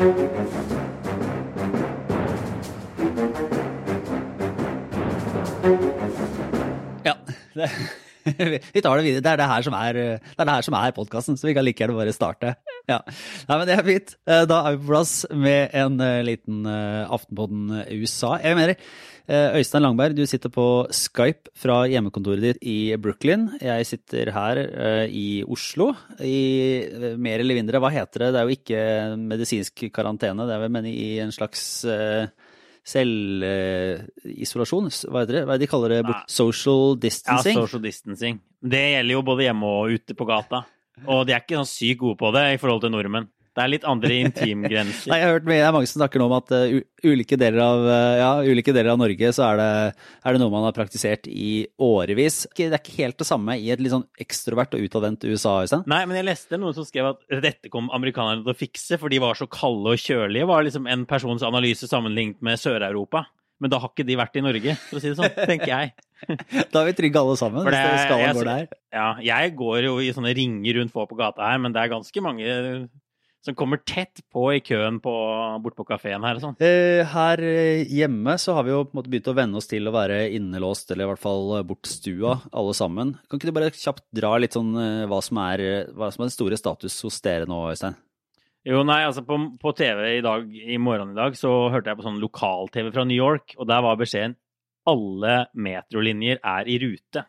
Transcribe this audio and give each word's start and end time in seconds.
Ja. 0.00 0.06
Det, 7.52 7.68
vi 8.72 8.80
tar 8.80 8.96
det 8.96 9.04
videre. 9.04 9.20
Det 9.20 9.28
er 9.28 9.36
det 9.42 9.48
her 9.50 9.66
som 9.66 9.76
er, 9.76 9.92
det 9.92 10.06
er, 10.40 10.48
det 10.48 10.72
er 10.80 10.96
podkasten, 10.96 11.36
så 11.36 11.50
vi 11.50 11.52
kan 11.52 11.66
like 11.68 11.84
gjerne 11.84 11.98
bare 11.98 12.14
starte. 12.16 12.54
Ja. 12.88 13.02
Nei, 13.50 13.58
men 13.58 13.68
det 13.68 13.76
er 13.76 13.84
fint. 13.84 14.16
Eh, 14.24 14.46
Da 14.48 14.62
er 14.64 14.78
vi 14.78 14.80
på 14.86 14.88
plass 14.94 15.12
med 15.36 15.76
en 15.76 16.00
eh, 16.00 16.22
liten 16.24 16.64
eh, 16.64 17.04
Aftenpodden 17.04 17.84
USA. 17.92 18.38
Jeg 18.40 18.56
mener, 18.56 18.72
eh, 18.72 19.19
Øystein 19.30 19.84
Langberg, 19.84 20.16
du 20.18 20.24
sitter 20.26 20.50
på 20.50 20.88
Skype 20.90 21.52
fra 21.54 21.84
hjemmekontoret 21.86 22.42
ditt 22.42 22.64
i 22.66 22.96
Brooklyn. 22.98 23.44
Jeg 23.62 23.86
sitter 23.86 24.26
her 24.34 24.58
eh, 24.58 25.06
i 25.06 25.44
Oslo 25.46 25.92
i 26.18 26.82
eh, 26.82 27.14
mer 27.14 27.38
eller 27.38 27.54
mindre, 27.60 27.78
hva 27.78 27.92
heter 27.94 28.24
det? 28.24 28.30
Det 28.34 28.40
er 28.40 28.48
jo 28.48 28.56
ikke 28.58 28.80
medisinsk 29.30 29.84
karantene, 29.94 30.48
det 30.48 30.56
er 30.56 30.64
vel 30.64 30.74
men 30.74 30.88
i 30.90 31.22
en 31.22 31.30
slags 31.34 31.62
eh, 31.86 32.26
selvisolasjon. 32.90 34.90
Hva 35.06 35.22
heter 35.22 35.34
det? 35.38 35.44
Hva 35.46 35.54
er 35.54 35.60
det 35.60 35.66
de 35.66 35.72
kaller 35.76 35.94
det? 35.94 36.02
Nei. 36.10 36.20
Social 36.26 36.98
Ja, 36.98 37.38
social 37.44 37.82
distancing. 37.86 38.42
Det 38.60 38.84
gjelder 38.96 39.14
jo 39.14 39.26
både 39.30 39.46
hjemme 39.46 39.66
og 39.76 39.94
ute 39.94 40.18
på 40.18 40.26
gata. 40.26 40.64
Og 41.06 41.22
de 41.28 41.36
er 41.36 41.44
ikke 41.44 41.60
sånn 41.60 41.70
sykt 41.70 42.02
gode 42.02 42.18
på 42.20 42.32
det 42.34 42.44
i 42.56 42.58
forhold 42.60 42.82
til 42.82 42.92
nordmenn. 42.92 43.30
Det 43.60 43.66
er 43.66 43.72
litt 43.74 43.84
andre 43.84 44.14
intimgrenser. 44.24 45.10
Nei, 45.12 45.18
jeg 45.20 45.28
har 45.28 45.34
hørt 45.36 45.48
mye, 45.50 45.58
det 45.60 45.66
er 45.68 45.74
mange 45.76 45.88
som 45.90 46.00
snakker 46.00 46.22
nå 46.22 46.28
om 46.30 46.36
at 46.38 46.52
uh, 46.56 46.78
ulike, 47.04 47.36
deler 47.40 47.60
av, 47.60 47.82
uh, 47.84 48.12
ja, 48.16 48.30
ulike 48.48 48.72
deler 48.72 48.94
av 48.94 49.00
Norge 49.02 49.32
så 49.36 49.44
er 49.50 49.60
det, 49.60 49.68
er 50.24 50.36
det 50.36 50.40
noe 50.40 50.54
man 50.54 50.64
har 50.64 50.76
praktisert 50.76 51.28
i 51.28 51.66
årevis. 51.84 52.46
Det 52.56 52.70
er 52.70 52.78
ikke 52.80 52.96
helt 53.02 53.18
det 53.20 53.28
samme 53.28 53.58
i 53.60 53.68
et 53.74 53.82
litt 53.82 53.92
sånn 53.92 54.06
ekstrovert 54.22 54.78
og 54.78 54.86
utadvendt 54.86 55.28
USA, 55.28 55.58
Øystein. 55.66 55.84
Nei, 55.92 56.00
men 56.08 56.16
jeg 56.22 56.28
leste 56.30 56.60
noen 56.60 56.78
som 56.78 56.88
skrev 56.88 57.12
at 57.12 57.42
dette 57.44 57.72
kom 57.72 57.92
amerikanerne 57.92 58.46
til 58.46 58.54
å 58.54 58.56
fikse, 58.56 58.96
for 59.02 59.12
de 59.12 59.20
var 59.20 59.36
så 59.36 59.50
kalde 59.50 59.92
og 59.92 60.00
kjølige, 60.00 60.48
var 60.48 60.64
liksom 60.64 60.88
en 60.88 61.04
persons 61.10 61.44
analyse 61.44 61.90
sammenlignet 61.90 62.40
med 62.46 62.62
Sør-Europa. 62.64 63.26
Men 63.60 63.72
da 63.72 63.80
har 63.82 63.92
ikke 63.92 64.06
de 64.08 64.16
vært 64.16 64.38
i 64.40 64.42
Norge, 64.44 64.74
for 64.86 64.96
å 64.96 65.02
si 65.02 65.10
det 65.10 65.18
sånn, 65.18 65.34
tenker 65.36 65.68
jeg. 65.68 65.92
Da 66.72 66.82
er 66.82 66.90
vi 66.90 66.96
trygge 66.98 67.20
alle 67.20 67.36
sammen, 67.40 67.64
det, 67.64 67.76
hvis 67.80 68.02
skalaen 68.04 68.36
går 68.36 68.48
der. 68.48 68.72
Ja, 68.92 69.06
jeg 69.24 69.54
går 69.56 69.86
jo 69.86 69.94
i 70.04 70.10
sånne 70.12 70.32
ringer 70.36 70.76
rundt 70.76 70.92
få 70.92 71.06
på 71.08 71.16
gata 71.16 71.46
her, 71.48 71.60
men 71.60 71.72
det 71.72 71.80
er 71.80 71.92
ganske 71.92 72.24
mange 72.24 72.48
som 73.44 73.56
kommer 73.56 73.80
tett 73.88 74.20
på 74.32 74.42
i 74.52 74.60
køen 74.64 74.98
på, 75.00 75.12
bort 75.64 75.76
på 75.78 75.86
kafeen 75.88 76.24
her 76.26 76.40
sånn. 76.42 76.58
Eh, 76.60 77.00
Her 77.08 77.40
eh, 77.44 77.86
hjemme 77.88 78.36
så 78.40 78.56
har 78.58 78.66
vi 78.66 78.74
jo 78.74 78.82
på 78.84 78.92
en 78.92 79.00
måte 79.00 79.12
begynt 79.12 79.30
å 79.32 79.36
venne 79.38 79.60
oss 79.60 79.70
til 79.70 79.88
å 79.88 79.94
være 79.94 80.22
innelåst, 80.36 80.92
eller 80.92 81.06
i 81.06 81.10
hvert 81.12 81.22
fall 81.22 81.56
eh, 81.56 81.64
bortstua, 81.66 82.36
alle 82.52 82.76
sammen. 82.76 83.14
Kan 83.30 83.40
ikke 83.40 83.48
du 83.50 83.56
bare 83.56 83.72
kjapt 83.72 84.04
dra 84.16 84.34
litt 84.40 84.56
sånn 84.58 84.74
hva 85.10 85.22
som 85.24 85.40
er, 85.46 85.64
hva 85.96 86.12
som 86.12 86.24
er 86.24 86.28
den 86.28 86.36
store 86.36 86.60
status 86.60 87.00
hos 87.06 87.20
dere 87.24 87.48
nå, 87.48 87.62
Øystein? 87.72 87.96
Jo, 88.68 88.82
nei, 88.84 89.00
altså 89.08 89.22
på, 89.24 89.38
på 89.56 89.72
TV 89.72 90.02
i 90.18 90.24
dag, 90.24 90.44
i 90.52 90.76
morgen 90.76 91.14
i 91.14 91.16
dag, 91.16 91.36
så 91.38 91.70
hørte 91.72 91.88
jeg 91.88 91.96
på 91.96 92.04
sånn 92.04 92.20
lokal-TV 92.20 92.90
fra 92.92 93.06
New 93.08 93.16
York, 93.16 93.54
og 93.56 93.70
der 93.70 93.80
var 93.86 93.96
beskjeden 94.00 94.36
alle 94.88 95.34
metrolinjer 95.54 96.40
er 96.44 96.68
i 96.68 96.76
rute. 96.82 97.24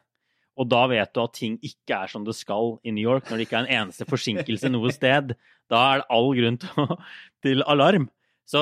Og 0.62 0.68
da 0.70 0.84
vet 0.92 1.10
du 1.18 1.22
at 1.24 1.34
ting 1.38 1.56
ikke 1.66 1.96
er 2.04 2.12
som 2.12 2.26
det 2.28 2.36
skal 2.38 2.76
i 2.86 2.92
New 2.94 3.02
York, 3.08 3.26
når 3.32 3.40
det 3.42 3.48
ikke 3.48 3.60
er 3.62 3.66
en 3.66 3.76
eneste 3.88 4.06
forsinkelse 4.10 4.70
noe 4.70 4.92
sted. 4.94 5.34
Da 5.72 5.80
er 5.96 6.02
det 6.04 6.10
all 6.14 6.30
grunn 6.38 6.60
til, 6.62 6.84
å- 6.86 7.00
til 7.42 7.64
alarm. 7.66 8.10
Så, 8.46 8.62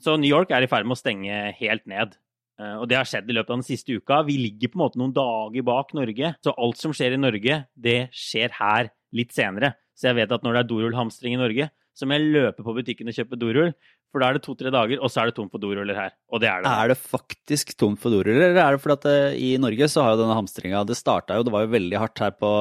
så 0.00 0.14
New 0.20 0.30
York 0.30 0.50
er 0.54 0.64
i 0.64 0.70
ferd 0.70 0.86
med 0.88 0.96
å 0.96 1.00
stenge 1.02 1.40
helt 1.60 1.84
ned. 1.90 2.16
Eh, 2.58 2.76
Og 2.80 2.88
det 2.88 2.96
har 2.96 3.04
skjedd 3.10 3.28
i 3.28 3.36
løpet 3.36 3.52
av 3.52 3.58
den 3.60 3.66
siste 3.68 3.92
uka. 3.98 4.22
Vi 4.24 4.38
ligger 4.40 4.72
på 4.72 4.78
en 4.80 4.84
måte 4.86 5.00
noen 5.02 5.12
dager 5.16 5.66
bak 5.66 5.92
Norge. 5.98 6.34
Så 6.46 6.54
alt 6.56 6.80
som 6.80 6.94
skjer 6.96 7.12
i 7.18 7.20
Norge, 7.20 7.58
det 7.76 7.98
skjer 8.16 8.54
her 8.60 8.88
litt 9.12 9.34
senere. 9.36 9.74
Så 9.96 10.08
jeg 10.10 10.16
vet 10.22 10.32
at 10.32 10.42
når 10.46 10.56
det 10.56 10.62
er 10.64 10.70
dorullhamstring 10.70 11.36
i 11.36 11.42
Norge, 11.42 11.68
så 11.96 12.04
må 12.08 12.16
jeg 12.18 12.32
løpe 12.32 12.64
på 12.64 12.74
butikken 12.76 13.08
og 13.08 13.16
kjøpe 13.16 13.38
dorull. 13.40 13.70
For 14.14 14.22
da 14.22 14.30
er 14.30 14.38
det 14.38 14.44
to-tre 14.46 14.72
dager, 14.72 15.00
og 15.02 15.12
så 15.12 15.22
er 15.22 15.30
det 15.30 15.36
tomt 15.36 15.52
for 15.52 15.62
doruller 15.62 15.98
her. 15.98 16.12
Og 16.32 16.40
det 16.40 16.48
er 16.48 16.62
det. 16.62 16.72
Er 16.72 16.92
det 16.92 16.98
faktisk 16.98 17.74
tomt 17.76 18.00
for 18.00 18.14
doruller, 18.14 18.48
eller 18.48 18.62
er 18.62 18.76
det 18.76 18.82
fordi 18.82 18.96
at 18.96 19.06
det, 19.08 19.16
i 19.42 19.50
Norge 19.60 19.88
så 19.92 20.04
har 20.04 20.14
jo 20.14 20.22
denne 20.22 20.36
hamstringa 20.38 20.84
Det 20.88 20.96
starta 20.96 21.36
jo, 21.36 21.46
det 21.46 21.52
var 21.54 21.66
jo 21.66 21.74
veldig 21.74 22.00
hardt 22.00 22.22
her 22.22 22.32
på, 22.38 22.52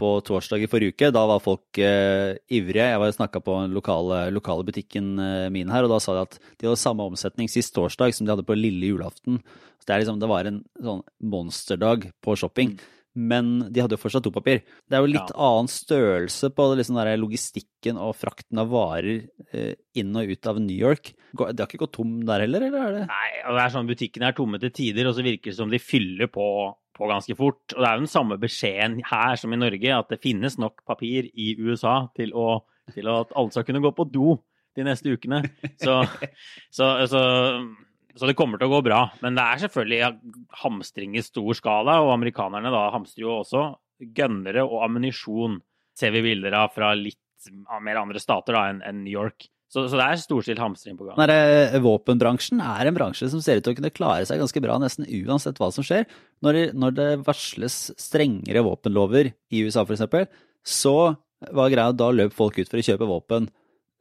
på 0.00 0.12
torsdag 0.26 0.64
i 0.64 0.70
forrige 0.72 0.96
uke. 0.96 1.12
Da 1.14 1.24
var 1.30 1.42
folk 1.44 1.80
eh, 1.84 2.40
ivrige. 2.50 2.88
Jeg 2.94 3.02
var 3.02 3.16
snakka 3.16 3.42
på 3.44 3.58
den 3.62 3.76
lokale, 3.76 4.22
lokale 4.34 4.66
butikken 4.66 5.12
eh, 5.22 5.48
min 5.54 5.70
her, 5.70 5.86
og 5.86 5.94
da 5.94 6.00
sa 6.02 6.16
de 6.16 6.24
at 6.26 6.38
de 6.40 6.70
hadde 6.70 6.80
samme 6.82 7.06
omsetning 7.12 7.50
sist 7.52 7.76
torsdag 7.76 8.16
som 8.16 8.26
de 8.26 8.34
hadde 8.34 8.48
på 8.48 8.58
lille 8.58 8.94
julaften. 8.94 9.42
Så 9.80 9.86
det, 9.86 9.94
er 9.94 10.02
liksom, 10.02 10.18
det 10.20 10.32
var 10.32 10.48
en 10.48 10.62
sånn 10.80 11.04
monsterdag 11.32 12.10
på 12.24 12.34
shopping. 12.40 12.74
Men 13.18 13.72
de 13.72 13.80
hadde 13.82 13.96
jo 13.96 14.00
fortsatt 14.04 14.22
dopapir. 14.22 14.60
Det 14.86 14.94
er 14.96 15.00
jo 15.02 15.10
litt 15.10 15.32
Ja. 15.32 15.36
annen 15.50 15.66
størrelse 15.68 16.50
på 16.54 16.66
liksom 16.78 16.94
der 16.94 17.16
logistikken 17.18 17.98
og 17.98 18.14
frakten 18.14 18.58
av 18.62 18.68
varer 18.70 19.24
eh, 19.52 19.74
inn 19.98 20.14
og 20.16 20.30
ut 20.30 20.46
av 20.46 20.60
New 20.62 20.76
York. 20.76 21.12
Det 21.34 21.58
har 21.58 21.66
ikke 21.66 21.80
gått 21.82 21.92
tom 21.98 22.20
der 22.24 22.40
heller, 22.44 22.62
eller 22.68 22.86
er 22.86 22.92
det 23.00 23.06
Nei, 23.08 23.30
og 23.48 23.56
det 23.56 23.64
er 23.64 23.74
sånn 23.74 23.88
Butikkene 23.90 24.28
er 24.30 24.32
tomme 24.38 24.60
til 24.62 24.70
tider, 24.70 25.08
og 25.10 25.14
så 25.18 25.24
virker 25.26 25.50
det 25.50 25.56
som 25.58 25.70
de 25.70 25.78
fyller 25.82 26.30
på, 26.30 26.46
på 26.94 27.08
ganske 27.10 27.34
fort. 27.38 27.74
Og 27.74 27.82
det 27.82 27.88
er 27.88 27.98
jo 27.98 28.04
den 28.06 28.14
samme 28.14 28.38
beskjeden 28.38 29.00
her 29.10 29.34
som 29.42 29.52
i 29.52 29.58
Norge, 29.58 29.90
at 29.98 30.08
det 30.14 30.22
finnes 30.22 30.56
nok 30.58 30.84
papir 30.86 31.26
i 31.34 31.56
USA 31.58 32.08
til, 32.14 32.30
å, 32.34 32.60
til 32.94 33.10
at 33.10 33.34
alle 33.34 33.50
skal 33.50 33.66
kunne 33.66 33.82
gå 33.82 33.90
på 33.96 34.06
do 34.10 34.38
de 34.78 34.84
neste 34.86 35.10
ukene. 35.10 35.42
Så, 35.82 35.98
så, 36.78 36.92
så, 37.10 37.22
så 38.16 38.26
det 38.28 38.36
kommer 38.38 38.58
til 38.60 38.68
å 38.70 38.74
gå 38.76 38.82
bra. 38.88 39.00
Men 39.22 39.36
det 39.38 39.44
er 39.44 39.62
selvfølgelig 39.64 40.10
hamstring 40.64 41.16
i 41.18 41.22
stor 41.24 41.54
skala, 41.58 42.00
og 42.04 42.12
amerikanerne 42.16 42.72
da 42.74 42.86
hamstrer 42.94 43.26
jo 43.26 43.36
også 43.42 43.64
gønnere 44.16 44.64
og 44.64 44.82
ammunisjon, 44.88 45.60
ser 45.98 46.14
vi 46.14 46.22
bilder 46.24 46.56
av 46.62 46.72
fra 46.74 46.94
litt 46.96 47.18
mer 47.84 48.00
andre 48.00 48.20
stater 48.20 48.56
da 48.56 48.66
enn 48.72 49.02
New 49.04 49.12
York. 49.12 49.46
Så, 49.70 49.84
så 49.86 49.94
det 50.00 50.02
er 50.02 50.18
storstilt 50.18 50.58
hamstring 50.58 50.96
på 50.98 51.06
gang. 51.06 51.14
Den 51.20 51.30
eh, 51.30 51.76
våpenbransjen 51.84 52.58
er 52.64 52.88
en 52.90 52.96
bransje 52.96 53.28
som 53.30 53.38
ser 53.44 53.60
ut 53.60 53.64
til 53.68 53.76
å 53.76 53.78
kunne 53.78 53.92
klare 53.94 54.24
seg 54.26 54.40
ganske 54.42 54.62
bra 54.64 54.80
nesten 54.82 55.06
uansett 55.06 55.60
hva 55.62 55.68
som 55.70 55.86
skjer. 55.86 56.08
Når 56.42 56.72
når 56.74 56.96
det 56.96 57.08
varsles 57.28 57.76
strengere 58.00 58.64
våpenlover 58.66 59.30
i 59.54 59.62
USA 59.62 59.84
f.eks., 59.86 60.26
så 60.66 60.96
var 61.54 61.70
greia 61.72 61.94
da 61.94 62.10
løp 62.12 62.34
folk 62.36 62.58
ut 62.58 62.66
for 62.68 62.82
å 62.82 62.84
kjøpe 62.88 63.06
våpen 63.08 63.46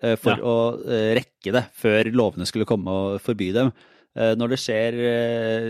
eh, 0.02 0.18
for 0.18 0.42
Ja. 0.42 0.42
å 0.42 0.58
eh, 0.90 1.14
rekke 1.22 1.54
det 1.54 1.64
før 1.78 2.10
lovene 2.18 2.50
skulle 2.50 2.68
komme 2.68 2.90
og 2.90 3.22
forby 3.22 3.52
dem. 3.54 3.70
Eh, 4.20 4.36
Når 4.40 4.54
det 4.54 4.60
skjer 4.62 5.00
eh, 5.10 5.70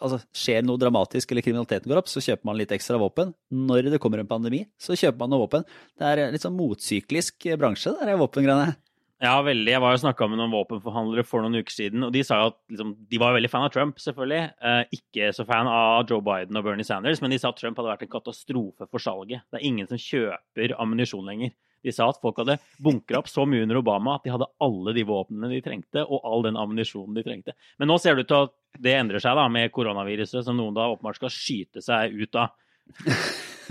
altså, 0.00 0.20
skjer 0.36 0.66
noe 0.66 0.80
dramatisk 0.80 1.32
eller 1.32 1.44
kriminaliteten 1.46 1.90
går 1.90 2.02
opp, 2.02 2.12
så 2.12 2.22
kjøper 2.24 2.48
man 2.48 2.60
litt 2.60 2.74
ekstra 2.76 3.00
våpen. 3.00 3.32
Når 3.50 3.90
det 3.94 4.02
kommer 4.02 4.22
en 4.22 4.30
pandemi, 4.30 4.66
så 4.80 4.98
kjøper 4.98 5.24
man 5.24 5.34
noe 5.34 5.46
våpen. 5.46 5.66
Det 5.98 6.12
er 6.12 6.30
litt 6.34 6.44
sånn 6.44 6.58
motsyklisk 6.58 7.50
bransje, 7.60 7.96
det 7.96 8.08
der 8.12 8.20
våpengreiene. 8.20 8.76
Ja, 9.20 9.34
veldig. 9.44 9.68
Jeg 9.68 9.80
var 9.84 9.92
jo 9.92 10.00
snakka 10.00 10.26
med 10.32 10.38
noen 10.40 10.52
våpenforhandlere 10.54 11.26
for 11.28 11.44
noen 11.44 11.60
uker 11.60 11.74
siden, 11.74 12.06
og 12.06 12.12
de 12.14 12.22
sa 12.24 12.38
jo 12.40 12.52
at 12.54 12.56
liksom, 12.72 12.94
de 13.10 13.18
var 13.20 13.34
veldig 13.36 13.50
fan 13.52 13.66
av 13.66 13.72
Trump, 13.74 13.98
selvfølgelig. 14.00 14.46
Eh, 14.64 14.94
ikke 14.96 15.28
så 15.36 15.44
fan 15.44 15.68
av 15.68 16.06
Joe 16.08 16.24
Biden 16.24 16.56
og 16.56 16.64
Bernie 16.64 16.88
Sanders, 16.88 17.20
men 17.20 17.34
de 17.34 17.40
sa 17.42 17.50
at 17.52 17.60
Trump 17.60 17.76
hadde 17.76 17.92
vært 17.92 18.06
en 18.06 18.12
katastrofe 18.14 18.88
for 18.88 19.04
salget. 19.04 19.44
Det 19.52 19.60
er 19.60 19.66
ingen 19.68 19.90
som 19.90 20.00
kjøper 20.00 20.72
ammunisjon 20.80 21.28
lenger. 21.28 21.52
De 21.82 21.92
sa 21.94 22.08
at 22.10 22.20
folk 22.20 22.40
hadde 22.42 22.58
bunkra 22.82 23.20
opp 23.22 23.30
så 23.30 23.46
mye 23.48 23.64
under 23.64 23.80
Obama 23.80 24.16
at 24.18 24.26
de 24.26 24.32
hadde 24.34 24.48
alle 24.60 24.94
de 24.96 25.04
våpnene 25.08 25.52
de 25.52 25.60
trengte, 25.64 26.04
og 26.04 26.26
all 26.28 26.44
den 26.46 26.58
ammunisjonen 26.60 27.16
de 27.16 27.24
trengte. 27.26 27.56
Men 27.80 27.90
nå 27.90 27.98
ser 28.00 28.16
det 28.16 28.26
ut 28.26 28.32
til 28.32 28.48
at 28.48 28.56
det 28.84 28.96
endrer 28.96 29.22
seg 29.22 29.38
da 29.38 29.46
med 29.52 29.72
koronaviruset, 29.74 30.42
som 30.46 30.58
noen 30.58 30.76
da 30.76 30.90
åpenbart 30.92 31.20
skal 31.20 31.32
skyte 31.34 31.84
seg 31.84 32.14
ut 32.16 32.40
av. 32.40 32.52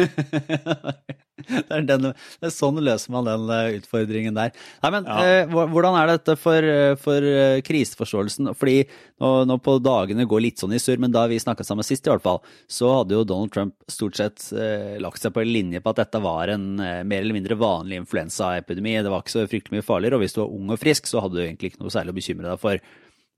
det, 1.50 1.72
er 1.74 1.84
den, 1.88 2.06
det 2.14 2.48
er 2.48 2.54
sånn 2.54 2.80
løser 2.84 3.12
man 3.14 3.28
den 3.28 3.50
eh, 3.54 3.78
utfordringen 3.80 4.36
der. 4.38 4.52
Nei, 4.84 4.92
men 4.94 5.08
Ja. 5.08 5.18
eh, 5.44 5.50
hvordan 5.50 5.98
er 6.00 6.12
dette 6.14 6.36
for, 6.40 6.64
eh, 6.64 6.94
for 7.00 7.26
eh, 7.26 7.62
kriseforståelsen? 7.66 8.52
Fordi 8.60 8.78
nå, 9.20 9.32
nå 9.50 9.58
på 9.64 9.78
dagene 9.84 10.28
går 10.30 10.44
litt 10.46 10.62
sånn 10.64 10.76
i 10.76 10.80
surr, 10.82 11.00
men 11.02 11.12
da 11.16 11.26
vi 11.32 11.40
snakka 11.42 11.66
sammen 11.68 11.88
sist 11.88 12.08
i 12.08 12.12
hvert 12.14 12.24
fall, 12.26 12.42
så 12.70 12.92
hadde 13.00 13.18
jo 13.18 13.26
Donald 13.28 13.52
Trump 13.56 13.76
stort 13.92 14.20
sett 14.20 14.46
eh, 14.54 14.96
lagt 15.04 15.22
seg 15.24 15.34
på 15.36 15.44
en 15.44 15.52
linje 15.52 15.82
på 15.84 15.94
at 15.94 16.04
dette 16.04 16.22
var 16.24 16.54
en 16.56 16.70
eh, 16.80 17.02
mer 17.04 17.24
eller 17.24 17.38
mindre 17.40 17.60
vanlig 17.60 18.00
influensaepidemi. 18.04 18.98
Det 19.04 19.12
var 19.12 19.24
ikke 19.26 19.36
så 19.38 19.48
fryktelig 19.50 19.80
mye 19.80 19.90
farligere, 19.90 20.20
og 20.20 20.26
hvis 20.26 20.38
du 20.38 20.44
var 20.44 20.56
ung 20.56 20.72
og 20.76 20.80
frisk, 20.82 21.10
så 21.10 21.24
hadde 21.26 21.40
du 21.40 21.44
egentlig 21.46 21.74
ikke 21.74 21.84
noe 21.84 21.94
særlig 21.94 22.16
å 22.16 22.20
bekymre 22.22 22.50
deg 22.54 22.64
for. 22.64 22.80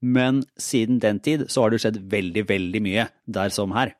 Men 0.01 0.41
siden 0.57 0.97
den 0.97 1.19
tid 1.21 1.45
så 1.53 1.61
har 1.61 1.69
det 1.75 1.81
skjedd 1.83 1.99
veldig, 2.09 2.47
veldig 2.49 2.79
mye 2.81 3.03
der 3.29 3.53
som 3.53 3.73
her. 3.77 3.93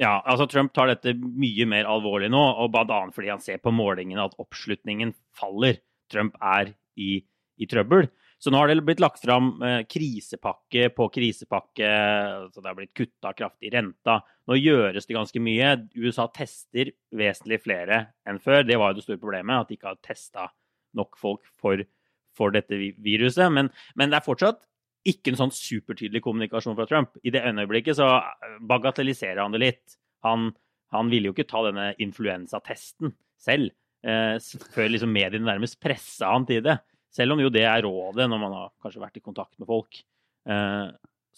Ja, 0.00 0.14
altså 0.24 0.46
Trump 0.48 0.72
tar 0.72 0.88
dette 0.88 1.12
mye 1.12 1.66
mer 1.68 1.88
alvorlig 1.90 2.30
nå, 2.32 2.40
og 2.40 2.70
bl.a. 2.72 3.02
fordi 3.12 3.28
han 3.28 3.42
ser 3.44 3.60
på 3.60 3.72
målingene 3.74 4.24
at 4.24 4.38
oppslutningen 4.40 5.12
faller. 5.36 5.82
Trump 6.10 6.38
er 6.40 6.72
i, 6.96 7.18
i 7.60 7.68
trøbbel. 7.68 8.08
Så 8.40 8.48
nå 8.48 8.56
har 8.56 8.70
det 8.70 8.80
blitt 8.86 9.02
lagt 9.04 9.20
fram 9.20 9.50
eh, 9.60 9.82
krisepakke 9.84 10.88
på 10.96 11.10
krisepakke. 11.12 11.90
så 12.48 12.62
Det 12.62 12.70
har 12.70 12.78
blitt 12.78 12.96
kutta 12.96 13.34
kraftig 13.36 13.68
i 13.68 13.74
renta. 13.74 14.22
Nå 14.48 14.56
gjøres 14.56 15.04
det 15.04 15.18
ganske 15.18 15.42
mye. 15.44 15.74
USA 16.00 16.24
tester 16.32 16.94
vesentlig 17.12 17.60
flere 17.66 18.00
enn 18.24 18.40
før. 18.40 18.64
Det 18.64 18.80
var 18.80 18.94
jo 18.94 19.02
det 19.02 19.04
store 19.04 19.20
problemet, 19.20 19.60
at 19.60 19.68
de 19.68 19.76
ikke 19.76 19.92
har 19.92 20.00
testa 20.00 20.48
nok 20.96 21.20
folk 21.20 21.44
for, 21.60 21.84
for 22.32 22.56
dette 22.56 22.80
viruset. 23.04 23.52
Men, 23.52 23.68
men 24.00 24.08
det 24.08 24.22
er 24.22 24.28
fortsatt 24.30 24.64
ikke 25.08 25.32
en 25.32 25.38
sånn 25.38 25.54
supertydelig 25.54 26.22
kommunikasjon 26.24 26.76
fra 26.78 26.86
Trump. 26.88 27.16
I 27.24 27.32
det 27.34 27.44
øyeblikket 27.46 27.98
så 27.98 28.10
eh, 28.20 28.56
bagatelliserer 28.68 29.42
han 29.42 29.54
det 29.54 29.62
litt. 29.62 29.98
Han, 30.26 30.50
han 30.94 31.12
ville 31.12 31.30
jo 31.30 31.36
ikke 31.36 31.48
ta 31.48 31.64
denne 31.68 31.90
influensatesten 32.02 33.14
selv, 33.40 33.72
eh, 34.04 34.36
før 34.74 34.92
liksom 34.92 35.12
mediene 35.14 35.48
nærmest 35.48 35.80
pressa 35.80 36.34
han 36.34 36.48
til 36.48 36.64
det. 36.66 36.80
Selv 37.10 37.34
om 37.34 37.42
jo 37.42 37.50
det 37.52 37.64
er 37.66 37.82
rådet 37.86 38.28
når 38.30 38.42
man 38.42 38.58
har 38.58 38.74
kanskje 38.82 39.02
vært 39.02 39.18
i 39.18 39.24
kontakt 39.24 39.56
med 39.58 39.70
folk. 39.70 40.02
Eh, 40.50 40.90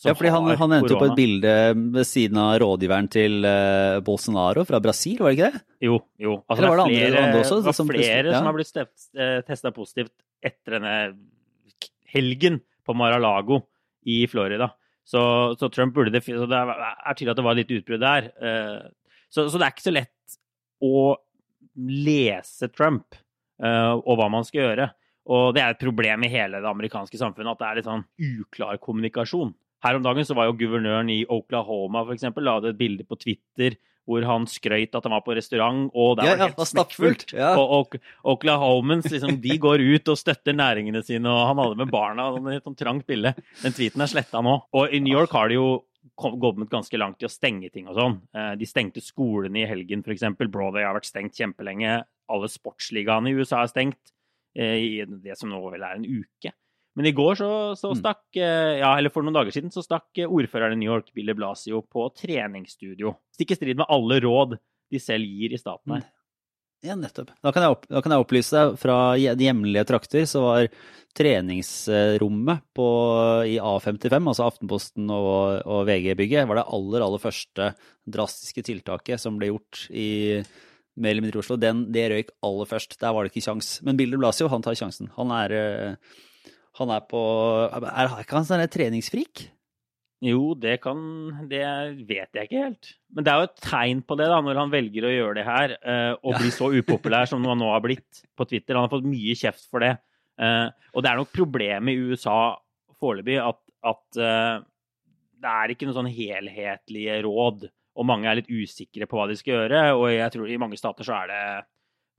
ja, 0.02 0.14
fordi 0.16 0.32
han, 0.34 0.48
han 0.58 0.72
endte 0.74 0.94
jo 0.94 0.98
på 0.98 1.10
et 1.12 1.18
bilde 1.18 1.52
ved 1.94 2.06
siden 2.08 2.38
av 2.40 2.56
rådgiveren 2.62 3.06
til 3.12 3.44
uh, 3.44 4.00
Bolsonaro 4.02 4.64
fra 4.66 4.80
Brasil, 4.82 5.20
var 5.20 5.30
det 5.30 5.36
ikke 5.36 5.50
det? 5.52 5.62
Jo, 5.84 5.98
jo. 6.18 6.32
Altså, 6.40 6.58
Eller 6.58 6.72
var 6.72 6.80
det, 6.80 6.86
er 6.96 7.12
flere, 7.12 7.22
andre 7.22 7.42
også? 7.42 7.58
det 7.58 7.68
var 7.68 7.76
som 7.76 7.90
flere 7.92 8.32
som 8.32 8.48
har 8.48 8.56
blitt 8.56 8.80
uh, 8.80 9.36
testa 9.46 9.72
positivt 9.76 10.14
etter 10.42 10.78
denne 10.78 10.94
helgen 12.12 12.58
på 12.86 12.96
Mar-a-Lago 12.96 13.62
i 14.08 14.22
Florida. 14.30 14.70
Så, 15.04 15.22
så 15.58 15.68
Trump 15.68 15.94
burde 15.94 16.12
det, 16.14 16.22
så 16.24 16.46
det 16.46 16.58
er 16.58 17.14
tydelig 17.16 17.34
at 17.34 17.40
det 17.40 17.46
var 17.46 17.58
litt 17.58 17.74
utbrudd 17.74 18.02
der. 18.02 18.30
Eh, 18.38 19.14
så, 19.32 19.48
så 19.50 19.58
det 19.58 19.66
er 19.66 19.74
ikke 19.74 19.88
så 19.88 19.94
lett 19.94 20.36
å 20.82 20.96
lese 21.78 22.68
Trump 22.74 23.16
eh, 23.62 23.94
og 23.96 24.18
hva 24.18 24.28
man 24.32 24.46
skal 24.46 24.66
gjøre. 24.66 24.90
Og 25.32 25.52
det 25.54 25.62
er 25.62 25.74
et 25.74 25.82
problem 25.82 26.26
i 26.26 26.30
hele 26.32 26.62
det 26.62 26.70
amerikanske 26.70 27.18
samfunnet 27.18 27.54
at 27.54 27.60
det 27.60 27.68
er 27.68 27.78
litt 27.78 27.90
sånn 27.90 28.06
uklar 28.42 28.80
kommunikasjon. 28.82 29.54
Her 29.82 29.98
om 29.98 30.04
dagen 30.04 30.26
så 30.26 30.34
var 30.38 30.48
jo 30.48 30.58
guvernøren 30.58 31.10
i 31.10 31.22
Oklahoma 31.30 32.04
for 32.04 32.14
eksempel, 32.14 32.46
la 32.46 32.58
ut 32.58 32.68
et 32.70 32.78
bilde 32.78 33.06
på 33.06 33.18
Twitter 33.18 33.78
hvor 34.08 34.24
han 34.26 34.46
skrøt 34.50 34.96
at 34.98 35.04
han 35.06 35.12
var 35.14 35.22
på 35.22 35.34
restaurant, 35.36 35.90
og 35.94 36.16
der 36.18 36.24
Ja, 36.26 36.30
var 36.32 36.40
det 36.40 36.48
helt 36.56 36.68
smekkfullt. 36.72 37.32
ja. 37.38 37.52
Og, 37.56 37.94
og 37.94 38.34
Oklahomans 38.36 39.06
liksom, 39.12 39.36
de 39.40 39.58
går 39.62 39.82
ut 39.94 40.08
og 40.12 40.18
støtter 40.18 40.56
næringene 40.58 41.02
sine, 41.06 41.30
og 41.30 41.46
han 41.52 41.60
hadde 41.62 41.78
med 41.84 41.90
barna. 41.92 42.28
og 42.32 42.48
Et 42.52 42.64
sånn 42.66 42.76
trangt 42.78 43.06
bilde. 43.06 43.34
Den 43.62 43.72
tweeten 43.76 44.02
er 44.02 44.10
sletta 44.10 44.42
nå. 44.42 44.56
Og 44.74 44.92
i 44.92 45.00
New 45.00 45.14
York 45.14 45.30
har 45.38 45.48
de 45.52 45.54
jo 45.60 45.68
gått 46.18 46.40
kommet 46.42 46.70
ganske 46.70 46.98
langt 46.98 47.22
i 47.22 47.26
å 47.26 47.30
stenge 47.32 47.70
ting 47.72 47.86
og 47.88 47.94
sånn. 47.96 48.16
Eh, 48.34 48.54
De 48.58 48.66
stengte 48.66 49.00
skolene 49.00 49.62
i 49.62 49.66
helgen, 49.70 50.02
f.eks. 50.04 50.26
Broadway 50.50 50.82
har 50.84 50.94
vært 50.98 51.08
stengt 51.08 51.38
kjempelenge. 51.38 52.02
Alle 52.32 52.48
sportsligaene 52.50 53.30
i 53.30 53.36
USA 53.38 53.62
er 53.62 53.70
stengt 53.70 54.12
eh, 54.56 54.76
i 54.82 55.04
det 55.06 55.38
som 55.38 55.48
nå 55.50 55.62
vel 55.70 55.82
er 55.86 55.94
en 56.00 56.04
uke. 56.06 56.52
Men 56.96 57.06
i 57.08 57.12
går 57.16 57.38
så, 57.40 57.50
så 57.78 57.92
Mm. 57.94 58.00
stakk 58.02 58.36
eh, 58.36 58.78
Ja, 58.82 58.90
eller 58.98 59.08
for 59.10 59.22
noen 59.24 59.34
dager 59.38 59.50
siden 59.54 59.70
så 59.72 59.80
stakk 59.84 60.18
eh, 60.20 60.28
ordføreren 60.28 60.74
i 60.76 60.80
New 60.82 60.92
York, 60.92 61.12
Billy 61.16 61.32
Blasio, 61.32 61.80
på 61.88 62.10
treningsstudio. 62.18 63.14
Stikk 63.32 63.54
i 63.54 63.56
strid 63.56 63.78
med 63.80 63.88
alle 63.88 64.20
råd 64.20 64.58
de 64.92 65.00
selv 65.00 65.24
gir 65.24 65.54
i 65.56 65.60
staten 65.60 65.94
her. 65.96 66.02
Ja, 66.84 66.96
nettopp. 66.98 67.30
Da 67.40 67.52
kan 67.54 67.62
jeg, 67.62 67.70
opp, 67.76 67.84
da 67.88 68.00
kan 68.02 68.10
jeg 68.12 68.24
opplyse 68.24 68.50
deg 68.58 68.72
fra 68.82 68.96
de 69.16 69.44
hjemlige 69.46 69.84
trakter, 69.86 70.24
så 70.26 70.40
var 70.42 70.66
treningsrommet 71.14 72.60
på, 72.74 72.86
i 73.46 73.56
A55, 73.62 74.18
altså 74.28 74.46
Aftenposten 74.48 75.10
og, 75.14 75.62
og 75.64 75.86
VG-bygget, 75.88 76.48
var 76.50 76.58
det 76.60 76.66
aller, 76.74 77.04
aller 77.06 77.22
første 77.22 77.70
drastiske 78.10 78.64
tiltaket 78.66 79.20
som 79.22 79.38
ble 79.40 79.52
gjort 79.52 79.86
i 79.94 80.42
mer 81.00 81.14
eller 81.14 81.24
mindre 81.24 81.40
Oslo. 81.40 81.56
Den, 81.56 81.86
det 81.94 82.08
røyk 82.12 82.34
aller 82.44 82.68
først. 82.68 82.98
Der 83.00 83.14
var 83.16 83.24
det 83.24 83.32
ikke 83.32 83.46
kjangs. 83.46 83.78
Men 83.86 83.96
Bilder 83.96 84.20
Blasio, 84.20 84.50
han 84.52 84.64
tar 84.66 84.76
sjansen. 84.76 85.08
Han 85.16 85.30
er, 85.32 85.54
eh, 85.56 86.18
han 86.78 86.92
er 86.94 87.02
på 87.04 87.20
Er, 87.68 88.14
ikke 88.22 88.38
han 88.38 88.46
sånn 88.48 88.64
treningsfrik? 88.72 89.46
Jo, 90.22 90.52
det 90.54 90.76
kan 90.84 90.98
Det 91.50 91.62
vet 92.06 92.38
jeg 92.38 92.46
ikke 92.46 92.62
helt. 92.62 92.90
Men 93.10 93.26
det 93.26 93.32
er 93.32 93.40
jo 93.40 93.48
et 93.48 93.62
tegn 93.64 94.02
på 94.06 94.16
det, 94.20 94.28
da, 94.30 94.38
når 94.44 94.60
han 94.60 94.72
velger 94.72 95.08
å 95.08 95.12
gjøre 95.12 95.36
det 95.40 95.46
her, 95.48 95.74
eh, 95.82 96.12
og 96.22 96.38
bli 96.38 96.52
så 96.54 96.70
upopulær 96.70 97.26
som 97.28 97.42
han 97.44 97.58
nå 97.58 97.72
har 97.72 97.82
blitt 97.84 98.22
på 98.38 98.46
Twitter. 98.46 98.78
Han 98.78 98.86
har 98.86 98.92
fått 98.92 99.08
mye 99.08 99.34
kjeft 99.36 99.66
for 99.66 99.82
det. 99.82 99.96
Eh, 100.38 100.68
og 100.94 101.02
det 101.02 101.10
er 101.10 101.18
nok 101.18 101.34
problemet 101.34 101.92
i 101.92 102.12
USA 102.12 102.54
foreløpig 103.02 103.40
at, 103.42 103.60
at 103.90 104.20
eh, 104.22 104.62
det 105.42 105.52
er 105.52 105.74
ikke 105.74 105.88
noen 105.88 105.98
sånn 105.98 106.14
helhetlige 106.14 107.18
råd, 107.26 107.66
og 107.98 108.08
mange 108.08 108.30
er 108.30 108.38
litt 108.38 108.52
usikre 108.52 109.08
på 109.10 109.18
hva 109.18 109.26
de 109.28 109.36
skal 109.36 109.56
gjøre. 109.58 109.84
Og 109.98 110.06
jeg 110.14 110.36
tror 110.36 110.48
i 110.54 110.60
mange 110.62 110.78
stater 110.78 111.08
så 111.08 111.18
er 111.18 111.32
det 111.32 111.42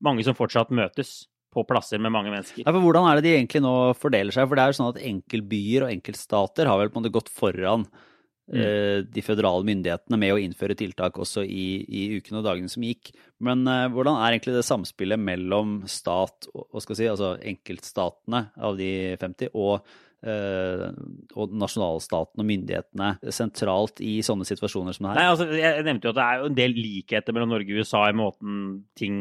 mange 0.04 0.28
som 0.28 0.36
fortsatt 0.36 0.76
møtes 0.76 1.22
på 1.54 1.66
plasser 1.70 2.02
med 2.02 2.12
mange 2.16 2.34
mennesker. 2.34 2.66
Ja, 2.66 2.74
Hvordan 2.74 3.06
er 3.10 3.20
det 3.20 3.28
de 3.28 3.36
egentlig 3.38 3.62
nå 3.64 3.76
fordeler 4.00 4.34
seg? 4.36 4.50
For 4.50 4.58
det 4.58 4.66
er 4.66 4.74
jo 4.74 4.80
sånn 4.82 4.92
at 4.96 5.04
enkeltbyer 5.14 5.86
og 5.88 5.94
enkeltstater 5.94 6.70
har 6.72 6.82
vel 6.82 6.90
på 6.92 7.00
en 7.00 7.04
måte 7.06 7.16
gått 7.20 7.32
foran 7.34 7.86
Mm. 8.44 8.60
eh, 8.60 8.98
de 9.08 9.22
føderale 9.24 9.64
myndighetene 9.64 10.18
med 10.20 10.34
å 10.34 10.40
innføre 10.44 10.76
tiltak 10.76 11.16
også 11.16 11.46
i, 11.48 11.68
i 11.88 12.02
ukene 12.20 12.42
og 12.42 12.44
dagene 12.44 12.68
som 12.68 12.84
gikk. 12.84 13.14
Men 13.40 13.62
uh, 13.64 13.86
hvordan 13.88 14.18
er 14.20 14.34
egentlig 14.36 14.58
det 14.58 14.66
samspillet 14.68 15.16
mellom 15.16 15.78
stat 15.88 16.50
og, 16.52 16.76
skal 16.84 16.98
si, 17.00 17.08
altså 17.08 17.38
enkeltstatene 17.40 18.50
av 18.60 18.76
de 18.76 18.90
50 19.22 19.56
og, 19.56 19.88
eh, 20.28 20.86
og 21.40 21.56
nasjonalstaten 21.56 22.44
og 22.44 22.50
myndighetene 22.52 23.32
sentralt 23.32 24.04
i 24.04 24.18
sånne 24.28 24.44
situasjoner 24.52 24.92
som 25.00 25.08
det 25.08 25.16
Nei, 25.16 25.24
her? 25.24 25.32
altså, 25.38 25.48
Jeg 25.64 25.88
nevnte 25.88 26.10
jo 26.10 26.14
at 26.14 26.20
det 26.20 26.28
er 26.28 26.48
en 26.50 26.60
del 26.60 26.76
likheter 26.84 27.40
mellom 27.40 27.56
Norge 27.56 27.72
og 27.72 27.80
USA 27.88 28.04
i 28.12 28.18
måten 28.18 28.58
ting 29.00 29.16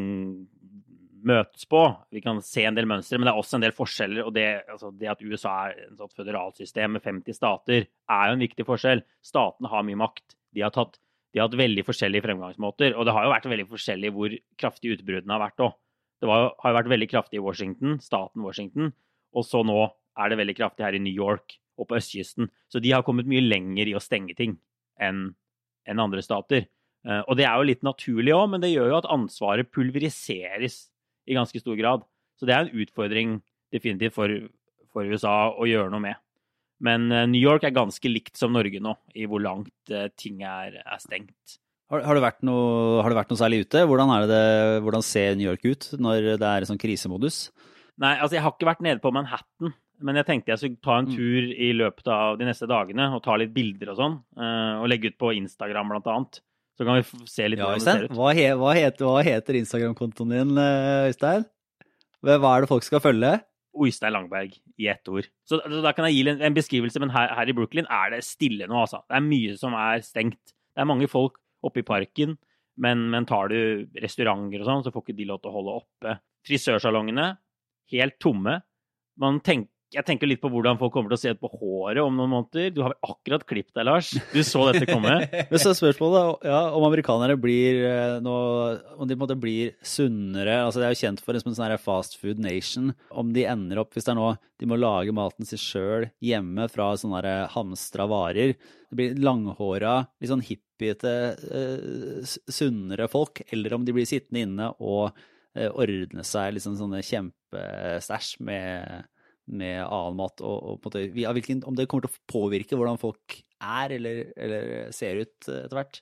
møtes 1.27 1.65
på. 1.69 1.81
Vi 2.13 2.21
kan 2.23 2.41
se 2.45 2.65
en 2.67 2.75
del 2.77 2.87
mønstre, 2.89 3.19
men 3.19 3.27
det 3.27 3.33
er 3.33 3.39
også 3.41 3.57
en 3.59 3.65
del 3.65 3.75
forskjeller. 3.75 4.25
Og 4.27 4.33
det, 4.35 4.45
altså, 4.71 4.91
det 4.97 5.09
at 5.11 5.23
USA 5.23 5.53
er 5.69 5.79
et 5.85 5.97
sånt 5.99 6.15
føderalsystem 6.17 6.95
med 6.97 7.03
50 7.05 7.37
stater, 7.37 7.87
er 7.87 8.27
jo 8.29 8.35
en 8.37 8.43
viktig 8.43 8.65
forskjell. 8.67 9.03
Statene 9.25 9.71
har 9.71 9.85
mye 9.87 9.99
makt. 10.03 10.35
De 10.53 10.63
har, 10.65 10.73
tatt, 10.75 10.99
de 11.33 11.41
har 11.41 11.49
hatt 11.49 11.57
veldig 11.59 11.85
forskjellige 11.87 12.25
fremgangsmåter. 12.27 12.95
Og 12.97 13.07
det 13.07 13.15
har 13.15 13.27
jo 13.27 13.33
vært 13.33 13.49
veldig 13.53 13.67
forskjellig 13.71 14.13
hvor 14.15 14.37
kraftig 14.61 14.97
utbruddene 14.97 15.35
har 15.37 15.43
vært 15.47 15.65
òg. 15.65 15.75
Det 16.23 16.29
var, 16.29 16.53
har 16.63 16.71
jo 16.71 16.77
vært 16.77 16.93
veldig 16.93 17.09
kraftig 17.11 17.39
i 17.41 17.43
Washington, 17.43 17.97
staten 17.99 18.45
Washington, 18.45 18.93
og 19.35 19.43
så 19.43 19.59
nå 19.67 19.81
er 20.15 20.29
det 20.31 20.37
veldig 20.39 20.53
kraftig 20.55 20.85
her 20.85 20.95
i 20.95 21.01
New 21.03 21.11
York 21.11 21.57
og 21.81 21.89
på 21.89 21.97
østkysten. 21.97 22.47
Så 22.71 22.79
de 22.79 22.93
har 22.93 23.03
kommet 23.03 23.27
mye 23.27 23.41
lenger 23.43 23.89
i 23.91 23.95
å 23.97 24.03
stenge 24.03 24.35
ting 24.37 24.53
enn 25.01 25.33
andre 25.99 26.21
stater. 26.23 26.69
Eh, 27.03 27.21
Og 27.27 27.35
det 27.35 27.43
er 27.49 27.57
jo 27.57 27.67
litt 27.67 27.83
naturlig 27.83 28.31
òg, 28.31 28.45
men 28.53 28.63
det 28.63 28.71
gjør 28.71 28.93
jo 28.93 28.99
at 29.01 29.09
ansvaret 29.11 29.71
pulveriseres 29.73 30.85
i 31.27 31.37
ganske 31.37 31.61
stor 31.61 31.77
grad. 31.79 32.05
Så 32.39 32.47
det 32.49 32.55
er 32.55 32.65
en 32.67 32.83
utfordring 32.83 33.37
definitivt 33.73 34.15
for, 34.15 34.31
for 34.93 35.07
USA 35.09 35.51
å 35.53 35.67
gjøre 35.69 35.91
noe 35.93 36.03
med. 36.03 36.19
Men 36.83 37.11
eh, 37.11 37.27
New 37.31 37.41
York 37.41 37.63
er 37.67 37.75
ganske 37.75 38.09
likt 38.11 38.39
som 38.39 38.53
Norge 38.55 38.81
nå, 38.83 38.95
i 39.15 39.27
hvor 39.29 39.43
langt 39.43 39.93
eh, 39.93 40.09
ting 40.19 40.41
er, 40.43 40.81
er 40.83 41.03
stengt. 41.03 41.59
Har, 41.93 42.01
har, 42.07 42.17
det 42.17 42.23
vært 42.25 42.41
noe, 42.47 43.01
har 43.03 43.11
det 43.11 43.19
vært 43.19 43.31
noe 43.31 43.39
særlig 43.39 43.63
ute? 43.67 43.83
Hvordan, 43.85 44.11
er 44.15 44.27
det 44.29 44.43
hvordan 44.83 45.03
ser 45.05 45.35
New 45.37 45.45
York 45.51 45.63
ut 45.67 45.91
når 46.01 46.33
det 46.41 46.49
er 46.49 46.65
sånn 46.67 46.81
krisemodus? 46.81 47.45
Nei, 48.01 48.15
altså 48.17 48.39
jeg 48.39 48.43
har 48.45 48.55
ikke 48.55 48.69
vært 48.71 48.81
nede 48.81 49.03
på 49.03 49.11
Manhattan, 49.13 49.75
men 50.03 50.17
jeg 50.17 50.25
tenkte 50.25 50.53
jeg 50.55 50.61
skulle 50.63 50.81
ta 50.83 50.95
en 50.99 51.11
Mm. 51.11 51.13
tur 51.13 51.51
i 51.53 51.69
løpet 51.77 52.07
av 52.09 52.39
de 52.39 52.47
neste 52.47 52.65
dagene 52.67 53.11
og 53.13 53.21
ta 53.23 53.35
litt 53.37 53.53
bilder 53.53 53.93
og 53.93 53.99
sånn, 53.99 54.15
eh, 54.41 54.81
og 54.81 54.89
legge 54.89 55.11
ut 55.13 55.19
på 55.21 55.35
Instagram 55.37 55.93
blant 55.93 56.09
annet. 56.09 56.41
Så 56.77 56.85
kan 56.87 56.97
vi 56.97 57.27
se 57.29 57.47
litt 57.51 57.59
Ja, 57.61 57.67
hvordan 57.69 57.83
det 57.83 57.85
ser 57.85 58.05
ut. 58.07 58.13
hva, 58.17 58.29
he, 58.33 58.45
hva, 58.57 58.71
heter, 58.73 59.17
heter 59.27 59.57
Instagram-kontoen 59.59 60.31
din, 60.33 60.53
eh, 60.57 61.09
Øystein? 61.11 61.45
Hva 62.23 62.37
er 62.55 62.63
det 62.63 62.69
folk 62.71 62.85
skal 62.87 63.03
følge? 63.03 63.33
Øystein 63.73 64.13
Langberg 64.13 64.55
i 64.77 64.87
ett 64.89 65.07
ord. 65.09 65.27
Så 65.49 65.59
så 65.61 65.81
da 65.83 65.91
kan 65.93 66.05
jeg 66.05 66.15
gi 66.17 66.29
en, 66.29 66.41
en 66.41 66.53
beskrivelse, 66.55 66.99
men 67.01 67.09
her, 67.13 67.29
her 67.35 67.49
i 67.49 67.55
Brooklyn 67.57 67.89
er 67.89 68.13
det 68.13 68.23
stille 68.25 68.67
nå, 68.69 68.77
altså. 68.85 69.01
Det 69.09 69.17
er 69.17 69.25
mye 69.25 69.55
som 69.57 69.73
er 69.77 70.01
stengt. 70.05 70.53
Det 70.73 70.81
er 70.81 70.89
mange 70.89 71.09
folk 71.09 71.37
oppe 71.63 71.81
i 71.81 71.87
parken, 71.87 72.37
men, 72.77 73.09
men 73.13 73.25
tar 73.29 73.49
du 73.53 73.85
restauranter 74.01 74.61
og 74.61 74.69
sånn, 74.69 74.83
så 74.85 74.93
får 74.93 75.05
ikke 75.05 75.17
de 75.17 75.27
lov 75.29 75.41
til 75.41 75.51
å 75.51 75.57
holde 75.57 75.75
oppe. 75.81 76.15
Frisørsalongene, 76.47 77.27
helt 77.93 78.17
tomme. 78.21 78.59
Man 79.21 79.39
tenk, 79.45 79.69
jeg 79.93 80.05
tenker 80.07 80.29
litt 80.29 80.41
på 80.41 80.49
hvordan 80.51 80.79
folk 80.79 80.93
kommer 80.95 81.13
til 81.13 81.19
å 81.19 81.21
se 81.21 81.33
ut 81.35 81.41
på 81.41 81.51
håret 81.53 82.01
om 82.03 82.15
noen 82.17 82.31
måneder. 82.31 82.71
Du 82.73 82.81
har 82.83 82.93
vel 82.93 83.11
akkurat 83.13 83.45
klippet 83.49 83.75
deg, 83.77 83.85
Lars? 83.87 84.11
Du 84.33 84.39
så 84.45 84.65
dette 84.69 84.87
komme? 84.89 85.15
Men 85.51 85.61
så 85.61 85.71
er 85.71 85.77
spørsmålet 85.77 86.47
ja, 86.49 86.61
om 86.73 86.87
amerikanere 86.87 87.37
blir 87.39 87.83
noe, 88.25 88.79
Om 88.97 89.07
de 89.09 89.15
på 89.15 89.19
en 89.19 89.23
måte 89.25 89.37
blir 89.39 89.73
sunnere 89.85 90.59
altså 90.63 90.81
Det 90.81 90.87
er 90.87 90.95
jo 90.95 91.01
kjent 91.03 91.21
for 91.23 91.37
en 91.37 91.43
sånn 91.43 91.77
fast 91.81 92.17
food 92.21 92.41
nation. 92.41 92.91
Om 93.11 93.33
de 93.35 93.45
ender 93.49 93.81
opp 93.81 93.93
Hvis 93.93 94.07
det 94.07 94.15
er 94.15 94.19
nå 94.19 94.33
de 94.63 94.69
må 94.69 94.77
lage 94.79 95.11
maten 95.11 95.47
sin 95.47 95.59
sjøl 95.59 96.05
hjemme 96.23 96.69
fra 96.71 96.93
sånne 96.95 97.33
hamstra 97.51 98.05
varer 98.07 98.53
Det 98.53 98.95
blir 98.95 99.17
langhåra, 99.19 99.97
litt 100.21 100.31
sånn 100.31 100.45
hippiete, 100.45 101.13
uh, 101.43 102.35
sunnere 102.47 103.09
folk. 103.11 103.41
Eller 103.51 103.75
om 103.75 103.83
de 103.83 103.95
blir 103.95 104.07
sittende 104.07 104.45
inne 104.45 104.69
og 104.77 105.09
eh, 105.57 105.67
ordne 105.67 106.23
seg 106.27 106.53
liksom 106.55 106.77
sånne 106.79 107.01
kjempestæsj 107.03 108.37
med 108.45 109.09
med 109.47 109.81
annen 109.83 110.15
mat, 110.17 110.41
og, 110.41 110.55
og 110.63 110.81
på 110.81 110.91
en 110.93 111.09
måte, 111.11 111.33
hvilken, 111.35 111.63
om 111.67 111.75
det 111.75 111.87
kommer 111.91 112.07
til 112.07 112.13
å 112.13 112.31
påvirke 112.31 112.77
hvordan 112.79 112.99
folk 113.01 113.41
er 113.63 113.95
eller, 113.97 114.25
eller 114.39 114.91
ser 114.95 115.19
ut 115.23 115.49
eh, 115.51 115.65
etter 115.65 115.79
hvert. 115.79 115.99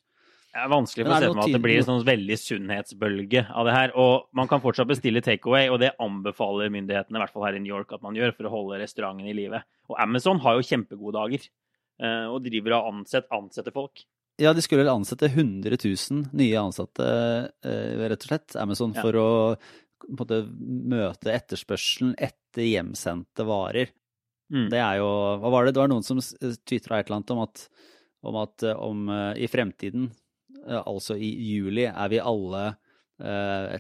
Det 0.51 0.59
er 0.59 0.67
vanskelig 0.67 1.05
å 1.05 1.07
se 1.07 1.27
for 1.29 1.37
meg 1.37 1.45
at 1.45 1.53
det 1.55 1.61
blir 1.63 1.77
en 1.79 1.85
sånn 1.87 2.01
veldig 2.03 2.35
sunnhetsbølge 2.35 3.45
av 3.55 3.67
det 3.69 3.75
her. 3.75 3.93
Og 4.03 4.25
man 4.35 4.49
kan 4.51 4.59
fortsatt 4.63 4.89
bestille 4.89 5.21
takeaway, 5.23 5.69
og 5.71 5.79
det 5.79 5.93
anbefaler 6.03 6.73
myndighetene, 6.75 7.15
i 7.15 7.21
hvert 7.23 7.31
fall 7.31 7.45
her 7.47 7.55
i 7.55 7.61
New 7.63 7.71
York, 7.71 7.93
at 7.95 8.03
man 8.03 8.17
gjør 8.19 8.33
for 8.35 8.49
å 8.49 8.51
holde 8.51 8.81
restauranten 8.81 9.29
i 9.31 9.35
live. 9.37 9.61
Og 9.87 9.95
Amazon 10.03 10.41
har 10.43 10.57
jo 10.59 10.65
kjempegode 10.67 11.15
dager, 11.15 11.45
eh, 12.03 12.25
og 12.27 12.41
driver 12.43 12.75
og 12.81 12.89
ansett, 12.91 13.31
ansetter 13.31 13.71
folk. 13.75 14.03
Ja, 14.41 14.51
de 14.57 14.63
skulle 14.65 14.83
vel 14.83 14.91
ansette 14.91 15.29
100 15.31 15.77
000 15.79 16.27
nye 16.35 16.59
ansatte, 16.59 17.07
eh, 17.63 18.03
rett 18.11 18.19
og 18.25 18.29
slett, 18.33 18.55
Amazon, 18.59 18.91
Ja. 18.95 19.05
for 19.05 19.13
å 19.21 19.29
måte, 20.09 20.43
møte 20.59 21.33
etterspørselen 21.33 22.13
etter 22.19 22.67
hjemsendte 22.67 23.45
varer. 23.47 23.91
Mm. 24.51 24.67
Det 24.73 24.81
er 24.83 24.99
jo 24.99 25.09
Hva 25.39 25.51
var 25.53 25.65
det? 25.65 25.75
Det 25.75 25.83
var 25.83 25.91
noen 25.91 26.05
som 26.05 26.19
tvitra 26.19 26.99
et 26.99 27.07
eller 27.07 27.21
annet 27.21 27.33
om 27.35 27.43
at, 27.45 27.65
om, 28.27 28.39
at 28.41 28.65
eh, 28.67 28.85
om 28.89 29.05
uh, 29.07 29.31
i 29.39 29.47
fremtiden, 29.47 30.09
uh, 30.67 30.81
altså 30.81 31.15
i 31.15 31.31
juli, 31.51 31.87
er 31.87 32.11
vi 32.13 32.23
alle 32.23 32.71
et 33.21 33.27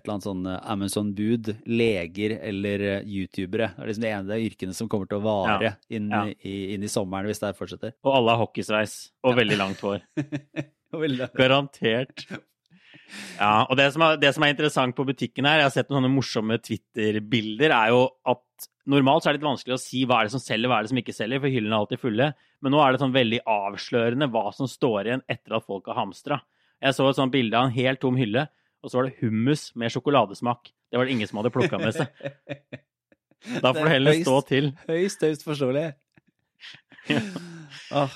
eller 0.03 0.11
annet 0.13 0.25
sånn 0.27 0.43
Amazon-bud, 0.45 1.47
leger 1.65 2.35
eller 2.45 2.83
youtubere. 3.09 3.71
Det 3.73 3.81
er 3.81 3.89
liksom 3.89 4.03
det 4.03 4.11
ene 4.11 4.35
av 4.35 4.43
yrkene 4.45 4.75
som 4.77 4.89
kommer 4.91 5.09
til 5.09 5.17
å 5.17 5.23
vare 5.25 5.65
ja. 5.65 5.71
Inn, 5.97 6.11
ja. 6.13 6.19
I, 6.29 6.75
inn, 6.75 6.85
i, 6.85 6.91
sommeren 6.93 7.25
hvis 7.25 7.41
det 7.41 7.49
fortsetter. 7.57 7.95
Og 8.05 8.19
alle 8.19 8.35
har 8.35 8.43
hockeysveis 8.43 8.93
og 9.25 9.33
veldig 9.41 9.57
langt 9.57 9.81
hår. 9.81 10.05
Garantert. 11.33 12.27
Ja, 13.39 13.65
og 13.65 13.77
det 13.79 13.87
som, 13.95 14.03
er, 14.05 14.19
det 14.21 14.31
som, 14.35 14.45
er, 14.45 14.53
interessant 14.53 14.95
på 14.97 15.05
butikken 15.07 15.47
her, 15.47 15.61
jeg 15.61 15.67
har 15.67 15.73
sett 15.73 15.89
noen 15.89 16.01
sånne 16.01 16.13
morsomme 16.13 16.57
Twitter-bilder, 16.63 17.73
er 17.75 17.91
jo 17.93 18.05
at 18.31 18.67
normalt 18.91 19.23
så 19.23 19.29
er 19.29 19.35
det 19.35 19.41
litt 19.41 19.49
vanskelig 19.49 19.75
å 19.75 19.81
si 19.81 20.03
hva 20.07 20.21
er 20.21 20.29
det 20.29 20.35
som 20.35 20.43
selger, 20.43 20.71
hva 20.71 20.79
er 20.79 20.87
det 20.87 20.93
som 20.93 21.01
ikke 21.01 21.15
selger, 21.15 21.41
for 21.43 21.53
hyllene 21.53 21.75
er 21.75 21.83
alltid 21.83 22.01
fulle. 22.01 22.31
Men 22.61 22.75
nå 22.75 22.81
er 22.83 22.93
det 22.93 23.01
sånn 23.03 23.15
veldig 23.15 23.41
avslørende 23.49 24.29
hva 24.33 24.45
som 24.55 24.69
står 24.69 25.09
igjen 25.09 25.25
etter 25.31 25.57
at 25.57 25.67
folk 25.67 25.89
har 25.91 25.99
hamstra. 26.01 26.41
Jeg 26.81 26.97
så 26.97 27.09
et 27.09 27.19
sånt 27.19 27.33
bilde 27.33 27.57
av 27.57 27.69
en 27.69 27.75
helt 27.75 28.01
tom 28.01 28.17
hylle, 28.19 28.47
og 28.81 28.89
så 28.89 28.99
var 28.99 29.09
det 29.09 29.19
hummus 29.21 29.69
med 29.77 29.93
sjokoladesmak. 29.93 30.71
Det 30.91 30.99
var 30.99 31.07
det 31.07 31.17
ingen 31.17 31.29
som 31.29 31.41
hadde 31.41 31.53
plukka 31.53 31.81
med 31.81 31.97
seg. 31.97 32.09
Da 33.41 33.71
får 33.73 33.87
du 33.87 33.89
heller 33.89 34.19
stå 34.19 34.35
til. 34.45 34.67
Høyst, 34.85 35.23
høyst 35.25 35.47
forståelig. 35.47 35.87
ja. 37.09 37.23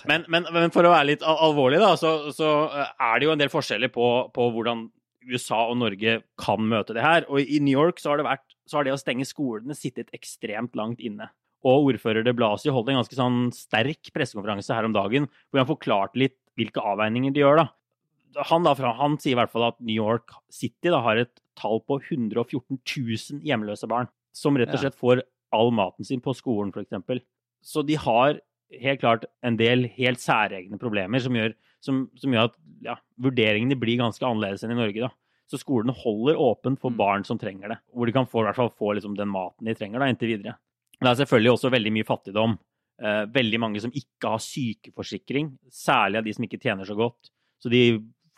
Men, 0.10 0.26
men, 0.32 0.48
men, 0.54 0.72
for 0.74 0.88
å 0.88 0.94
være 0.94 1.10
litt 1.12 1.26
alvorlig, 1.26 1.80
da, 1.84 1.94
så, 2.00 2.32
så, 2.36 2.52
eh, 2.72 2.92
er 3.08 3.20
det 3.20 3.28
jo 3.28 3.34
en 3.34 3.42
del 3.42 3.52
forskjeller 3.52 3.92
på, 3.94 4.10
på, 4.36 4.50
hvordan 4.56 4.88
USA 5.26 5.64
og 5.72 5.80
Norge 5.82 6.20
kan 6.42 6.68
møte 6.70 6.96
det 6.96 7.06
her. 7.06 7.26
Og 7.32 7.42
i 7.42 7.60
New 7.64 7.76
York 7.76 8.02
så 8.02 8.14
har 8.14 8.22
det, 8.22 8.28
vært, 8.28 8.46
så 8.70 8.80
har 8.80 8.88
det 8.88 8.96
å 8.96 9.02
stenge 9.02 9.28
skolene 9.28 9.78
sittet 9.78 10.14
ekstremt 10.16 10.78
langt 10.78 11.02
inne. 11.04 11.32
Og 11.66 11.90
ordfører 11.92 12.26
de 12.26 12.34
Blasio 12.38 12.74
holdt 12.76 12.92
en 12.94 13.00
ganske 13.02 13.18
sånn 13.18 13.40
sterk 13.56 14.12
pressekonferanse 14.14 14.76
her 14.76 14.86
om 14.86 14.94
dagen 14.94 15.26
hvor 15.50 15.64
han 15.64 15.70
forklarte 15.70 16.22
litt 16.22 16.38
hvilke 16.60 16.84
avveininger 16.94 17.34
de 17.34 17.42
gjør. 17.42 17.64
da. 17.64 18.44
Han, 18.52 18.68
da, 18.68 18.76
han 19.00 19.16
sier 19.22 19.34
i 19.34 19.40
hvert 19.40 19.52
fall 19.54 19.70
at 19.72 19.80
New 19.80 19.96
York 19.96 20.36
City 20.54 20.92
da, 20.92 21.00
har 21.04 21.24
et 21.24 21.34
tall 21.58 21.82
på 21.88 21.98
114 22.04 22.78
000 22.78 23.48
hjemløse 23.48 23.90
barn. 23.90 24.12
Som 24.36 24.60
rett 24.60 24.74
og 24.76 24.82
slett 24.84 25.00
får 25.00 25.24
all 25.56 25.72
maten 25.74 26.06
sin 26.06 26.22
på 26.24 26.34
skolen, 26.36 26.74
f.eks. 26.76 27.24
Så 27.66 27.82
de 27.88 27.96
har 27.98 28.38
helt 28.82 29.02
klart 29.02 29.26
en 29.46 29.58
del 29.60 29.88
helt 29.96 30.22
særegne 30.22 30.80
problemer 30.82 31.22
som 31.24 31.36
gjør, 31.38 31.56
som, 31.84 32.06
som 32.20 32.34
gjør 32.34 32.50
at 32.50 32.58
ja, 32.86 32.96
vurderingene 33.22 33.78
blir 33.80 34.00
ganske 34.02 34.26
annerledes 34.26 34.66
enn 34.66 34.76
i 34.76 34.80
Norge. 34.80 35.08
da. 35.08 35.12
Så 35.52 35.60
skolene 35.62 35.94
holder 35.96 36.40
åpent 36.42 36.82
for 36.82 36.94
mm. 36.94 36.98
barn 37.00 37.26
som 37.28 37.40
trenger 37.42 37.76
det, 37.76 37.80
hvor 37.94 38.10
de 38.10 38.16
kan 38.16 38.30
få, 38.30 38.42
i 38.42 38.48
hvert 38.48 38.60
fall 38.60 38.72
få 38.74 38.96
liksom, 38.98 39.18
den 39.18 39.30
maten 39.32 39.70
de 39.70 39.76
trenger 39.78 40.02
da, 40.02 40.10
inntil 40.10 40.34
videre. 40.34 40.58
Det 40.96 41.12
er 41.12 41.20
selvfølgelig 41.20 41.54
også 41.54 41.72
veldig 41.74 41.94
mye 41.94 42.08
fattigdom. 42.08 42.58
Eh, 43.04 43.24
veldig 43.36 43.60
mange 43.60 43.82
som 43.84 43.94
ikke 43.94 44.32
har 44.32 44.42
sykeforsikring, 44.42 45.52
særlig 45.70 46.22
av 46.22 46.28
de 46.28 46.34
som 46.36 46.48
ikke 46.48 46.62
tjener 46.64 46.88
så 46.88 46.96
godt. 46.98 47.32
Så 47.62 47.72
de 47.72 47.84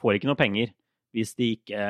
får 0.01 0.17
ikke 0.17 0.29
noe 0.29 0.39
penger 0.39 0.73
hvis 1.15 1.33
de 1.37 1.53
ikke, 1.55 1.83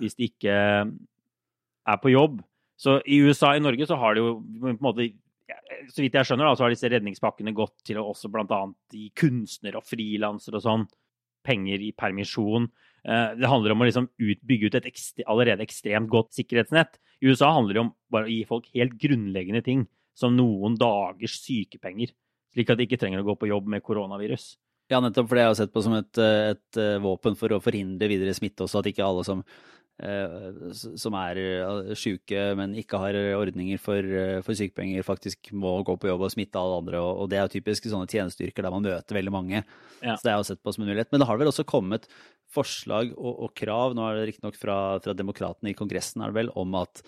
hvis 0.00 0.16
de 0.18 0.28
ikke 0.28 0.56
er 0.56 2.00
på 2.02 2.12
jobb. 2.12 2.40
Så 2.80 2.98
i 3.06 3.20
USA 3.22 3.52
i 3.56 3.62
Norge 3.62 3.86
så 3.88 3.96
har 4.00 4.16
de 4.16 4.24
jo 4.24 4.32
på 4.40 4.72
en 4.72 4.80
måte 4.82 5.06
så 5.90 6.02
vidt 6.02 6.16
jeg 6.18 6.28
skjønner, 6.28 6.48
da, 6.48 6.56
så 6.56 6.66
har 6.66 6.72
disse 6.74 6.90
redningspakkene 6.92 7.54
gått 7.56 7.82
til 7.86 8.00
å 8.00 8.08
også 8.12 8.30
bl.a. 8.32 8.62
gi 8.92 9.08
kunstnere 9.18 9.80
og 9.80 9.86
frilansere 9.88 10.60
og 10.60 10.64
sånn 10.64 10.86
penger 11.46 11.82
i 11.82 11.92
permisjon. 11.98 12.68
Eh, 13.02 13.28
det 13.38 13.50
handler 13.50 13.74
om 13.74 13.82
å 13.82 13.88
liksom 13.88 14.08
ut, 14.10 14.42
bygge 14.46 14.70
ut 14.70 14.78
et 14.78 14.88
ekstre, 14.92 15.26
allerede 15.30 15.64
ekstremt 15.66 16.10
godt 16.12 16.32
sikkerhetsnett. 16.38 17.00
I 17.22 17.30
USA 17.30 17.52
handler 17.54 17.76
det 17.76 17.84
om 17.84 17.94
bare 18.12 18.28
å 18.28 18.32
gi 18.32 18.42
folk 18.48 18.68
helt 18.76 18.98
grunnleggende 19.02 19.62
ting, 19.66 19.86
som 20.18 20.36
noen 20.36 20.76
dagers 20.78 21.38
sykepenger, 21.42 22.12
slik 22.54 22.70
at 22.70 22.78
de 22.78 22.86
ikke 22.86 23.00
trenger 23.00 23.22
å 23.22 23.30
gå 23.32 23.38
på 23.40 23.50
jobb 23.50 23.70
med 23.74 23.84
koronavirus. 23.86 24.52
Ja, 24.92 25.00
nettopp, 25.00 25.30
for 25.30 25.38
det 25.38 25.44
har 25.46 25.52
jeg 25.54 25.62
sett 25.62 25.74
på 25.74 25.82
som 25.84 25.94
et, 25.96 26.18
et, 26.20 26.78
eh, 26.78 26.98
våpen 27.02 27.38
for 27.38 27.54
å 27.54 27.62
forhindre 27.62 28.10
videre 28.10 28.34
smitte 28.36 28.66
også, 28.66 28.82
at 28.82 28.90
ikke 28.90 29.06
alle 29.06 29.24
som 29.24 29.44
som 30.98 31.14
er 31.14 31.38
sjuke, 31.98 32.22
syke, 32.22 32.42
men 32.58 32.74
ikke 32.78 32.98
har 32.98 33.16
ordninger 33.36 33.78
for, 33.78 33.98
eh, 33.98 34.40
for, 34.42 34.54
sykepenger, 34.54 35.02
faktisk 35.02 35.52
må 35.52 35.82
gå 35.84 35.96
på 35.96 36.08
jobb 36.08 36.22
og 36.22 36.32
smitte 36.32 36.58
alle 36.58 36.78
andre. 36.82 37.00
Og, 37.00 37.28
det 37.30 37.38
er 37.38 37.46
jo 37.46 37.60
typisk 37.60 37.84
sånne 37.84 38.08
tjenesteyrker 38.08 38.62
der 38.62 38.70
man 38.70 38.82
møter 38.82 39.14
veldig 39.14 39.32
mange. 39.32 39.64
Ja. 40.02 40.16
Så 40.16 40.22
det 40.24 40.32
er 40.32 40.38
jo 40.38 40.48
sett 40.48 40.62
på 40.62 40.72
som 40.72 40.84
en 40.84 40.90
mulighet. 40.90 41.10
Men 41.12 41.20
det 41.20 41.28
har 41.28 41.38
vel 41.38 41.48
også 41.48 41.64
kommet 41.64 42.08
forslag 42.52 43.12
og, 43.16 43.46
og 43.46 43.54
krav, 43.54 43.94
nå 43.94 44.06
er 44.06 44.18
det 44.18 44.32
riktignok 44.32 44.56
fra, 44.56 44.98
fra 45.00 45.14
demokratene 45.14 45.72
i 45.72 45.76
Kongressen, 45.76 46.22
er 46.22 46.32
det 46.32 46.42
vel, 46.42 46.52
om 46.54 46.74
at 46.74 47.02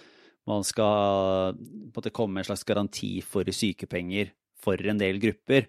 man 0.46 0.64
skal 0.64 1.56
måtte 1.94 2.12
komme 2.12 2.34
med 2.34 2.44
en 2.44 2.52
slags 2.52 2.66
garanti 2.68 3.20
for 3.24 3.48
sykepenger 3.48 4.32
for 4.60 4.80
en 4.80 5.00
del 5.00 5.20
grupper. 5.20 5.68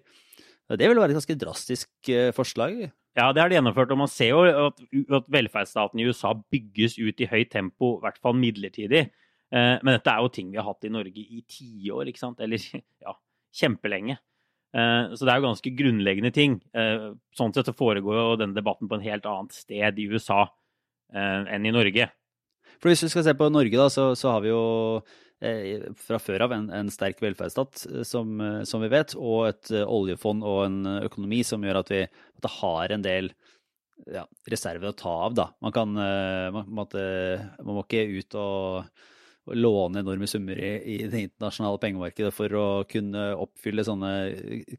Det 0.66 0.88
vil 0.88 0.98
være 0.98 1.14
et 1.14 1.18
ganske 1.20 1.36
drastisk 1.38 2.10
forslag. 2.34 2.88
Ja, 3.16 3.30
det 3.32 3.40
har 3.40 3.48
de 3.48 3.56
gjennomført. 3.56 3.92
Og 3.94 4.00
man 4.02 4.10
ser 4.12 4.34
jo 4.34 4.42
at, 4.66 4.82
at 5.18 5.30
velferdsstaten 5.32 6.00
i 6.00 6.06
USA 6.08 6.34
bygges 6.52 6.98
ut 7.00 7.22
i 7.22 7.28
høyt 7.30 7.52
tempo, 7.54 7.96
i 7.96 8.02
hvert 8.04 8.20
fall 8.20 8.36
midlertidig. 8.36 9.06
Eh, 9.54 9.76
men 9.80 9.94
dette 9.94 10.12
er 10.12 10.20
jo 10.20 10.32
ting 10.32 10.50
vi 10.52 10.60
har 10.60 10.68
hatt 10.68 10.84
i 10.84 10.92
Norge 10.92 11.22
i 11.22 11.42
tiår, 11.48 12.10
ikke 12.10 12.22
sant? 12.22 12.42
Eller 12.44 12.60
ja, 13.06 13.16
kjempelenge. 13.56 14.18
Eh, 14.76 15.14
så 15.16 15.22
det 15.22 15.32
er 15.32 15.40
jo 15.40 15.48
ganske 15.48 15.74
grunnleggende 15.78 16.34
ting. 16.36 16.58
Eh, 16.76 17.08
sånn 17.36 17.56
sett 17.56 17.70
så 17.70 17.76
foregår 17.76 18.20
jo 18.20 18.38
denne 18.42 18.58
debatten 18.58 18.90
på 18.90 18.98
en 18.98 19.06
helt 19.06 19.28
annet 19.30 19.56
sted 19.56 20.00
i 20.02 20.08
USA 20.12 20.44
enn 21.16 21.62
i 21.62 21.70
Norge. 21.70 22.08
For 22.82 22.90
hvis 22.90 23.04
vi 23.04 23.08
skal 23.12 23.22
se 23.22 23.32
på 23.38 23.46
Norge, 23.54 23.78
da, 23.78 23.84
så, 23.94 24.08
så 24.18 24.32
har 24.34 24.40
vi 24.42 24.50
jo 24.50 24.64
Eh, 25.00 25.25
fra 25.40 26.18
før 26.22 26.46
av 26.46 26.54
en, 26.56 26.70
en 26.72 26.92
sterk 26.92 27.20
velferdsstat, 27.20 27.82
eh, 27.90 28.04
som, 28.08 28.38
eh, 28.40 28.62
som, 28.68 28.80
vi 28.80 28.92
vet, 28.92 29.16
og 29.20 29.50
et 29.50 29.72
oljefond 29.82 30.44
og 30.46 30.62
en 30.64 30.78
økonomi 31.02 31.42
som 31.44 31.64
gjør 31.64 31.82
at 31.82 31.92
vi 31.92 32.06
at 32.06 32.48
har 32.60 32.94
en 32.94 33.04
del 33.04 33.30
ja, 34.12 34.24
reserver 34.48 34.90
å 34.92 34.96
ta 34.96 35.12
av. 35.26 35.36
Da. 35.36 35.50
Man, 35.64 35.74
kan, 35.74 35.92
man, 35.96 36.66
måtte, 36.68 37.02
man 37.64 37.78
må 37.78 37.84
ikke 37.86 38.04
ut 38.12 38.36
og, 38.38 38.90
og 39.48 39.56
låne 39.56 40.02
enorme 40.02 40.28
summer 40.28 40.60
i, 40.60 40.70
i, 40.92 40.96
det 41.08 41.22
internasjonale 41.30 41.80
pengemarkedet 41.80 42.32
for 42.34 42.52
å 42.60 42.66
kunne 42.90 43.24
oppfylle 43.40 43.86
sånne 43.88 44.12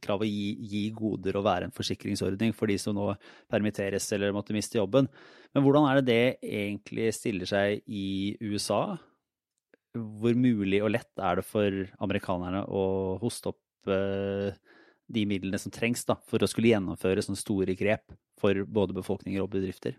krav 0.04 0.22
og 0.22 0.30
gi, 0.30 0.54
gi, 0.70 0.84
goder 0.96 1.42
og 1.42 1.48
være 1.50 1.68
en 1.68 1.76
forsikringsordning 1.76 2.54
for 2.56 2.70
de 2.70 2.78
som 2.82 2.96
nå 2.98 3.10
permitteres 3.52 4.06
eller 4.16 4.36
måtte 4.38 4.56
miste 4.56 4.80
jobben. 4.80 5.10
Men 5.56 5.66
hvordan 5.66 5.90
er 5.90 6.00
det 6.00 6.08
det 6.08 6.54
egentlig 6.62 7.10
stiller 7.18 7.50
seg 7.50 7.82
i 7.90 8.38
USA? 8.46 9.00
Hvor 9.98 10.38
mulig 10.38 10.82
og 10.84 10.92
lett 10.94 11.22
er 11.22 11.40
det 11.40 11.46
for 11.48 11.84
amerikanerne 12.04 12.64
å 12.68 12.84
hoste 13.22 13.52
opp 13.54 13.92
eh, 13.92 14.56
de 15.08 15.24
midlene 15.30 15.60
som 15.62 15.74
trengs 15.74 16.04
da, 16.08 16.18
for 16.28 16.44
å 16.44 16.50
skulle 16.50 16.74
gjennomføre 16.74 17.24
sånne 17.24 17.40
store 17.40 17.76
grep 17.80 18.12
for 18.40 18.66
både 18.68 18.96
befolkninger 18.98 19.44
og 19.44 19.52
bedrifter? 19.56 19.98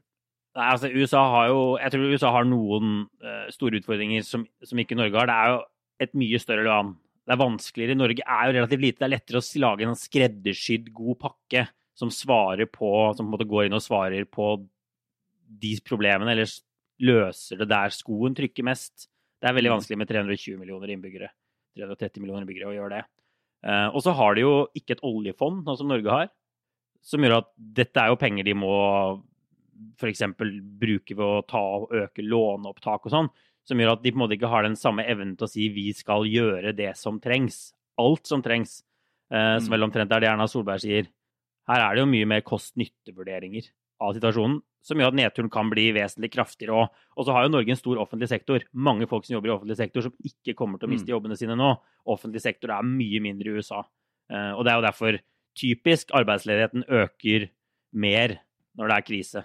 Nei, 0.58 0.68
altså 0.72 0.90
USA 0.90 1.22
har 1.32 1.50
jo, 1.52 1.58
Jeg 1.78 1.94
tror 1.94 2.14
USA 2.14 2.30
har 2.34 2.48
noen 2.48 2.94
uh, 3.22 3.46
store 3.54 3.78
utfordringer 3.78 4.24
som, 4.26 4.46
som, 4.64 4.80
ikke 4.80 4.96
Norge 4.98 5.20
har. 5.20 5.28
Det 5.30 5.36
er 5.36 5.52
jo 5.52 5.58
et 6.04 6.16
mye 6.18 6.40
større 6.42 6.64
land. 6.66 6.96
Det 7.28 7.34
er 7.34 7.42
vanskeligere. 7.42 7.98
Norge 7.98 8.24
er 8.24 8.48
jo 8.48 8.56
relativt 8.56 8.84
lite. 8.84 9.00
Det 9.00 9.06
er 9.06 9.14
lettere 9.14 9.42
å 9.42 9.62
lage 9.62 9.86
en 9.86 10.00
skreddersydd, 10.00 10.88
god 10.96 11.20
pakke 11.22 11.66
som 11.98 12.10
svarer 12.14 12.70
på, 12.70 12.90
som 13.14 13.26
på 13.26 13.28
en 13.28 13.34
måte 13.34 13.48
går 13.48 13.66
inn 13.66 13.76
og 13.76 13.84
svarer 13.84 14.26
på 14.30 14.54
de 15.62 15.72
problemene, 15.86 16.34
eller 16.34 16.50
løser 17.02 17.60
det 17.60 17.68
der 17.70 17.94
skoen 17.94 18.36
trykker 18.38 18.66
mest. 18.66 19.08
Det 19.38 19.48
er 19.48 19.54
veldig 19.54 19.70
mm. 19.70 19.76
vanskelig 19.76 19.98
med 20.00 20.10
320 20.10 20.58
millioner 20.60 20.92
innbyggere, 20.94 21.30
330 21.78 22.22
millioner 22.22 22.44
innbyggere 22.44 22.70
å 22.70 22.76
gjøre 22.76 22.98
det. 22.98 23.04
Uh, 23.66 23.88
og 23.90 24.02
så 24.04 24.14
har 24.14 24.36
de 24.36 24.44
jo 24.44 24.52
ikke 24.78 24.96
et 24.96 25.04
oljefond, 25.06 25.64
sånn 25.66 25.80
som 25.80 25.90
Norge 25.90 26.14
har, 26.14 26.30
som 27.04 27.22
gjør 27.22 27.40
at 27.40 27.50
dette 27.56 28.02
er 28.02 28.12
jo 28.12 28.18
penger 28.20 28.46
de 28.46 28.54
må 28.58 28.72
f.eks. 29.98 30.24
bruke 30.80 31.14
ved 31.14 31.24
å 31.24 31.44
ta 31.46 31.62
og 31.78 31.94
øke 31.94 32.24
låneopptak 32.26 33.06
og 33.06 33.14
sånn, 33.14 33.30
som 33.68 33.78
gjør 33.78 33.94
at 33.94 34.02
de 34.02 34.10
på 34.10 34.18
en 34.18 34.24
måte 34.24 34.34
ikke 34.38 34.50
har 34.50 34.64
den 34.66 34.78
samme 34.78 35.04
evnen 35.06 35.36
til 35.38 35.46
å 35.46 35.50
si 35.50 35.68
vi 35.70 35.90
skal 35.94 36.26
gjøre 36.26 36.72
det 36.76 36.94
som 36.98 37.20
trengs. 37.22 37.68
Alt 38.00 38.30
som 38.30 38.42
trengs. 38.44 38.80
Uh, 39.28 39.58
som 39.60 39.68
mm. 39.68 39.74
vel 39.74 39.86
omtrent 39.86 40.14
er 40.14 40.24
det 40.24 40.30
Erna 40.30 40.48
Solberg 40.50 40.82
sier. 40.82 41.10
Her 41.68 41.84
er 41.84 41.94
det 41.94 42.02
jo 42.02 42.10
mye 42.10 42.28
mer 42.30 42.44
kost-nytte-vurderinger 42.46 43.68
av 44.02 44.14
situasjonen 44.16 44.62
som 44.88 45.00
gjør 45.00 45.12
at 45.12 45.18
nedturen 45.18 45.50
kan 45.52 45.68
bli 45.70 45.90
vesentlig 45.96 46.32
kraftigere. 46.32 46.74
òg. 46.74 47.06
og 47.16 47.26
så 47.26 47.36
har 47.36 47.44
jo 47.44 47.52
Norge 47.52 47.74
en 47.74 47.80
stor 47.80 48.00
offentlig 48.00 48.28
sektor. 48.30 48.64
Mange 48.72 49.06
folk 49.06 49.26
som 49.26 49.36
jobber 49.36 49.52
i 49.52 49.56
offentlig 49.56 49.76
sektor 49.76 50.06
som 50.08 50.14
ikke 50.24 50.56
kommer 50.56 50.78
til 50.80 50.88
å 50.88 50.92
miste 50.94 51.08
mm. 51.08 51.14
jobbene 51.14 51.36
sine 51.36 51.56
nå. 51.58 51.70
Offentlig 52.08 52.42
sektor 52.44 52.72
er 52.72 52.86
mye 52.88 53.20
mindre 53.20 53.50
i 53.52 53.60
USA. 53.60 53.84
Uh, 54.28 54.52
og 54.56 54.64
det 54.64 54.72
er 54.72 54.78
jo 54.78 54.88
derfor 54.88 55.20
typisk 55.58 56.12
arbeidsledigheten 56.14 56.86
øker 56.88 57.48
mer 57.92 58.38
når 58.78 58.90
det 58.90 58.96
er 58.96 59.06
krise, 59.08 59.42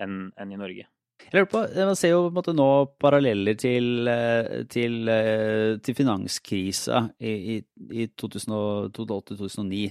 enn, 0.00 0.30
enn 0.40 0.54
i 0.54 0.58
Norge. 0.58 0.86
Jeg 1.20 1.34
lurer 1.34 1.50
på, 1.52 1.60
Man 1.76 1.98
ser 1.98 2.14
jo 2.14 2.22
på 2.24 2.30
en 2.30 2.38
måte 2.38 2.54
nå 2.56 2.68
paralleller 3.02 3.58
til, 3.60 4.08
eh, 4.08 4.62
til, 4.72 5.08
eh, 5.12 5.76
til 5.84 5.94
finanskrisa 5.98 7.02
i, 7.20 7.34
i, 7.54 7.56
i 7.92 8.06
2008, 8.16 9.36
2009, 9.36 9.82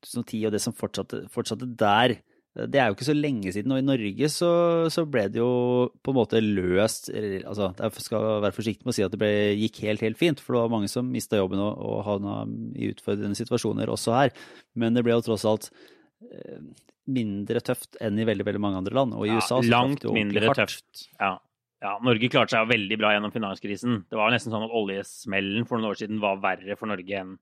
2010, 0.00 0.46
og 0.46 0.54
det 0.54 0.62
som 0.64 0.76
fortsatte, 0.76 1.20
fortsatte 1.34 1.68
der. 1.78 2.16
Det 2.66 2.80
er 2.80 2.88
jo 2.88 2.96
ikke 2.96 3.06
så 3.06 3.14
lenge 3.14 3.52
siden, 3.54 3.72
og 3.74 3.80
i 3.80 3.86
Norge 3.86 4.28
så, 4.32 4.50
så 4.90 5.04
ble 5.06 5.26
det 5.30 5.38
jo 5.38 5.50
på 6.02 6.12
en 6.12 6.18
måte 6.18 6.40
løst 6.42 7.10
altså 7.12 7.70
Jeg 7.78 8.04
skal 8.04 8.26
være 8.44 8.56
forsiktig 8.56 8.86
med 8.86 8.94
å 8.94 8.96
si 8.96 9.04
at 9.06 9.14
det 9.14 9.20
ble, 9.20 9.30
gikk 9.60 9.82
helt, 9.86 10.02
helt 10.02 10.18
fint, 10.18 10.42
for 10.42 10.56
det 10.56 10.64
var 10.64 10.74
mange 10.74 10.90
som 10.90 11.08
mista 11.12 11.38
jobben 11.38 11.62
og, 11.62 11.78
og 11.78 12.04
havna 12.08 12.40
i 12.74 12.90
utfordrende 12.92 13.38
situasjoner 13.38 13.92
også 13.92 14.16
her. 14.16 14.34
Men 14.78 14.98
det 14.98 15.04
ble 15.06 15.14
jo 15.14 15.24
tross 15.28 15.46
alt 15.48 15.70
eh, 16.26 16.62
mindre 17.08 17.62
tøft 17.64 18.00
enn 18.04 18.18
i 18.18 18.26
veldig 18.28 18.46
veldig 18.48 18.62
mange 18.64 18.82
andre 18.82 18.98
land. 18.98 19.18
Og 19.18 19.28
i 19.28 19.36
USA 19.36 19.60
så 19.60 19.66
Langt 19.68 20.06
Langt 20.08 20.18
mindre 20.18 20.54
tøft, 20.58 21.08
ja. 21.20 21.36
ja, 21.84 21.98
Norge 22.04 22.32
klarte 22.32 22.56
seg 22.56 22.72
veldig 22.74 22.98
bra 23.00 23.14
gjennom 23.14 23.34
finanskrisen. 23.34 24.02
Det 24.10 24.18
var 24.18 24.34
nesten 24.34 24.54
sånn 24.54 24.66
at 24.66 24.74
oljesmellen 24.82 25.68
for 25.68 25.78
noen 25.78 25.92
år 25.92 26.02
siden 26.02 26.22
var 26.24 26.42
verre 26.42 26.78
for 26.80 26.90
Norge 26.90 27.22
enn 27.22 27.36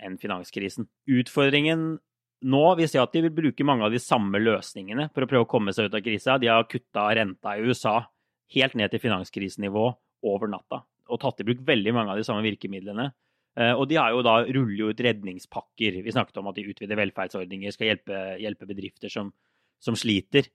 enn 0.00 0.16
finanskrisen. 0.20 0.88
Utfordringen 1.10 1.98
nå 2.40 2.62
vil 2.78 2.88
si 2.88 2.98
at 3.00 3.12
de 3.12 3.24
vil 3.26 3.34
bruke 3.36 3.66
mange 3.66 3.84
av 3.84 3.92
de 3.92 4.00
samme 4.00 4.40
løsningene 4.40 5.10
for 5.12 5.24
å 5.24 5.28
prøve 5.30 5.46
å 5.46 5.50
komme 5.50 5.74
seg 5.76 5.90
ut 5.90 5.96
av 5.98 6.04
krisa. 6.04 6.38
De 6.40 6.48
har 6.48 6.68
kutta 6.70 7.08
renta 7.16 7.56
i 7.56 7.64
USA 7.66 7.98
helt 8.54 8.76
ned 8.78 8.92
til 8.92 9.02
finanskrisenivå 9.02 9.88
over 10.30 10.50
natta 10.50 10.82
og 11.10 11.18
tatt 11.18 11.42
i 11.42 11.46
bruk 11.48 11.64
veldig 11.66 11.92
mange 11.96 12.14
av 12.14 12.20
de 12.20 12.24
samme 12.26 12.44
virkemidlene. 12.44 13.08
Eh, 13.58 13.72
og 13.74 13.88
de 13.90 13.98
har 13.98 14.12
jo 14.14 14.22
da 14.22 14.36
ruller 14.46 14.92
ut 14.92 15.02
redningspakker. 15.02 16.00
Vi 16.04 16.14
snakket 16.14 16.38
om 16.38 16.50
at 16.50 16.58
de 16.58 16.68
utvider 16.70 17.00
velferdsordninger, 17.00 17.74
skal 17.74 17.90
hjelpe, 17.90 18.20
hjelpe 18.38 18.68
bedrifter 18.68 19.12
som, 19.12 19.32
som, 19.82 19.98
sliter. 19.98 20.46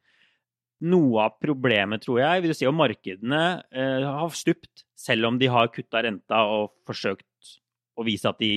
Noe 0.87 1.25
av 1.27 1.35
problemet, 1.43 2.05
tror 2.05 2.21
jeg, 2.21 2.43
vil 2.43 2.53
du 2.53 2.57
si, 2.57 2.67
om 2.69 2.79
markedene 2.79 3.41
eh, 3.75 4.07
har 4.07 4.31
stupt, 4.35 4.85
selv 4.95 5.27
om 5.27 5.39
de 5.41 5.51
har 5.51 5.73
kutta 5.75 6.05
renta 6.07 6.45
og 6.51 6.71
forsøkt 6.87 7.55
å 7.99 8.07
vise 8.07 8.31
at 8.31 8.39
de 8.39 8.53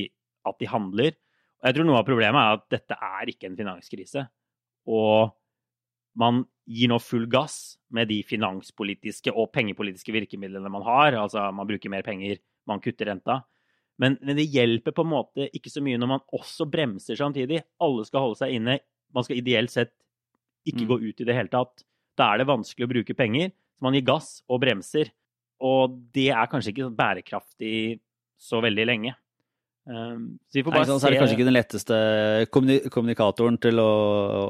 at 0.46 0.56
de 0.62 0.68
handler. 0.70 1.16
Jeg 1.64 1.74
tror 1.74 1.88
noe 1.88 1.98
av 1.98 2.06
problemet 2.06 2.38
er 2.38 2.58
at 2.58 2.66
dette 2.70 2.96
er 3.02 3.30
ikke 3.32 3.48
en 3.48 3.58
finanskrise. 3.58 4.24
Og 4.88 5.34
man 6.18 6.42
gir 6.68 6.90
nå 6.90 6.98
full 7.02 7.26
gass 7.30 7.78
med 7.94 8.10
de 8.10 8.20
finanspolitiske 8.26 9.32
og 9.32 9.50
pengepolitiske 9.54 10.14
virkemidlene 10.14 10.70
man 10.72 10.86
har. 10.86 11.16
Altså 11.18 11.48
man 11.54 11.68
bruker 11.68 11.92
mer 11.92 12.06
penger, 12.06 12.40
man 12.68 12.82
kutter 12.84 13.10
renta. 13.10 13.40
Men, 13.98 14.14
men, 14.22 14.36
det 14.38 14.46
hjelper 14.46 14.94
på 14.94 15.02
en 15.02 15.10
måte 15.10 15.48
ikke 15.56 15.72
så 15.72 15.82
mye 15.82 15.98
når 15.98 16.12
man 16.12 16.26
også 16.36 16.68
bremser 16.70 17.18
samtidig. 17.18 17.64
Alle 17.82 18.06
skal 18.06 18.26
holde 18.26 18.38
seg 18.38 18.54
inne. 18.54 18.78
Man 19.14 19.26
skal 19.26 19.40
ideelt 19.40 19.74
sett 19.74 19.94
ikke 20.68 20.84
mm. 20.84 20.90
gå 20.90 20.98
ut 21.08 21.22
i 21.22 21.26
det 21.26 21.34
hele 21.34 21.50
tatt. 21.50 21.82
Da 22.18 22.32
er 22.32 22.42
det 22.42 22.50
vanskelig 22.50 22.86
å 22.86 22.92
bruke 22.92 23.16
penger. 23.18 23.50
Så 23.78 23.86
man 23.86 23.96
gir 23.98 24.06
gass 24.06 24.36
og 24.46 24.62
bremser. 24.62 25.10
Og 25.64 25.96
det 26.14 26.28
er 26.30 26.50
kanskje 26.50 26.74
ikke 26.74 26.92
bærekraftig 26.94 27.98
så 28.38 28.62
veldig 28.62 28.86
lenge. 28.86 29.16
Um, 29.88 30.36
så 30.52 30.60
Nei, 30.68 30.82
så 30.84 30.98
er 31.00 31.14
det 31.14 31.20
kanskje 31.22 31.36
ikke 31.38 31.46
den 31.48 31.56
letteste 31.56 31.98
kommunikatoren 32.52 33.56
til 33.62 33.80
å, 33.80 33.92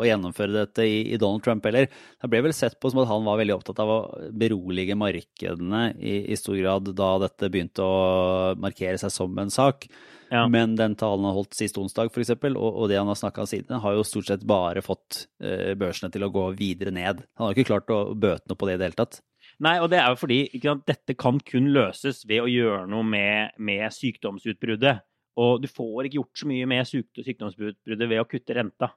å 0.01 0.07
gjennomføre 0.07 0.51
dette 0.57 0.83
i, 0.83 0.97
i, 1.13 1.19
Donald 1.21 1.45
Trump 1.47 1.69
heller. 1.69 1.87
Det 2.19 2.31
ble 2.33 2.41
vel 2.49 2.55
sett 2.57 2.75
på 2.83 2.91
som 2.91 3.05
at 3.05 3.11
han 3.13 3.23
var 3.27 3.39
veldig 3.39 3.55
opptatt 3.55 3.79
av 3.85 3.93
å 3.95 3.99
berolige 4.35 4.97
markedene 4.99 5.85
i, 5.95 6.17
i 6.33 6.39
stor 6.39 6.59
grad 6.59 6.91
da 6.99 7.13
dette 7.23 7.53
begynte 7.55 7.87
å 7.87 8.57
markere 8.59 8.99
seg 8.99 9.15
som 9.15 9.39
en 9.39 9.55
sak. 9.55 9.87
Ja. 10.33 10.43
Men 10.51 10.75
den 10.77 10.99
talen 10.99 11.25
han 11.25 11.37
holdt 11.37 11.55
sist 11.57 11.79
onsdag, 11.81 12.11
f.eks., 12.11 12.35
og, 12.51 12.59
og 12.67 12.91
det 12.91 12.99
han 12.99 13.09
har 13.09 13.17
snakka 13.17 13.45
om 13.45 13.49
siden, 13.49 13.79
har 13.81 13.95
jo 13.95 14.05
stort 14.05 14.29
sett 14.29 14.43
bare 14.49 14.83
fått 14.85 15.23
uh, 15.45 15.73
børsene 15.79 16.11
til 16.13 16.27
å 16.27 16.33
gå 16.35 16.49
videre 16.59 16.93
ned. 16.93 17.23
Han 17.39 17.47
har 17.47 17.57
ikke 17.57 17.71
klart 17.71 17.95
å 17.95 18.03
bøte 18.13 18.51
noe 18.51 18.59
på 18.59 18.69
det 18.69 18.77
i 18.77 18.83
det 18.83 18.91
hele 18.91 18.99
tatt. 18.99 19.23
Nei, 19.65 19.79
og 19.83 19.89
det 19.91 19.99
er 20.03 20.13
jo 20.13 20.19
fordi 20.21 20.41
sant, 20.63 20.85
dette 20.87 21.17
kan 21.19 21.39
kun 21.43 21.71
løses 21.75 22.23
ved 22.29 22.45
å 22.45 22.51
gjøre 22.51 22.85
noe 22.91 23.07
med, 23.07 23.57
med 23.59 23.87
sykdomsutbruddet. 23.95 25.07
Og 25.39 25.61
du 25.63 25.69
får 25.71 26.09
ikke 26.09 26.19
gjort 26.19 26.41
så 26.41 26.49
mye 26.51 26.69
med 26.71 26.89
sykdomsbruddet 26.89 28.09
ved 28.11 28.23
å 28.23 28.27
kutte 28.29 28.57
renta. 28.59 28.91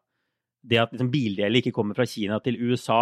Det 0.61 0.79
at 0.81 0.93
liksom, 0.93 1.11
bildeler 1.13 1.61
ikke 1.61 1.73
kommer 1.75 1.97
fra 1.97 2.07
Kina 2.09 2.39
til 2.43 2.57
USA 2.61 3.01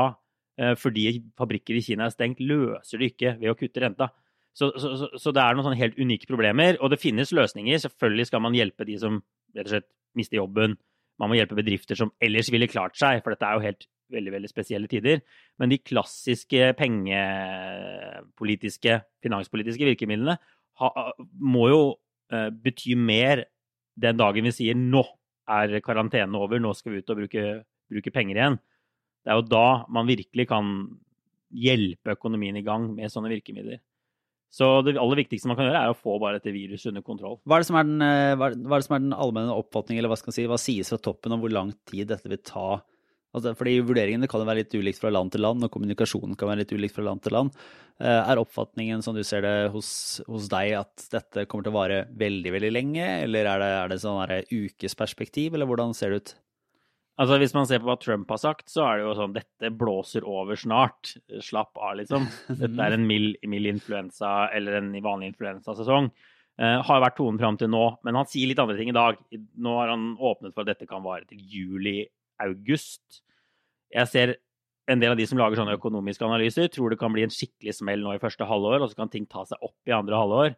eh, 0.59 0.75
fordi 0.79 1.05
fabrikker 1.39 1.79
i 1.79 1.83
Kina 1.83 2.07
er 2.07 2.15
stengt, 2.15 2.43
løser 2.43 2.99
det 2.99 3.13
ikke 3.13 3.35
ved 3.39 3.51
å 3.51 3.57
kutte 3.59 3.83
renta. 3.83 4.09
Så, 4.55 4.71
så, 4.81 4.87
så, 5.15 5.31
det 5.31 5.41
er 5.43 5.55
noen 5.55 5.69
sånne 5.69 5.79
helt 5.79 5.99
unike 5.99 6.27
problemer. 6.27 6.79
Og 6.83 6.91
det 6.91 7.01
finnes 7.01 7.35
løsninger. 7.35 7.79
Selvfølgelig 7.85 8.27
skal 8.31 8.43
man 8.43 8.57
hjelpe 8.57 8.87
de 8.87 8.95
som 8.99 9.21
rett 9.55 9.67
og 9.67 9.73
slett 9.75 9.89
mister 10.19 10.41
jobben. 10.41 10.71
Man 11.19 11.29
må 11.31 11.35
hjelpe 11.37 11.59
bedrifter 11.59 11.95
som 11.99 12.11
ellers 12.23 12.51
ville 12.51 12.71
klart 12.71 12.95
seg, 12.99 13.21
for 13.23 13.29
dette 13.35 13.47
er 13.47 13.55
jo 13.55 13.67
helt 13.67 13.83
veldig 14.09 14.31
veldig 14.33 14.49
spesielle 14.49 14.89
tider. 14.91 15.17
Men 15.61 15.71
de 15.71 15.77
klassiske 15.83 16.73
pengepolitiske, 16.79 18.93
finanspolitiske 19.23 19.85
virkemidlene 19.91 20.35
ha, 20.81 20.89
må 21.39 21.63
jo 21.69 21.81
Eh, 22.29 22.49
betyr 22.53 22.97
mer 22.97 23.45
den 23.99 24.17
dagen 24.17 24.45
vi 24.45 24.53
sier 24.53 24.75
'nå 24.77 25.03
er 25.49 25.79
karantenen 25.81 26.35
over, 26.35 26.59
nå 26.59 26.75
skal 26.75 26.93
vi 26.93 27.01
ut 27.01 27.09
og 27.09 27.17
bruke, 27.17 27.65
bruke 27.89 28.13
penger 28.13 28.35
igjen'. 28.35 28.59
Det 29.25 29.31
er 29.31 29.41
jo 29.41 29.49
da 29.49 29.85
man 29.89 30.07
virkelig 30.07 30.47
kan 30.47 30.99
hjelpe 31.51 32.13
økonomien 32.13 32.55
i 32.55 32.61
gang 32.61 32.93
med 32.95 33.09
sånne 33.09 33.29
virkemidler. 33.33 33.79
Så 34.49 34.83
det 34.85 34.97
aller 34.97 35.21
viktigste 35.21 35.47
man 35.47 35.57
kan 35.57 35.65
gjøre, 35.65 35.81
er 35.81 35.93
å 35.93 35.97
få 35.97 36.19
bare 36.21 36.39
dette 36.39 36.53
viruset 36.53 36.89
under 36.89 37.01
kontroll. 37.01 37.39
Hva 37.45 37.57
er 37.57 37.59
det 37.59 37.67
som 37.69 37.77
er 37.77 37.83
den, 37.83 38.01
eh, 38.01 38.35
hva 38.35 38.77
er 38.77 38.99
den 38.99 39.13
allmenne 39.13 39.53
oppfatningen, 39.53 39.99
eller 39.99 40.09
hva 40.09 40.17
skal 40.17 40.29
man 40.29 40.37
si, 40.37 40.47
hva 40.47 40.57
sies 40.57 40.89
fra 40.89 40.97
toppen 40.97 41.31
om 41.31 41.41
hvor 41.41 41.51
lang 41.51 41.73
tid 41.85 42.07
dette 42.07 42.29
vil 42.29 42.37
ta 42.37 42.81
Altså, 43.29 43.53
fordi 43.53 43.75
Vurderingene 43.85 44.27
kan 44.29 44.41
være 44.41 44.63
litt 44.63 44.73
ulikt 44.73 45.01
fra 45.01 45.11
land 45.13 45.29
til 45.35 45.43
land, 45.45 45.61
og 45.65 45.69
kommunikasjonen 45.73 46.33
kan 46.39 46.49
være 46.49 46.63
litt 46.63 46.73
ulikt 46.73 46.95
fra 46.95 47.05
land 47.05 47.21
til 47.21 47.35
land. 47.37 47.53
Eh, 48.01 48.09
er 48.09 48.41
oppfatningen, 48.41 49.03
som 49.05 49.13
du 49.13 49.21
ser 49.27 49.45
det 49.45 49.55
hos, 49.73 49.91
hos 50.25 50.49
deg, 50.49 50.73
at 50.79 51.09
dette 51.13 51.45
kommer 51.45 51.67
til 51.67 51.75
å 51.75 51.77
vare 51.77 51.99
veldig 52.17 52.53
veldig 52.57 52.71
lenge? 52.73 53.05
Eller 53.27 53.51
er 53.51 53.61
det, 53.61 53.71
er 53.77 53.91
det 53.93 53.99
sånn 54.01 54.33
ukesperspektiv, 54.49 55.53
eller 55.53 55.69
hvordan 55.69 55.93
ser 55.97 56.15
det 56.15 56.23
ut? 56.23 56.33
Altså, 57.19 57.37
Hvis 57.41 57.53
man 57.53 57.67
ser 57.67 57.83
på 57.83 57.89
hva 57.91 57.99
Trump 57.99 58.29
har 58.31 58.39
sagt, 58.41 58.69
så 58.71 58.85
er 58.87 58.97
det 58.97 59.05
jo 59.05 59.15
sånn 59.17 59.35
dette 59.35 59.73
blåser 59.75 60.25
over 60.25 60.57
snart. 60.57 61.13
Slapp 61.43 61.77
av, 61.77 61.97
liksom. 61.99 62.25
Dette 62.61 62.85
er 62.85 62.95
en 62.95 63.07
mild, 63.07 63.37
mild 63.51 63.69
influensa 63.75 64.47
eller 64.55 64.79
en 64.79 64.93
vanlig 65.03 65.33
influensasesong. 65.33 66.09
Uh, 66.59 66.79
har 66.83 67.03
vært 67.03 67.15
tonen 67.19 67.37
fram 67.39 67.55
til 67.59 67.69
nå, 67.71 67.83
men 68.03 68.17
han 68.19 68.27
sier 68.27 68.49
litt 68.49 68.59
andre 68.59 68.75
ting 68.79 68.89
i 68.91 68.95
dag. 68.95 69.19
Nå 69.31 69.75
har 69.77 69.91
han 69.93 70.13
åpnet 70.15 70.55
for 70.55 70.63
at 70.63 70.73
dette 70.73 70.87
kan 70.89 71.03
vare 71.05 71.27
til 71.27 71.43
juli 71.43 72.01
august. 72.45 73.21
Jeg 73.93 74.11
ser 74.11 74.35
en 74.89 75.01
del 75.01 75.13
av 75.13 75.19
de 75.19 75.27
som 75.29 75.37
lager 75.37 75.59
sånne 75.59 75.77
økonomiske 75.77 76.25
analyser, 76.25 76.69
tror 76.73 76.93
det 76.93 76.99
kan 77.01 77.13
bli 77.13 77.27
en 77.27 77.33
skikkelig 77.33 77.75
smell 77.77 78.01
nå 78.01 78.15
i 78.15 78.21
første 78.21 78.47
halvår, 78.49 78.81
og 78.81 78.91
så 78.91 78.97
kan 78.97 79.11
ting 79.13 79.27
ta 79.29 79.45
seg 79.45 79.61
opp 79.65 79.77
i 79.89 79.95
andre 79.95 80.17
halvår. 80.17 80.57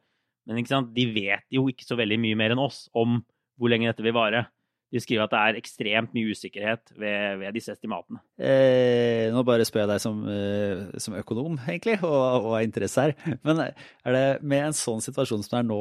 Men 0.50 0.64
de 0.96 1.06
vet 1.14 1.46
jo 1.54 1.68
ikke 1.70 1.86
så 1.86 1.98
veldig 2.00 2.18
mye 2.22 2.40
mer 2.40 2.56
enn 2.56 2.64
oss 2.64 2.88
om 2.98 3.20
hvor 3.60 3.72
lenge 3.72 3.92
dette 3.92 4.06
vil 4.06 4.16
vare. 4.16 4.48
De 4.92 5.00
skriver 5.00 5.24
at 5.24 5.32
det 5.32 5.40
er 5.40 5.58
ekstremt 5.60 6.16
mye 6.16 6.34
usikkerhet 6.34 6.92
ved, 7.00 7.38
ved 7.40 7.56
disse 7.56 7.72
estimatene. 7.72 8.20
Eh, 8.36 9.30
nå 9.32 9.44
bare 9.48 9.64
spør 9.68 9.86
jeg 9.86 9.92
deg 9.94 10.02
som, 10.04 10.18
eh, 10.28 10.82
som 11.00 11.16
økonom, 11.16 11.56
egentlig, 11.64 12.00
og, 12.04 12.18
og 12.42 12.50
har 12.58 12.66
interesse 12.66 13.06
her. 13.06 13.38
Men 13.48 13.62
er 13.70 14.18
det 14.18 14.26
med 14.44 14.68
en 14.68 14.76
sånn 14.76 15.04
situasjon 15.04 15.46
som 15.46 15.54
det 15.54 15.62
er 15.62 15.70
nå, 15.70 15.80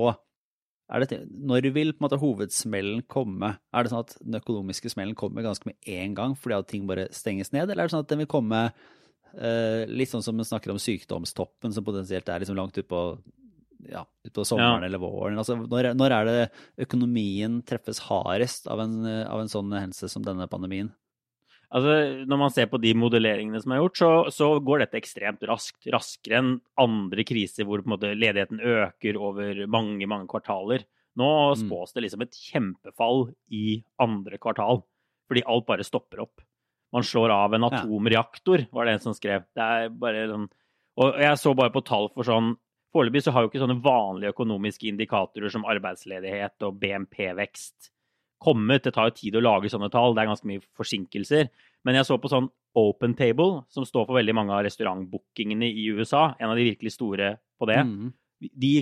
det, 0.99 1.21
når 1.31 1.69
vil 1.75 1.93
måte 2.03 2.19
hovedsmellen 2.19 3.05
komme? 3.11 3.53
Er 3.71 3.85
det 3.87 3.93
sånn 3.93 4.03
at 4.03 4.17
den 4.19 4.41
økonomiske 4.41 4.91
smellen 4.91 5.15
kommer 5.19 5.47
ganske 5.47 5.69
med 5.71 5.77
en 5.87 6.17
gang 6.19 6.35
fordi 6.39 6.57
at 6.57 6.71
ting 6.71 6.89
bare 6.89 7.09
stenges 7.15 7.53
ned, 7.55 7.69
eller 7.69 7.85
er 7.85 7.91
det 7.91 7.95
sånn 7.95 8.03
at 8.03 8.11
den 8.11 8.23
vil 8.25 8.31
komme 8.31 8.63
uh, 8.71 9.83
litt 9.87 10.11
sånn 10.11 10.25
som 10.27 10.39
man 10.39 10.49
snakker 10.49 10.75
om 10.75 10.81
sykdomstoppen, 10.83 11.77
som 11.77 11.87
potensielt 11.87 12.29
er 12.29 12.43
liksom 12.43 12.59
langt 12.59 12.81
utpå 12.83 13.05
ja, 13.89 14.03
ut 14.03 14.35
på 14.35 14.45
sommeren 14.45 14.83
ja. 14.83 14.89
eller 14.91 15.03
våren? 15.03 15.39
Altså, 15.41 15.57
når, 15.63 15.93
når, 15.95 16.17
er 16.17 16.29
det 16.29 16.87
økonomien 16.89 17.61
treffes 17.67 18.03
hardest 18.09 18.67
av 18.71 18.83
en, 18.83 18.99
av 19.07 19.41
en 19.41 19.53
sånn 19.53 19.71
hendelse 19.77 20.11
som 20.11 20.27
denne 20.27 20.51
pandemien? 20.51 20.91
Altså, 21.71 22.25
når 22.27 22.39
man 22.41 22.51
ser 22.51 22.67
på 22.67 22.81
de 22.83 22.91
modelleringene 22.99 23.61
som 23.63 23.73
er 23.75 23.79
gjort, 23.79 23.99
så, 24.01 24.11
så, 24.35 24.47
går 24.67 24.83
dette 24.83 24.99
ekstremt 24.99 25.45
raskt. 25.47 25.87
Raskere 25.95 26.41
enn 26.41 26.55
andre 26.83 27.25
kriser 27.27 27.69
hvor 27.69 27.85
måte, 27.87 28.11
ledigheten 28.19 28.59
øker 28.59 29.19
over 29.21 29.61
mange, 29.71 30.09
mange 30.11 30.27
kvartaler. 30.31 30.83
Nå 31.21 31.29
mm. 31.29 31.61
spås 31.63 31.95
det 31.95 32.07
liksom 32.07 32.25
et 32.27 32.41
kjempefall 32.51 33.29
i 33.55 33.81
andre 34.03 34.41
kvartal, 34.43 34.83
fordi 35.31 35.45
alt 35.47 35.69
bare 35.69 35.87
stopper 35.87 36.25
opp. 36.27 36.43
Man 36.91 37.07
slår 37.07 37.31
av 37.31 37.55
en 37.55 37.69
atomreaktor, 37.69 38.67
var 38.75 38.87
det 38.87 38.97
en 38.97 39.05
som 39.05 39.15
skrev. 39.15 39.47
Det 39.55 39.63
er 39.63 39.95
bare 39.95 40.27
sånn 40.27 40.49
Og 40.99 41.21
jeg 41.23 41.39
så 41.39 41.53
bare 41.55 41.71
på 41.71 41.85
tall 41.87 42.11
for 42.17 42.27
sånn 42.27 42.57
Foreløpig 42.91 43.23
så 43.23 43.31
har 43.31 43.45
jo 43.45 43.53
ikke 43.53 43.61
sånne 43.63 43.79
vanlige 43.85 44.33
økonomiske 44.33 44.89
indikatorer 44.91 45.53
som 45.55 45.63
arbeidsledighet 45.71 46.65
og 46.67 46.81
BNP-vekst 46.83 47.93
kommet. 48.43 48.85
Det 48.87 48.95
tar 48.97 49.11
jo 49.11 49.17
tid 49.19 49.37
å 49.37 49.45
lage 49.45 49.71
sånne 49.73 49.91
tall, 49.93 50.17
det 50.17 50.25
er 50.25 50.31
ganske 50.33 50.49
mye 50.49 50.65
forsinkelser. 50.79 51.51
Men 51.87 51.99
jeg 51.99 52.09
så 52.09 52.19
på 52.21 52.31
sånn 52.33 52.49
Open 52.79 53.17
Table, 53.19 53.65
som 53.73 53.87
står 53.87 54.07
for 54.07 54.19
veldig 54.21 54.35
mange 54.37 54.55
av 54.55 54.65
restaurantbookingene 54.67 55.69
i 55.69 55.89
USA, 55.91 56.31
en 56.39 56.53
av 56.53 56.59
de 56.59 56.69
virkelig 56.71 56.95
store 56.95 57.35
på 57.59 57.69
det. 57.71 57.81
Mm. 57.87 58.13
De 58.63 58.73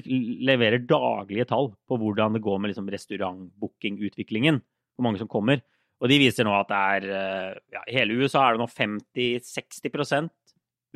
leverer 0.46 0.84
daglige 0.86 1.48
tall 1.50 1.72
på 1.88 1.98
hvordan 1.98 2.36
det 2.36 2.44
går 2.44 2.60
med 2.60 2.72
liksom 2.72 2.90
restaurantbookingutviklingen. 2.92 4.60
Hvor 4.98 5.06
mange 5.06 5.20
som 5.22 5.30
kommer. 5.30 5.62
Og 5.98 6.10
de 6.10 6.18
viser 6.20 6.46
nå 6.46 6.52
at 6.54 6.70
det 6.70 6.78
er 6.78 7.06
eh, 7.14 7.58
ja, 7.74 7.82
hele 7.90 8.18
USA 8.20 8.44
er 8.44 8.56
det 8.56 8.62
nå 8.62 8.68
50-60% 8.70 10.30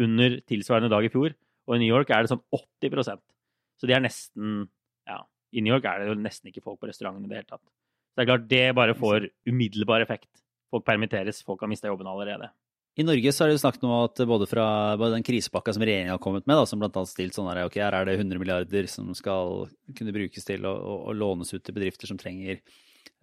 under 0.03 0.39
tilsvarende 0.49 0.91
dag 0.93 1.07
i 1.07 1.11
fjor. 1.13 1.35
Og 1.69 1.77
i 1.77 1.83
New 1.83 1.91
York 1.91 2.11
er 2.11 2.25
det 2.25 2.33
sånn 2.33 2.43
80% 2.83 3.21
Så 3.79 3.87
de 3.87 3.95
er 3.95 4.03
nesten 4.03 4.65
Ja, 5.07 5.21
i 5.55 5.63
New 5.63 5.71
York 5.75 5.87
er 5.87 6.03
det 6.03 6.11
jo 6.11 6.19
nesten 6.19 6.51
ikke 6.51 6.65
folk 6.65 6.81
på 6.81 6.91
restauranten 6.91 7.27
i 7.27 7.31
det 7.31 7.41
hele 7.41 7.51
tatt. 7.51 7.63
Så 8.13 8.21
det 8.21 8.25
er 8.25 8.29
klart, 8.29 8.49
det 8.51 8.65
bare 8.77 8.97
får 8.97 9.31
umiddelbar 9.49 10.05
effekt. 10.05 10.29
Folk 10.73 10.85
permitteres, 10.85 11.41
folk 11.45 11.65
har 11.65 11.71
mista 11.73 11.89
jobben 11.89 12.09
allerede. 12.09 12.51
I 13.01 13.05
Norge 13.09 13.33
så 13.33 13.45
har 13.45 13.49
det 13.49 13.57
jo 13.57 13.63
snakket 13.63 13.85
om 13.89 13.93
at 13.97 14.21
både 14.29 14.47
fra 14.51 14.67
både 15.01 15.15
den 15.15 15.25
krisepakka 15.25 15.73
som 15.73 15.85
regjeringa 15.85 16.13
har 16.13 16.21
kommet 16.21 16.45
med, 16.45 16.59
da, 16.59 16.67
som 16.69 16.81
bl.a. 16.81 17.05
stilt 17.09 17.33
sånn 17.33 17.49
her, 17.49 17.63
ok, 17.65 17.79
her 17.81 17.97
er 17.97 18.09
det 18.09 18.19
100 18.19 18.41
milliarder 18.43 18.89
som 18.93 19.09
skal 19.17 19.65
kunne 19.97 20.13
brukes 20.13 20.45
til 20.45 20.69
å, 20.69 20.73
å, 20.77 20.97
å 21.09 21.15
lånes 21.17 21.55
ut 21.55 21.65
til 21.65 21.73
bedrifter 21.73 22.11
som 22.11 22.21
trenger, 22.21 22.61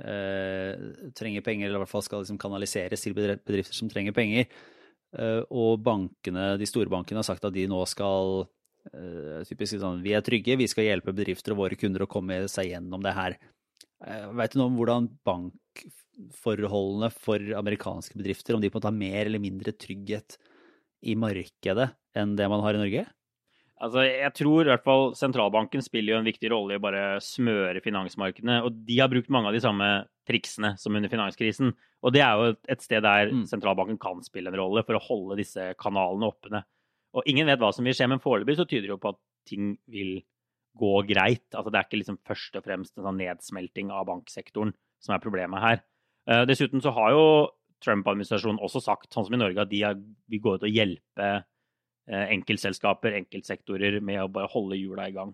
eh, 0.02 0.74
trenger 1.14 1.46
penger, 1.46 1.70
eller 1.70 1.78
i 1.78 1.84
hvert 1.84 1.94
fall 1.94 2.06
skal 2.08 2.26
liksom 2.26 2.42
kanaliseres 2.42 3.06
til 3.06 3.14
bedrifter 3.18 3.78
som 3.78 3.94
trenger 3.94 4.18
penger. 4.18 4.50
Eh, 5.14 5.44
og 5.54 5.86
bankene, 5.86 6.56
de 6.58 6.70
store 6.70 6.90
bankene 6.90 7.22
har 7.22 7.30
sagt 7.30 7.46
at 7.46 7.54
de 7.54 7.70
nå 7.70 7.84
skal 7.90 8.44
uh, 8.46 9.40
typisk 9.50 9.80
sånn 9.82 10.04
Vi 10.06 10.14
er 10.18 10.26
trygge, 10.26 10.58
vi 10.58 10.68
skal 10.70 10.86
hjelpe 10.86 11.14
bedrifter 11.14 11.54
og 11.54 11.64
våre 11.64 11.78
kunder 11.78 12.06
å 12.06 12.10
komme 12.10 12.42
seg 12.50 12.72
gjennom 12.74 13.06
det 13.06 13.14
her. 13.18 13.38
Uh, 14.06 14.30
Veit 14.40 14.54
du 14.54 14.62
noe 14.62 14.70
om 14.72 14.78
hvordan 14.80 15.10
bankforholdene 15.28 17.12
for 17.16 17.54
amerikanske 17.60 18.20
bedrifter, 18.20 18.56
om 18.56 18.64
de 18.64 18.72
på 18.72 18.78
en 18.78 18.82
måte 18.82 18.92
har 18.92 19.00
mer 19.00 19.26
eller 19.26 19.44
mindre 19.44 19.76
trygghet 19.76 20.40
i 21.08 21.16
markedet 21.20 21.90
enn 22.18 22.36
det 22.40 22.48
man 22.52 22.64
har 22.64 22.76
i 22.76 22.84
Norge? 22.84 23.06
Altså, 23.80 24.04
jeg 24.04 24.32
tror 24.36 24.68
i 24.68 24.72
hvert 24.74 24.84
fall 24.84 25.14
sentralbanken 25.16 25.84
spiller 25.84 26.14
jo 26.14 26.20
en 26.20 26.28
viktig 26.28 26.50
rolle 26.52 26.76
i 26.76 26.80
å 26.80 26.84
bare 26.84 27.04
smøre 27.24 27.80
finansmarkedene. 27.84 28.58
Og 28.68 28.82
de 28.88 28.98
har 29.00 29.12
brukt 29.12 29.32
mange 29.32 29.48
av 29.48 29.56
de 29.56 29.62
samme 29.64 29.88
triksene 30.28 30.74
som 30.82 30.98
under 31.00 31.12
finanskrisen. 31.12 31.72
Og 32.04 32.12
det 32.16 32.24
er 32.26 32.36
jo 32.36 32.58
et 32.76 32.84
sted 32.84 33.06
der 33.06 33.32
mm. 33.32 33.46
sentralbanken 33.48 34.00
kan 34.02 34.20
spille 34.26 34.52
en 34.52 34.60
rolle 34.60 34.84
for 34.88 35.00
å 35.00 35.04
holde 35.06 35.40
disse 35.40 35.70
kanalene 35.80 36.28
åpne. 36.28 36.62
Og 37.16 37.32
ingen 37.32 37.48
vet 37.48 37.62
hva 37.64 37.72
som 37.76 37.88
vil 37.88 37.96
skje, 37.96 38.10
men 38.12 38.22
foreløpig 38.24 38.58
så 38.60 38.68
tyder 38.68 38.90
det 38.90 38.94
jo 38.98 39.02
på 39.02 39.14
at 39.14 39.22
ting 39.48 39.72
vil 39.90 40.20
gå 40.80 40.94
greit. 41.10 41.46
Altså 41.54 41.72
det 41.72 41.80
er 41.80 41.88
ikke 41.88 42.02
liksom 42.02 42.20
først 42.28 42.58
og 42.60 42.66
fremst 42.66 42.98
en 42.98 43.08
sånn 43.08 43.20
nedsmelting 43.22 43.94
av 43.94 44.08
banksektoren 44.10 44.74
som 45.04 45.16
er 45.16 45.24
problemet 45.24 45.64
her. 45.64 45.84
Uh, 46.30 46.44
dessuten 46.50 46.84
så 46.84 46.94
har 46.96 47.14
jo 47.16 47.26
Trump-administrasjonen 47.84 48.60
også 48.64 48.82
sagt, 48.84 49.12
sånn 49.14 49.28
som 49.28 49.36
i 49.36 49.40
Norge, 49.40 49.64
at 49.64 49.72
de 49.72 49.84
er, 49.88 50.00
vil 50.30 50.42
gå 50.44 50.56
ut 50.58 50.66
og 50.68 50.74
hjelpe 50.74 51.30
uh, 51.40 52.26
enkeltselskaper, 52.26 53.16
enkeltsektorer, 53.22 54.02
med 54.04 54.24
å 54.24 54.32
bare 54.34 54.52
holde 54.52 54.80
hjula 54.80 55.08
i 55.08 55.16
gang. 55.16 55.32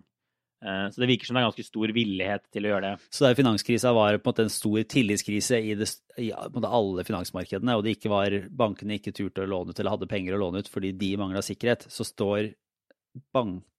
Uh, 0.64 0.86
så 0.92 1.02
det 1.02 1.10
virker 1.10 1.28
som 1.28 1.36
det 1.36 1.42
er 1.42 1.48
ganske 1.50 1.66
stor 1.66 1.92
villighet 1.96 2.46
til 2.54 2.66
å 2.66 2.70
gjøre 2.72 2.86
det. 2.86 3.08
Så 3.12 3.26
der 3.26 3.38
finanskrisa 3.38 3.92
var 3.96 4.16
på 4.16 4.22
en 4.22 4.32
måte 4.32 4.46
en 4.46 4.54
stor 4.54 4.86
tillitskrise 4.88 5.60
i, 5.60 5.74
det, 5.78 5.90
i 6.22 6.30
alle 6.32 7.06
finansmarkedene, 7.06 7.76
og 7.76 7.84
det 7.84 7.96
ikke 7.98 8.12
var 8.14 8.38
bankene 8.64 9.00
ikke 9.00 9.14
turte 9.16 9.44
å 9.44 9.50
låne 9.50 9.74
ut 9.74 9.82
eller 9.82 9.96
hadde 9.96 10.10
penger 10.10 10.36
å 10.36 10.44
låne 10.46 10.62
ut 10.62 10.70
fordi 10.70 10.94
de 10.96 11.12
mangla 11.20 11.42
sikkerhet, 11.44 11.88
så 11.92 12.06
står 12.06 12.54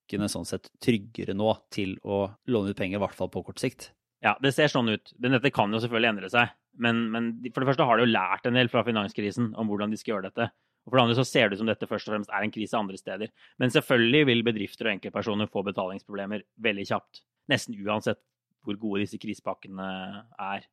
bankene 0.08 0.30
sånn 0.32 0.48
sett 0.48 0.70
tryggere 0.80 1.36
nå 1.36 1.52
til 1.70 1.98
å 2.04 2.32
låne 2.48 2.72
ut 2.72 2.78
penger, 2.78 2.98
i 2.98 3.02
hvert 3.04 3.15
fall 3.15 3.30
på 3.30 3.43
kort 3.43 3.60
sikt. 3.60 3.91
Ja, 4.24 4.38
det 4.41 4.54
ser 4.56 4.67
sånn 4.67 4.89
ut. 4.89 5.12
Dette 5.20 5.52
kan 5.52 5.72
jo 5.72 5.80
selvfølgelig 5.80 6.10
endre 6.10 6.30
seg. 6.30 6.54
Men, 6.80 7.10
men, 7.12 7.34
for 7.52 7.62
det 7.62 7.67
første 7.70 7.86
har 7.86 7.98
de 7.98 8.06
jo 8.06 8.13
lært 8.13 8.46
en 8.48 8.56
del 8.56 8.70
fra 8.70 8.84
finanskrisen 8.86 9.54
om 9.58 9.67
hvordan 9.67 9.91
de 9.91 9.98
skal 9.98 10.15
gjøre 10.15 10.30
dette. 10.30 10.50
Og 10.86 10.91
for 10.91 10.98
det 10.98 11.04
andre 11.04 11.17
så 11.17 11.26
ser 11.28 11.50
det 11.50 11.58
ut 11.58 11.62
som 11.62 11.70
dette 11.70 11.89
først 11.89 12.08
og 12.08 12.13
fremst 12.13 12.32
er 12.32 12.46
en 12.46 12.54
krise 12.54 12.78
andre 12.80 12.98
steder. 12.98 13.32
Men 13.60 13.74
selvfølgelig 13.74 14.28
vil 14.30 14.43
bedrifter 14.48 14.88
og 14.88 14.93
enkeltpersoner 14.96 15.50
få 15.52 15.65
betalingsproblemer 15.67 16.46
veldig 16.63 16.86
kjapt. 16.88 17.22
Nesten 17.52 17.76
uansett 17.84 18.22
hvor 18.65 18.80
gode 18.80 19.04
disse 19.04 19.20
krisepakkene 19.20 19.88
er. 20.39 20.63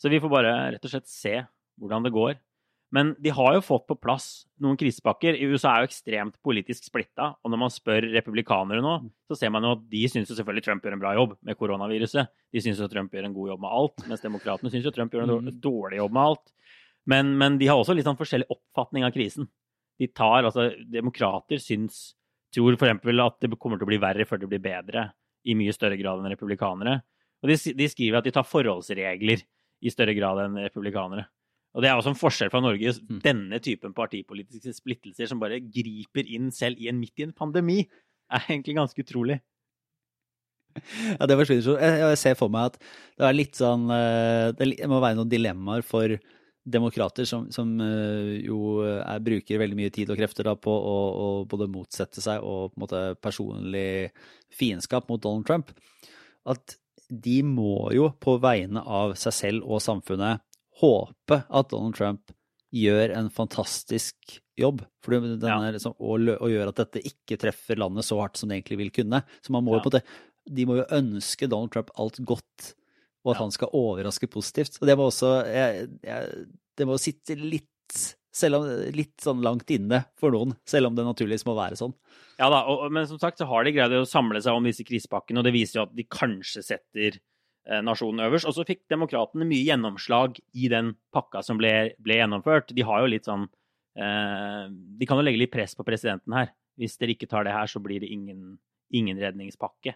Så 0.00 0.12
vi 0.12 0.20
får 0.22 0.32
bare 0.32 0.54
rett 0.76 0.86
og 0.86 0.92
slett 0.92 1.10
se 1.10 1.34
hvordan 1.80 2.06
det 2.06 2.14
går. 2.14 2.38
Men 2.94 3.12
de 3.22 3.30
har 3.30 3.54
jo 3.54 3.62
fått 3.62 3.84
på 3.86 3.94
plass 4.02 4.48
noen 4.62 4.78
krisepakker. 4.78 5.36
USA 5.46 5.76
er 5.76 5.84
jo 5.84 5.90
ekstremt 5.92 6.34
politisk 6.42 6.88
splitta. 6.88 7.28
Og 7.44 7.52
når 7.52 7.60
man 7.62 7.72
spør 7.72 8.08
republikanere 8.16 8.82
nå, 8.82 8.96
så 9.30 9.38
ser 9.38 9.52
man 9.54 9.66
jo 9.66 9.76
at 9.76 9.84
de 9.92 10.02
syns 10.10 10.32
jo 10.32 10.36
selvfølgelig 10.38 10.66
Trump 10.66 10.86
gjør 10.86 10.96
en 10.96 11.02
bra 11.04 11.12
jobb 11.14 11.36
med 11.46 11.58
koronaviruset. 11.60 12.32
De 12.50 12.62
syns 12.64 12.82
jo 12.82 12.90
Trump 12.90 13.14
gjør 13.14 13.28
en 13.28 13.36
god 13.36 13.52
jobb 13.52 13.62
med 13.62 13.76
alt, 13.78 14.04
mens 14.10 14.26
demokratene 14.26 14.74
syns 14.74 14.90
jo 14.90 14.94
Trump 14.96 15.14
gjør 15.14 15.28
en 15.28 15.36
mm. 15.46 15.52
dårlig 15.62 16.02
jobb 16.02 16.18
med 16.18 16.32
alt. 16.32 16.52
Men, 17.14 17.32
men, 17.38 17.62
de 17.62 17.70
har 17.70 17.78
også 17.78 17.94
litt 17.94 18.10
sånn 18.10 18.18
forskjellig 18.18 18.50
oppfatning 18.50 19.06
av 19.06 19.14
krisen. 19.14 19.46
De 20.00 20.10
tar, 20.10 20.42
altså 20.42 20.72
Demokrater 20.90 21.62
syns 21.62 22.10
tror 22.50 22.74
f.eks. 22.74 23.06
at 23.06 23.42
det 23.46 23.54
kommer 23.54 23.78
til 23.78 23.86
å 23.86 23.92
bli 23.92 24.02
verre 24.02 24.26
før 24.26 24.42
det 24.42 24.50
blir 24.50 24.62
bedre, 24.64 25.12
i 25.46 25.54
mye 25.56 25.72
større 25.72 25.96
grad 25.96 26.20
enn 26.20 26.34
republikanere. 26.34 27.00
Og 27.40 27.48
de, 27.52 27.56
de 27.78 27.86
skriver 27.88 28.18
at 28.18 28.26
de 28.26 28.34
tar 28.34 28.44
forholdsregler 28.44 29.46
i 29.80 29.92
større 29.92 30.12
grad 30.18 30.42
enn 30.42 30.58
republikanere. 30.66 31.30
Og 31.70 31.84
det 31.84 31.90
er 31.90 31.98
også 31.98 32.10
en 32.12 32.18
forskjell 32.18 32.50
fra 32.50 32.62
Norge. 32.64 32.94
Mm. 33.06 33.20
Denne 33.22 33.60
typen 33.62 33.94
partipolitiske 33.94 34.74
splittelser 34.80 35.30
som 35.30 35.42
bare 35.42 35.60
griper 35.62 36.26
inn 36.26 36.50
selv 36.54 36.80
i 36.82 36.90
en 36.90 36.98
midt 36.98 37.22
i 37.22 37.28
en 37.28 37.36
pandemi, 37.36 37.84
er 38.30 38.44
egentlig 38.48 38.78
ganske 38.80 39.06
utrolig. 39.06 39.40
Ja, 41.18 41.26
det 41.26 41.34
forsvinner 41.34 41.64
så. 41.66 41.72
Jeg, 41.82 42.18
ser 42.20 42.36
for 42.38 42.52
meg 42.54 42.68
at 42.70 42.76
det 43.18 43.24
er 43.26 43.34
litt 43.34 43.58
sånn 43.58 43.88
eh, 43.90 44.52
Det 44.54 44.86
må 44.86 45.00
være 45.02 45.18
noen 45.18 45.32
dilemmaer 45.32 45.82
for 45.82 46.14
demokrater 46.70 47.26
som, 47.26 47.48
som 47.50 47.72
eh, 47.82 48.36
jo 48.44 48.84
er, 48.84 49.18
bruker 49.24 49.58
veldig 49.58 49.78
mye 49.80 49.92
tid 49.94 50.12
og 50.12 50.20
krefter 50.20 50.46
da, 50.46 50.54
på 50.54 50.70
å, 50.70 50.94
å, 51.10 51.26
både 51.50 51.66
motsette 51.72 52.22
seg 52.22 52.44
og 52.46 52.70
på 52.70 52.78
en 52.78 52.84
måte 52.84 53.02
personlig 53.18 53.88
fiendskap 54.54 55.10
mot 55.10 55.22
Donald 55.22 55.48
Trump. 55.48 55.74
At 56.46 56.76
de 57.10 57.40
må 57.42 57.90
jo 57.96 58.12
på 58.22 58.36
vegne 58.38 58.84
av 58.86 59.16
seg 59.18 59.34
selv 59.34 59.66
og 59.66 59.82
samfunnet 59.82 60.44
håpe 60.80 61.42
at 61.46 61.72
Donald 61.72 61.96
Trump 61.98 62.32
gjør 62.70 63.14
en 63.18 63.30
fantastisk 63.34 64.40
jobb 64.60 64.82
for 65.02 65.16
ja. 65.16 65.56
liksom, 65.72 65.96
å, 65.98 66.18
og, 66.18 66.48
gjør 66.52 66.70
at 66.70 66.82
dette 66.84 67.02
ikke 67.10 67.38
treffer 67.40 67.80
landet 67.80 68.06
så 68.06 68.20
hardt 68.20 68.38
som 68.38 68.50
det 68.50 68.60
egentlig 68.60 68.80
vil 68.84 68.92
kunne. 69.00 69.22
Så 69.44 69.54
man 69.54 69.66
må 69.66 69.74
ja. 69.74 69.80
jo 69.80 69.86
på 69.88 69.94
det, 69.96 70.04
De 70.50 70.66
må 70.68 70.78
jo 70.80 70.86
ønske 70.96 71.48
Donald 71.50 71.74
Trump 71.74 71.90
alt 72.00 72.20
godt, 72.26 72.72
og 73.24 73.34
at 73.34 73.40
ja. 73.40 73.42
han 73.42 73.54
skal 73.56 73.74
overraske 73.76 74.30
positivt. 74.30 74.78
Og 74.80 74.88
det 74.88 74.96
må 74.98 75.10
også 75.10 75.34
jeg, 75.48 75.90
jeg, 76.06 76.46
Det 76.78 76.88
må 76.88 77.00
sitte 77.00 77.36
litt 77.40 77.68
selv 78.30 78.60
om 78.60 78.68
litt 78.94 79.16
sånn 79.18 79.40
langt 79.42 79.70
inne 79.74 80.04
for 80.20 80.30
noen, 80.30 80.54
selv 80.68 80.86
om 80.86 80.94
det 80.94 81.02
naturligvis 81.02 81.42
må 81.48 81.56
være 81.58 81.78
sånn. 81.80 81.90
Ja 82.38 82.46
da, 82.52 82.62
og, 82.70 82.84
men 82.94 83.08
som 83.10 83.18
sagt 83.18 83.40
så 83.40 83.48
har 83.50 83.66
de 83.66 83.72
greid 83.74 83.94
å 83.96 84.06
samle 84.06 84.38
seg 84.44 84.54
om 84.54 84.68
disse 84.68 84.86
krisepakkene, 84.86 85.42
og 85.42 85.48
det 85.48 85.54
viser 85.56 85.80
jo 85.80 85.86
at 85.88 85.96
de 85.98 86.06
kanskje 86.06 86.62
setter 86.62 87.18
nasjonen 87.84 88.24
øverst. 88.26 88.48
Og 88.48 88.56
så 88.56 88.66
fikk 88.66 88.84
demokratene 88.90 89.46
mye 89.48 89.64
gjennomslag 89.66 90.38
i 90.56 90.68
den 90.72 90.94
pakka 91.14 91.42
som 91.46 91.60
ble, 91.60 91.92
ble, 92.02 92.20
gjennomført. 92.22 92.74
De 92.76 92.86
har 92.86 93.02
jo 93.02 93.10
litt 93.12 93.28
sånn 93.28 93.46
eh, 93.98 94.66
De 94.70 95.08
kan 95.08 95.20
jo 95.20 95.26
legge 95.26 95.42
litt 95.42 95.54
press 95.54 95.76
på 95.76 95.86
presidenten 95.86 96.36
her. 96.36 96.52
Hvis 96.80 96.96
dere 97.00 97.14
ikke 97.16 97.28
tar 97.30 97.44
det 97.46 97.54
her, 97.54 97.68
så 97.68 97.82
blir 97.82 98.00
det 98.02 98.10
ingen, 98.12 98.56
ingen 98.94 99.20
redningspakke. 99.20 99.94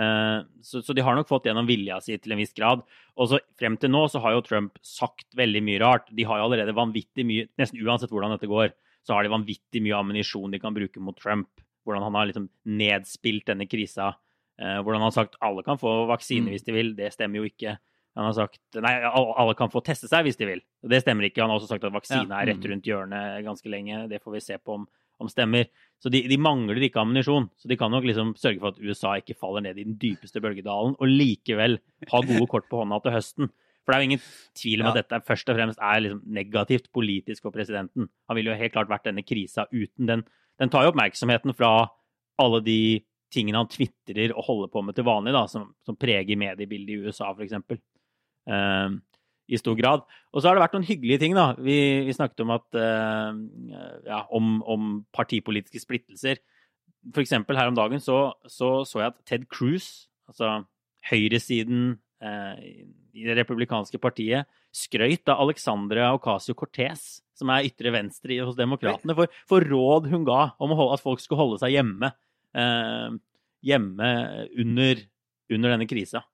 Eh, 0.00 0.38
så, 0.64 0.80
så, 0.80 0.96
de 0.96 1.04
har 1.04 1.18
nok 1.18 1.28
fått 1.28 1.50
gjennom 1.50 1.68
vilja 1.68 2.00
si 2.00 2.16
til 2.16 2.34
en 2.34 2.40
viss 2.40 2.56
grad. 2.56 2.84
Og 3.20 3.30
så 3.30 3.42
frem 3.60 3.76
til 3.80 3.92
nå 3.92 4.06
så 4.08 4.22
har 4.24 4.36
jo 4.36 4.46
Trump 4.46 4.80
sagt 4.86 5.28
veldig 5.38 5.62
mye 5.68 5.82
rart. 5.84 6.08
De 6.10 6.26
har 6.28 6.40
jo 6.40 6.48
allerede 6.48 6.76
vanvittig 6.76 7.28
mye, 7.28 7.50
nesten 7.60 7.82
uansett 7.84 8.12
hvordan 8.14 8.34
dette 8.36 8.50
går, 8.50 8.72
så 9.04 9.16
har 9.16 9.26
de 9.26 9.34
vanvittig 9.34 9.82
mye 9.84 9.98
ammunisjon 9.98 10.52
de 10.54 10.62
kan 10.62 10.74
bruke 10.74 11.02
mot 11.02 11.18
Trump. 11.18 11.50
Hvordan 11.82 12.06
han 12.06 12.14
har 12.14 12.28
liksom 12.30 12.46
nedspilt 12.78 13.48
denne 13.50 13.66
krisa 13.66 14.12
Eh, 14.12 14.31
hvordan 14.62 15.00
han 15.00 15.08
har 15.08 15.16
sagt 15.16 15.40
alle 15.42 15.64
kan 15.66 15.80
få 15.80 16.04
vaksine 16.10 16.46
mm. 16.46 16.52
hvis 16.54 16.66
de 16.66 16.76
vil. 16.76 16.92
Det 16.98 17.12
stemmer 17.14 17.42
jo 17.42 17.48
ikke. 17.48 17.76
Han 18.18 18.28
har 18.28 18.34
sagt 18.36 18.80
nei, 18.84 18.92
alle 19.08 19.54
kan 19.56 19.72
få 19.72 19.80
teste 19.84 20.10
seg 20.10 20.26
hvis 20.26 20.36
de 20.40 20.48
vil. 20.48 20.60
Det 20.84 21.00
stemmer 21.00 21.28
ikke. 21.28 21.40
Han 21.44 21.52
har 21.52 21.60
også 21.60 21.70
sagt 21.70 21.86
at 21.88 21.94
vaksine 21.94 22.26
ja. 22.28 22.42
er 22.42 22.52
rett 22.52 22.60
mm. 22.60 22.68
rundt 22.72 22.90
hjørnet 22.90 23.46
ganske 23.46 23.72
lenge. 23.72 24.04
Det 24.10 24.20
får 24.22 24.36
vi 24.36 24.42
se 24.44 24.58
på 24.60 24.76
om, 24.76 24.84
om 25.22 25.30
stemmer. 25.32 25.70
Så 26.02 26.12
de, 26.12 26.20
de, 26.28 26.38
mangler 26.40 26.82
ikke 26.84 27.00
ammunisjon. 27.00 27.48
Så 27.56 27.70
de 27.70 27.78
kan 27.80 27.92
nok 27.94 28.04
liksom 28.08 28.34
sørge 28.40 28.60
for 28.60 28.74
at 28.74 28.82
USA 28.82 29.14
ikke 29.20 29.38
faller 29.38 29.64
ned 29.64 29.80
i 29.80 29.86
den 29.86 29.96
dypeste 30.02 30.42
bølgedalen, 30.44 30.96
og 30.98 31.08
likevel 31.08 31.78
ha 32.10 32.22
gode 32.26 32.48
kort 32.52 32.68
på 32.68 32.82
hånda 32.82 33.00
til 33.04 33.16
høsten. 33.16 33.52
For 33.82 33.90
det 33.90 33.96
er 33.96 34.02
jo 34.02 34.10
ingen 34.10 34.26
tvil 34.58 34.82
om 34.82 34.88
ja. 34.88 34.92
at 34.92 35.00
dette 35.00 35.24
først 35.26 35.48
og 35.50 35.56
fremst 35.58 35.80
er 35.82 36.02
liksom 36.04 36.20
negativt 36.36 36.92
politisk 36.94 37.46
for 37.46 37.54
presidenten. 37.54 38.10
Han 38.28 38.38
ville 38.38 38.52
jo 38.52 38.60
helt 38.60 38.76
klart 38.76 38.92
vært 38.92 39.08
denne 39.08 39.24
krisa 39.26 39.64
uten 39.72 40.10
den. 40.10 40.26
Den 40.60 40.70
tar 40.70 40.84
jo 40.84 40.92
oppmerksomheten 40.92 41.56
fra 41.56 41.72
alle 42.42 42.60
de 42.62 42.82
tingene 43.32 43.62
han 43.62 43.70
tvitrer 43.70 44.34
og 44.34 44.46
holder 44.46 44.70
på 44.72 44.82
med 44.84 44.96
til 44.96 45.06
vanlig, 45.08 45.34
da, 45.34 45.46
som, 45.50 45.70
som 45.86 45.98
preger 45.98 46.38
mediebildet 46.38 46.94
i 46.94 47.00
USA, 47.06 47.32
f.eks. 47.32 47.56
Uh, 47.58 47.80
ehm, 48.52 49.00
I 49.52 49.60
stor 49.60 49.76
grad. 49.78 50.06
Og 50.32 50.40
så 50.40 50.48
har 50.48 50.56
det 50.56 50.64
vært 50.64 50.76
noen 50.76 50.88
hyggelige 50.88 51.22
ting. 51.24 51.36
da. 51.38 51.52
Vi, 51.58 51.76
vi 52.06 52.16
snakket 52.16 52.44
om, 52.44 52.54
at, 52.54 52.68
uh, 52.78 54.00
ja, 54.08 54.22
om, 54.30 54.54
om, 54.62 54.94
partipolitiske 55.14 55.82
splittelser. 55.82 56.40
For 57.10 57.24
eksempel 57.24 57.58
her 57.58 57.72
om 57.72 57.76
dagen 57.78 58.02
så, 58.02 58.30
så, 58.46 58.80
så 58.88 59.02
jeg 59.02 59.12
at 59.12 59.20
Ted 59.28 59.48
Cruz, 59.50 60.06
altså 60.30 60.62
høyresiden 61.10 61.96
uh, 62.22 62.54
i 63.12 63.26
det 63.26 63.36
republikanske 63.40 63.98
partiet, 64.00 64.48
skrøyt 64.72 65.28
av 65.28 65.42
Alexandra 65.44 66.12
Ocasio-Cortez, 66.16 67.20
som 67.36 67.50
er 67.52 67.66
ytre 67.68 67.92
venstre 67.92 68.38
hos 68.40 68.56
demokratene, 68.56 69.16
for, 69.18 69.40
for, 69.50 69.64
råd 69.68 70.08
hun 70.12 70.24
ga 70.24 70.52
om 70.62 70.72
at 70.76 71.02
folk 71.02 71.20
skulle 71.20 71.42
holde 71.42 71.60
seg 71.60 71.74
hjemme 71.74 72.12
hjemme 72.52 74.08
under, 74.60 75.02
under 75.54 75.72
denne 75.74 75.86
krisa. 75.88 76.24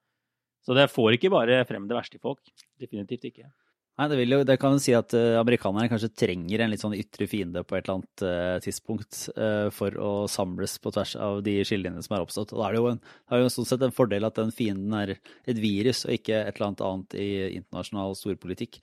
Så 0.64 0.74
det 0.76 0.90
får 0.92 1.14
ikke 1.16 1.30
bare 1.32 1.62
frem 1.68 1.86
det 1.88 1.96
verste 1.96 2.18
i 2.18 2.22
folk. 2.22 2.42
Definitivt 2.80 3.28
ikke. 3.30 3.50
Nei, 3.98 4.06
det, 4.12 4.18
jo, 4.30 4.44
det 4.46 4.54
kan 4.62 4.76
jo 4.76 4.78
si 4.78 4.92
at 4.94 5.10
uh, 5.18 5.40
amerikanerne 5.40 5.88
kanskje 5.90 6.12
trenger 6.14 6.62
en 6.62 6.70
litt 6.70 6.82
sånn 6.84 6.94
ytre 6.94 7.26
fiende 7.26 7.64
på 7.66 7.74
et 7.74 7.82
eller 7.82 7.96
annet 7.96 8.22
uh, 8.22 8.58
tidspunkt 8.62 9.24
uh, 9.34 9.66
for 9.74 9.96
å 9.98 10.12
samles 10.30 10.76
på 10.78 10.92
tvers 10.94 11.16
av 11.18 11.40
de 11.42 11.56
skillelinjene 11.66 12.06
som 12.06 12.14
er 12.14 12.22
oppstått. 12.22 12.54
Og 12.54 12.62
da 12.62 12.68
er 12.68 12.76
det 12.76 12.82
jo, 12.82 12.92
en, 12.92 13.00
det 13.02 13.40
jo 13.42 13.48
sånn 13.56 13.66
sett 13.72 13.82
en 13.82 13.94
fordel 13.96 14.28
at 14.28 14.38
den 14.38 14.54
fienden 14.54 14.94
er 14.94 15.16
et 15.18 15.58
virus 15.58 16.04
og 16.06 16.14
ikke 16.14 16.44
et 16.44 16.52
eller 16.52 16.68
annet 16.68 16.84
annet 16.86 17.18
i 17.18 17.28
internasjonal 17.58 18.14
storpolitikk. 18.20 18.78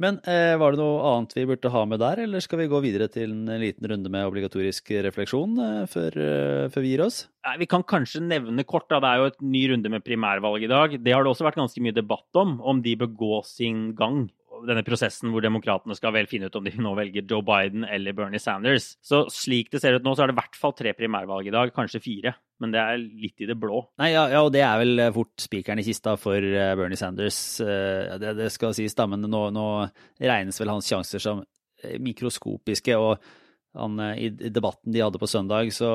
Men 0.00 0.16
var 0.24 0.72
det 0.72 0.80
noe 0.80 1.08
annet 1.10 1.34
vi 1.36 1.42
burde 1.44 1.72
ha 1.74 1.80
med 1.84 2.00
der, 2.00 2.22
eller 2.22 2.40
skal 2.40 2.62
vi 2.62 2.70
gå 2.72 2.78
videre 2.80 3.10
til 3.12 3.34
en 3.34 3.60
liten 3.60 3.84
runde 3.84 4.08
med 4.12 4.24
obligatorisk 4.30 4.88
refleksjon 5.04 5.58
før, 5.92 6.16
før, 6.72 6.80
vi 6.80 6.94
gir 6.94 7.02
oss? 7.04 7.26
Vi 7.60 7.68
kan 7.70 7.84
kanskje 7.88 8.20
nevne 8.20 8.66
kort, 8.68 8.88
da. 8.92 8.98
Det 9.00 9.10
er 9.10 9.22
jo 9.22 9.30
et 9.30 9.40
ny 9.40 9.62
runde 9.72 9.92
med 9.92 10.04
primærvalg 10.04 10.66
i 10.66 10.70
dag. 10.70 10.98
Det 11.00 11.14
har 11.14 11.24
det 11.24 11.32
også 11.32 11.46
vært 11.46 11.60
ganske 11.62 11.80
mye 11.80 11.96
debatt 11.96 12.36
om, 12.36 12.58
om 12.60 12.82
de 12.84 12.98
bør 13.00 13.14
gå 13.16 13.40
sin 13.48 13.90
gang 13.96 14.26
denne 14.66 14.84
prosessen 14.86 15.30
hvor 15.32 15.44
demokratene 15.44 15.94
skal 15.96 16.14
vel 16.14 16.28
finne 16.30 16.50
ut 16.50 16.56
om 16.58 16.66
de 16.66 16.72
nå 16.76 16.92
velger 16.98 17.26
Joe 17.28 17.44
Biden 17.46 17.86
eller 17.88 18.16
Bernie 18.16 18.42
Sanders. 18.42 18.94
Så 19.04 19.22
slik 19.32 19.70
det 19.72 19.82
ser 19.82 19.96
ut 19.96 20.06
nå, 20.06 20.14
så 20.14 20.24
er 20.24 20.30
det 20.30 20.36
i 20.36 20.40
hvert 20.40 20.58
fall 20.60 20.74
tre 20.76 20.94
primærvalg 20.96 21.48
i 21.48 21.54
dag, 21.54 21.72
kanskje 21.76 22.02
fire. 22.04 22.34
Men 22.60 22.74
det 22.74 22.82
er 22.82 23.00
litt 23.00 23.40
i 23.40 23.48
det 23.48 23.56
blå. 23.60 23.82
Nei, 24.02 24.12
ja, 24.12 24.26
ja 24.32 24.42
og 24.44 24.52
det 24.54 24.64
er 24.66 24.80
vel 24.82 25.04
fort 25.16 25.40
spikeren 25.40 25.80
i 25.80 25.86
kista 25.86 26.16
for 26.20 26.36
eh, 26.36 26.74
Bernie 26.78 27.00
Sanders. 27.00 27.40
Eh, 27.64 28.18
det, 28.20 28.34
det 28.40 28.50
skal 28.52 28.76
sies, 28.76 28.96
da, 28.98 29.08
men 29.10 29.24
nå, 29.24 29.46
nå 29.54 29.68
regnes 30.20 30.60
vel 30.60 30.74
hans 30.74 30.90
sjanser 30.90 31.22
som 31.24 31.40
eh, 31.40 31.96
mikroskopiske. 32.02 32.98
og 33.00 33.39
han, 33.78 34.00
i, 34.18 34.30
debatten 34.30 34.90
de 34.94 35.02
hadde 35.04 35.20
på 35.22 35.28
søndag, 35.30 35.68
så 35.74 35.90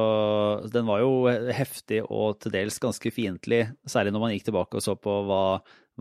den 0.72 0.86
var 0.88 1.02
jo 1.04 1.26
heftig 1.56 2.04
og 2.06 2.38
til 2.40 2.54
dels 2.54 2.80
ganske 2.80 3.12
fiendtlig. 3.12 3.66
Særlig 3.90 4.14
når 4.16 4.24
man 4.24 4.36
gikk 4.36 4.48
tilbake 4.48 4.80
og 4.80 4.86
så 4.86 4.96
på 4.96 5.18
hva 5.28 5.42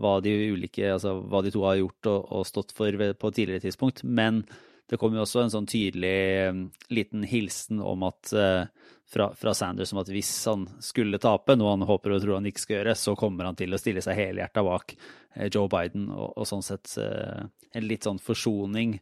hva 0.01 0.19
de 0.23 0.33
ulike, 0.51 0.87
altså 0.91 1.15
hva 1.23 1.41
de 1.43 1.51
to 1.55 1.63
har 1.65 1.79
gjort 1.79 2.09
og, 2.11 2.31
og 2.35 2.47
stått 2.47 2.73
for 2.75 2.95
på 2.95 3.29
et 3.31 3.37
tidligere 3.37 3.63
tidspunkt. 3.63 4.03
Men 4.03 4.43
det 4.89 4.99
kom 5.01 5.15
jo 5.15 5.23
også 5.23 5.45
en 5.45 5.53
sånn 5.53 5.69
tydelig 5.69 6.51
um, 6.51 6.65
liten 6.93 7.23
hilsen 7.25 7.79
om 7.81 8.03
at 8.05 8.33
uh, 8.35 8.67
fra, 9.09 9.29
fra, 9.37 9.53
Sanders 9.57 9.93
om 9.95 10.01
at 10.03 10.11
hvis 10.13 10.31
han 10.51 10.67
skulle 10.83 11.21
tape, 11.21 11.55
noe 11.57 11.73
han 11.73 11.87
håper 11.87 12.13
og 12.13 12.21
tror 12.21 12.37
han 12.37 12.49
ikke 12.49 12.65
skal 12.65 12.79
gjøre, 12.79 12.97
så 12.99 13.15
kommer 13.17 13.49
han 13.49 13.57
til 13.57 13.73
å 13.73 13.79
stille 13.81 14.03
seg 14.05 14.19
helhjerta 14.19 14.65
bak 14.67 14.97
uh, 14.97 15.47
Joe 15.47 15.71
Biden, 15.71 16.09
og, 16.11 16.35
og 16.35 16.49
sånn 16.49 16.65
sett 16.65 16.97
en 16.99 17.87
litt 17.87 18.05
sånn 18.05 18.21
forsoning 18.21 18.99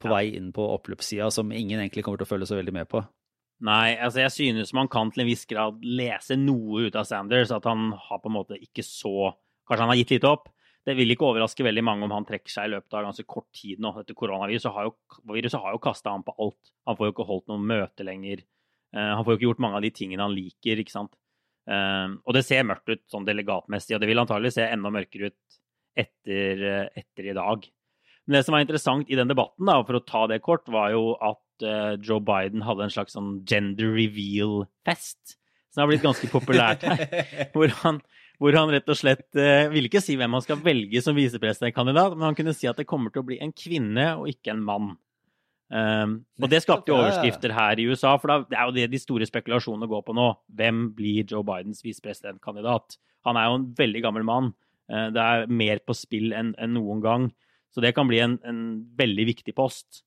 på 0.00 0.10
vei 0.12 0.30
inn 0.38 0.50
på 0.56 0.64
oppløpssida 0.76 1.28
som 1.34 1.52
ingen 1.52 1.80
egentlig 1.80 2.04
kommer 2.06 2.20
til 2.20 2.28
å 2.28 2.32
følge 2.32 2.48
så 2.50 2.58
veldig 2.58 2.74
med 2.76 2.88
på. 2.90 3.02
Nei, 3.68 3.92
altså 4.00 4.22
jeg 4.22 4.32
synes 4.32 4.72
man 4.76 4.88
kan 4.88 5.10
til 5.12 5.26
en 5.26 5.28
viss 5.28 5.44
grad 5.48 5.82
lese 5.84 6.38
noe 6.40 6.86
ut 6.88 6.96
av 6.96 7.04
Sanders, 7.08 7.52
at 7.52 7.66
han 7.68 7.90
har 7.92 8.22
på 8.22 8.30
en 8.30 8.38
måte 8.38 8.60
ikke 8.60 8.84
så 8.86 9.34
Kanskje 9.70 9.84
han 9.84 9.92
har 9.92 9.98
gitt 10.00 10.10
litt 10.16 10.24
opp. 10.26 10.48
Det 10.82 10.96
vil 10.98 11.12
ikke 11.12 11.28
overraske 11.28 11.62
veldig 11.62 11.82
mange 11.86 12.02
om 12.02 12.10
han 12.10 12.24
trekker 12.26 12.50
seg 12.50 12.66
i 12.66 12.72
løpet 12.72 12.94
av 12.98 13.04
ganske 13.06 13.24
kort 13.28 13.46
tid 13.54 13.78
nå. 13.78 13.92
Dette 14.00 14.16
koronaviruset 14.18 14.72
har 14.74 14.88
jo, 14.88 14.94
viruset 15.30 15.62
har 15.62 15.76
jo 15.76 15.82
kasta 15.84 16.14
ham 16.14 16.24
på 16.26 16.34
alt. 16.42 16.72
Han 16.88 16.96
får 16.98 17.06
jo 17.06 17.14
ikke 17.14 17.26
holdt 17.28 17.52
noen 17.52 17.68
møte 17.68 18.06
lenger. 18.08 18.42
Uh, 18.96 19.12
han 19.12 19.22
får 19.22 19.36
jo 19.36 19.38
ikke 19.38 19.46
gjort 19.46 19.62
mange 19.62 19.78
av 19.78 19.84
de 19.86 19.92
tingene 19.94 20.26
han 20.26 20.34
liker, 20.34 20.82
ikke 20.82 20.94
sant. 20.96 21.14
Uh, 21.70 22.16
og 22.24 22.34
det 22.34 22.42
ser 22.48 22.66
mørkt 22.66 22.90
ut 22.90 23.04
sånn 23.12 23.28
delegatmessig, 23.28 23.94
og 23.94 24.02
det 24.02 24.08
vil 24.10 24.22
antagelig 24.24 24.56
se 24.56 24.66
enda 24.66 24.90
mørkere 24.96 25.30
ut 25.30 25.60
etter, 26.02 26.64
uh, 26.64 26.88
etter, 26.98 27.30
i 27.30 27.36
dag. 27.38 27.70
Men 28.30 28.38
det 28.38 28.44
som 28.46 28.54
var 28.54 28.62
interessant 28.62 29.10
i 29.10 29.18
den 29.18 29.26
debatten, 29.26 29.66
da, 29.66 29.80
for 29.82 29.98
å 29.98 30.04
ta 30.06 30.22
det 30.30 30.38
kort, 30.46 30.68
var 30.70 30.92
jo 30.94 31.16
at 31.18 31.66
Joe 32.06 32.22
Biden 32.24 32.62
hadde 32.64 32.86
en 32.86 32.92
slags 32.94 33.12
sånn 33.12 33.40
gender 33.44 33.90
reveal-fest. 33.92 35.34
Som 35.74 35.82
har 35.82 35.90
blitt 35.90 36.06
ganske 36.06 36.30
populært 36.30 36.86
her. 36.86 37.02
hvor 37.54 37.74
han 37.82 37.98
hvor 38.40 38.56
han 38.56 38.72
rett 38.72 38.88
og 38.88 38.96
slett 38.96 39.26
uh, 39.36 39.68
ville 39.68 39.90
ikke 39.90 40.00
si 40.02 40.16
hvem 40.16 40.32
han 40.38 40.44
skal 40.44 40.62
velge 40.64 41.02
som 41.04 41.16
visepresidentkandidat, 41.16 42.16
men 42.16 42.30
han 42.30 42.38
kunne 42.38 42.56
si 42.56 42.68
at 42.70 42.78
det 42.80 42.88
kommer 42.88 43.12
til 43.12 43.22
å 43.22 43.28
bli 43.28 43.36
en 43.44 43.52
kvinne 43.52 44.06
og 44.16 44.30
ikke 44.32 44.54
en 44.54 44.62
mann. 44.64 44.94
Um, 45.70 46.14
og 46.40 46.48
det 46.50 46.62
skapte 46.64 46.90
jo 46.90 46.96
overskrifter 46.98 47.52
her 47.54 47.78
i 47.78 47.84
USA, 47.92 48.16
for 48.18 48.32
det 48.48 48.56
er 48.56 48.64
jo 48.64 48.74
det 48.74 48.88
de 48.90 49.02
store 49.02 49.28
spekulasjonene 49.28 49.86
går 49.90 50.06
på 50.06 50.16
nå. 50.16 50.30
Hvem 50.56 50.88
blir 50.96 51.28
Joe 51.28 51.44
Bidens 51.46 51.84
visepresidentkandidat? 51.84 52.96
Han 53.28 53.36
er 53.36 53.50
jo 53.50 53.60
en 53.60 53.68
veldig 53.76 54.02
gammel 54.08 54.26
mann. 54.26 54.50
Uh, 54.88 55.10
det 55.12 55.26
er 55.26 55.54
mer 55.60 55.84
på 55.84 55.98
spill 55.98 56.32
enn 56.32 56.54
en 56.56 56.74
noen 56.78 57.04
gang. 57.04 57.30
Så 57.74 57.82
det 57.84 57.94
kan 57.96 58.08
bli 58.10 58.20
en, 58.22 58.38
en 58.46 58.60
veldig 58.98 59.26
viktig 59.30 59.54
post. 59.56 60.04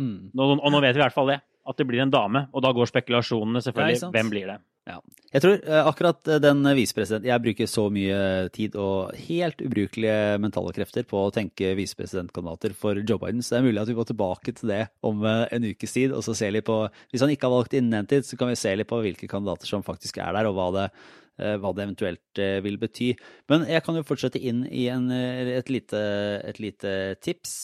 Mm. 0.00 0.32
Nå, 0.32 0.52
og 0.56 0.68
nå 0.72 0.80
vet 0.80 0.96
vi 0.96 1.02
i 1.02 1.04
hvert 1.04 1.16
fall 1.16 1.34
det. 1.34 1.40
At 1.68 1.78
det 1.78 1.86
blir 1.86 2.02
en 2.02 2.12
dame. 2.12 2.46
Og 2.52 2.64
da 2.64 2.72
går 2.74 2.90
spekulasjonene 2.90 3.62
selvfølgelig. 3.62 4.12
Hvem 4.14 4.32
blir 4.32 4.48
det? 4.50 4.58
Ja. 4.88 4.96
Jeg 5.30 5.44
tror 5.44 5.60
uh, 5.62 5.84
akkurat 5.86 6.26
eh, 6.26 6.40
den 6.42 6.66
visepresident 6.74 7.26
Jeg 7.28 7.42
bruker 7.44 7.68
så 7.70 7.84
mye 7.94 8.48
tid 8.50 8.74
og 8.74 9.12
helt 9.28 9.62
ubrukelige 9.62 10.40
mentale 10.42 10.72
krefter 10.74 11.06
på 11.06 11.20
å 11.22 11.30
tenke 11.30 11.70
visepresidentkandidater 11.78 12.74
for 12.74 12.98
Joe 12.98 13.20
Biden, 13.22 13.44
så 13.46 13.54
det 13.54 13.60
er 13.60 13.68
mulig 13.68 13.82
at 13.84 13.92
vi 13.92 13.96
går 14.00 14.08
tilbake 14.10 14.56
til 14.58 14.72
det 14.72 14.80
om 15.06 15.22
uh, 15.22 15.46
en 15.54 15.68
ukes 15.70 15.94
tid. 15.94 16.10
og 16.10 16.26
så 16.26 16.34
ser 16.34 16.56
litt 16.56 16.66
på, 16.66 16.80
Hvis 17.14 17.22
han 17.22 17.30
ikke 17.30 17.46
har 17.46 17.54
valgt 17.54 17.78
innen 17.78 17.94
den 17.94 18.10
tid, 18.10 18.26
så 18.26 18.38
kan 18.40 18.50
vi 18.50 18.58
se 18.58 18.74
litt 18.74 18.90
på 18.90 18.98
hvilke 19.04 19.30
kandidater 19.30 19.70
som 19.70 19.86
faktisk 19.86 20.18
er 20.18 20.34
der, 20.34 20.50
og 20.50 20.58
hva 20.58 20.68
det, 20.74 20.88
hva 21.38 21.70
det 21.72 21.86
eventuelt 21.86 22.40
vil 22.62 22.76
bety. 22.78 23.12
Men 23.50 23.64
jeg 23.70 23.82
kan 23.86 23.96
jo 23.96 24.04
fortsette 24.06 24.38
inn 24.38 24.66
i 24.68 24.84
en, 24.92 25.06
et, 25.10 25.70
lite, 25.72 26.02
et, 26.44 26.60
lite, 26.62 26.92
tips. 27.24 27.54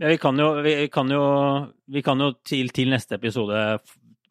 Ja, 0.00 0.08
vi 0.08 0.16
kan 0.22 0.38
jo, 0.40 0.48
vi 0.64 0.74
kan 0.90 1.12
jo, 1.12 1.22
vi 1.92 2.02
kan 2.06 2.24
jo 2.24 2.32
til, 2.46 2.72
til 2.74 2.90
neste 2.94 3.18
episode 3.18 3.60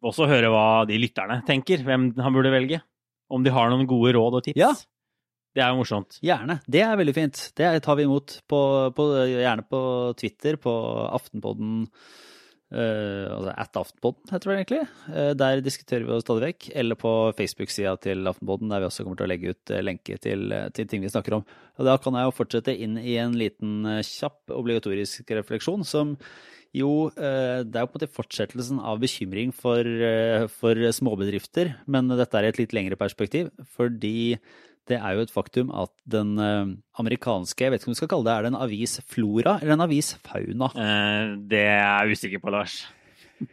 også 0.04 0.28
høre 0.30 0.50
hva 0.52 0.84
de 0.88 0.98
lytterne 1.00 1.40
tenker, 1.46 1.82
hvem 1.86 2.10
han 2.18 2.34
burde 2.34 2.52
velge. 2.54 2.82
Om 3.28 3.44
de 3.44 3.52
har 3.52 3.70
noen 3.70 3.88
gode 3.88 4.14
råd 4.16 4.38
og 4.38 4.46
tips. 4.46 4.60
Ja. 4.60 4.72
Det 5.56 5.64
er 5.64 5.72
jo 5.72 5.80
morsomt. 5.80 6.20
Gjerne. 6.24 6.60
Det 6.70 6.80
er 6.84 6.98
veldig 7.00 7.14
fint. 7.16 7.40
Det 7.56 7.68
tar 7.84 7.98
vi 7.98 8.04
imot 8.06 8.38
på, 8.48 8.60
på, 8.94 9.06
gjerne 9.26 9.64
på 9.66 9.80
Twitter, 10.20 10.58
på 10.60 10.72
Aftenpodden. 11.08 11.86
Uh, 12.68 13.48
at 13.56 13.78
Aftenpodden, 13.80 14.26
heter 14.28 14.50
det 14.50 14.56
egentlig. 14.58 14.80
Uh, 15.08 15.30
der 15.38 15.62
diskuterer 15.64 16.04
vi 16.04 16.12
jo 16.12 16.20
stadig 16.20 16.50
vekk. 16.50 16.68
Eller 16.82 16.98
på 17.00 17.12
Facebook-sida 17.38 17.94
til 18.04 18.28
Aftenpodden, 18.28 18.68
der 18.68 18.84
vi 18.84 18.90
også 18.90 19.06
kommer 19.06 19.20
til 19.20 19.28
å 19.28 19.30
legge 19.32 19.54
ut 19.54 19.72
uh, 19.72 19.80
lenke 19.80 20.18
til, 20.20 20.52
til, 20.76 20.90
ting 20.90 21.04
vi 21.04 21.12
snakker 21.12 21.38
om. 21.38 21.48
Og 21.78 21.88
Da 21.88 21.96
kan 22.02 22.18
jeg 22.18 22.28
jo 22.28 22.36
fortsette 22.36 22.76
inn 22.76 23.00
i 23.00 23.16
en 23.22 23.38
liten 23.40 23.88
kjapp 24.04 24.52
obligatorisk 24.52 25.32
refleksjon 25.38 25.86
som 25.88 26.16
jo, 26.76 27.08
eh, 27.16 27.64
det 27.64 27.76
er 27.76 27.84
jo 27.84 27.88
på 27.88 27.96
en 27.96 28.00
måte 28.00 28.12
fortsettelsen 28.12 28.80
av 28.84 29.00
bekymring 29.00 29.52
for, 29.54 29.80
eh, 29.80 30.46
for, 30.48 30.74
småbedrifter, 30.74 31.74
men 31.86 32.08
dette 32.08 32.34
er 32.34 32.44
i 32.44 32.48
et 32.48 32.58
litt 32.58 32.72
lengre 32.72 32.96
perspektiv. 32.96 33.50
Fordi 33.76 34.38
det 34.88 34.98
er 34.98 35.16
jo 35.16 35.24
et 35.24 35.32
faktum 35.32 35.72
at 35.76 35.92
den 36.08 36.38
eh, 36.42 36.70
amerikanske, 37.00 37.64
jeg 37.64 37.72
vet 37.72 37.82
ikke 37.82 37.90
om 37.90 37.96
du 37.96 38.00
skal 38.00 38.10
kalle 38.12 38.28
det, 38.28 38.34
er 38.34 38.46
det 38.46 38.52
en 38.52 38.62
avis 38.64 38.98
flora 39.08 39.58
eller 39.60 39.76
en 39.76 39.84
avis 39.86 40.14
fauna? 40.24 40.70
det 41.50 41.62
er 41.66 41.82
jeg 41.82 42.16
usikker 42.16 42.42
på, 42.42 42.52
Lars. 42.54 42.80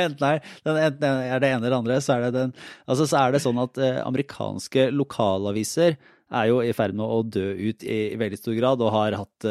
enten, 0.00 0.24
er, 0.26 0.40
enten 0.64 1.08
er 1.08 1.42
det 1.42 1.50
ene 1.50 1.66
eller 1.66 1.78
andre, 1.80 1.98
så 2.04 2.16
er 2.16 2.28
det, 2.28 2.32
den, 2.38 2.54
altså 2.86 3.08
så 3.10 3.24
er 3.24 3.34
det 3.34 3.42
sånn 3.44 3.60
at 3.62 3.82
amerikanske 4.04 4.88
lokalaviser 4.94 5.98
er 6.30 6.46
jo 6.46 6.60
i 6.62 6.72
ferd 6.76 6.94
med 6.94 7.10
å 7.10 7.20
dø 7.26 7.48
ut 7.58 7.82
i, 7.82 8.00
i 8.14 8.18
veldig 8.20 8.38
stor 8.38 8.54
grad, 8.54 8.82
og 8.86 8.94
har 8.94 9.18
hatt 9.18 9.50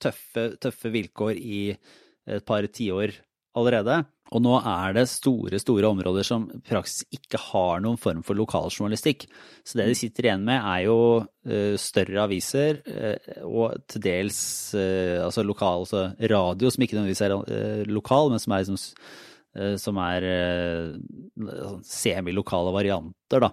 tøffe, 0.00 0.48
tøffe, 0.62 0.92
vilkår 0.94 1.36
i 1.36 1.62
et 2.26 2.44
par 2.48 2.64
tiår 2.64 3.12
allerede. 3.56 4.00
Og 4.34 4.42
nå 4.42 4.56
er 4.58 4.96
det 4.96 5.04
store, 5.10 5.60
store 5.62 5.90
områder 5.92 6.26
som 6.26 6.48
i 6.50 6.60
praksis 6.66 7.06
ikke 7.14 7.38
har 7.52 7.82
noen 7.84 7.98
form 8.00 8.24
for 8.26 8.38
lokaljournalistikk. 8.38 9.28
Så 9.62 9.78
det 9.78 9.86
de 9.90 9.98
sitter 9.98 10.26
igjen 10.26 10.46
med, 10.48 10.58
er 10.58 10.86
jo 10.88 10.96
uh, 11.22 11.76
større 11.78 12.24
aviser 12.24 12.80
uh, 12.88 13.44
og 13.46 13.76
til 13.86 14.02
dels 14.08 14.40
altså 14.76 15.44
lokal, 15.46 15.84
altså 15.84 16.08
radio, 16.32 16.72
som 16.72 16.82
ikke 16.82 16.98
nødvendigvis 16.98 17.22
er 17.26 17.86
lokal, 17.90 18.32
men 18.32 18.42
som 18.42 18.56
er, 18.56 18.64
liksom, 18.64 19.78
som 19.80 20.00
er 20.02 20.26
semilokale 21.86 22.74
varianter, 22.74 23.46
da. 23.46 23.52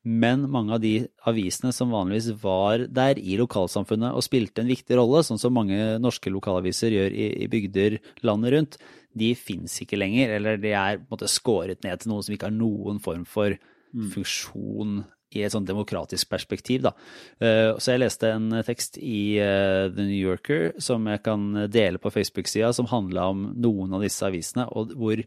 Men 0.00 0.46
mange 0.48 0.72
av 0.72 0.80
de 0.80 0.94
avisene 1.28 1.74
som 1.76 1.90
vanligvis 1.92 2.30
var 2.40 2.86
der 2.88 3.18
i 3.20 3.36
lokalsamfunnet 3.36 4.16
og 4.16 4.24
spilte 4.24 4.62
en 4.62 4.70
viktig 4.70 4.96
rolle, 4.96 5.20
sånn 5.26 5.40
som 5.40 5.52
mange 5.52 5.76
norske 6.00 6.32
lokalaviser 6.32 6.94
gjør 6.94 7.12
i, 7.12 7.26
i 7.44 7.48
bygder 7.52 7.98
landet 8.24 8.54
rundt, 8.54 8.78
de 9.18 9.30
fins 9.38 9.80
ikke 9.82 9.98
lenger. 9.98 10.36
Eller 10.38 10.60
de 10.60 10.74
er 10.74 11.00
på 11.00 11.08
en 11.08 11.14
måte 11.16 11.30
skåret 11.30 11.82
ned 11.86 12.02
til 12.02 12.12
noe 12.12 12.26
som 12.26 12.36
ikke 12.36 12.50
har 12.50 12.56
noen 12.56 13.00
form 13.02 13.26
for 13.28 13.56
mm. 13.56 14.10
funksjon 14.14 15.00
i 15.30 15.44
et 15.46 15.54
sånn 15.54 15.66
demokratisk 15.66 16.30
perspektiv. 16.32 16.88
Da. 16.88 16.94
Eh, 17.38 17.76
så 17.78 17.94
jeg 17.94 18.02
leste 18.02 18.32
en 18.34 18.50
tekst 18.66 18.98
i 18.98 19.38
eh, 19.38 19.86
The 19.92 20.06
New 20.06 20.18
Yorker 20.18 20.72
som 20.82 21.06
jeg 21.10 21.22
kan 21.26 21.68
dele 21.70 22.02
på 22.02 22.10
Facebook-sida, 22.10 22.72
som 22.74 22.90
handla 22.90 23.28
om 23.30 23.46
noen 23.54 23.94
av 23.94 24.02
disse 24.06 24.26
avisene, 24.26 24.66
og 24.74 24.96
hvor 24.98 25.22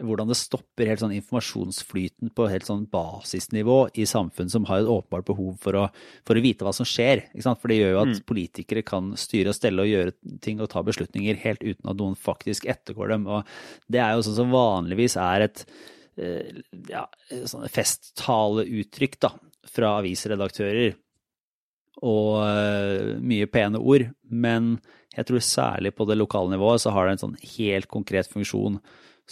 hvordan 0.00 0.30
det 0.30 0.38
stopper 0.40 0.88
helt 0.88 1.02
sånn 1.02 1.12
informasjonsflyten 1.18 2.30
på 2.32 2.46
helt 2.48 2.64
sånn 2.64 2.86
basisnivå 2.90 3.76
i 4.00 4.06
samfunn 4.08 4.48
som 4.52 4.64
har 4.70 4.80
et 4.80 4.88
åpenbart 4.90 5.26
behov 5.28 5.58
for 5.60 5.76
å, 5.76 5.82
for 6.26 6.38
å 6.38 6.44
vite 6.44 6.64
hva 6.64 6.72
som 6.76 6.88
skjer. 6.88 7.26
For 7.36 7.68
det 7.68 7.78
gjør 7.78 7.92
jo 7.92 8.00
at 8.00 8.12
mm. 8.14 8.22
politikere 8.28 8.84
kan 8.88 9.12
styre 9.20 9.52
og 9.52 9.58
stelle 9.58 9.84
og 9.84 9.90
gjøre 9.90 10.38
ting 10.44 10.62
og 10.64 10.70
ta 10.72 10.84
beslutninger 10.86 11.42
helt 11.44 11.60
uten 11.60 11.92
at 11.92 12.00
noen 12.00 12.16
faktisk 12.16 12.66
ettergår 12.72 13.12
dem. 13.12 13.28
Og 13.28 13.44
det 13.92 14.00
er 14.00 14.16
jo 14.16 14.24
sånn 14.24 14.40
som 14.40 14.56
vanligvis 14.56 15.18
er 15.20 15.46
et 15.50 15.62
eh, 16.16 16.64
ja, 16.88 17.04
sånn 17.52 17.68
festtaleuttrykk 17.76 19.20
da, 19.28 19.34
fra 19.68 19.98
avisredaktører. 20.00 20.96
Og 22.02 22.40
uh, 22.40 23.20
mye 23.20 23.46
pene 23.52 23.78
ord. 23.78 24.08
Men 24.32 24.78
jeg 25.12 25.28
tror 25.28 25.44
særlig 25.44 25.92
på 25.94 26.08
det 26.08 26.16
lokale 26.16 26.54
nivået 26.54 26.80
så 26.82 26.90
har 26.96 27.06
det 27.06 27.18
en 27.18 27.24
sånn 27.26 27.40
helt 27.58 27.86
konkret 27.92 28.30
funksjon 28.32 28.80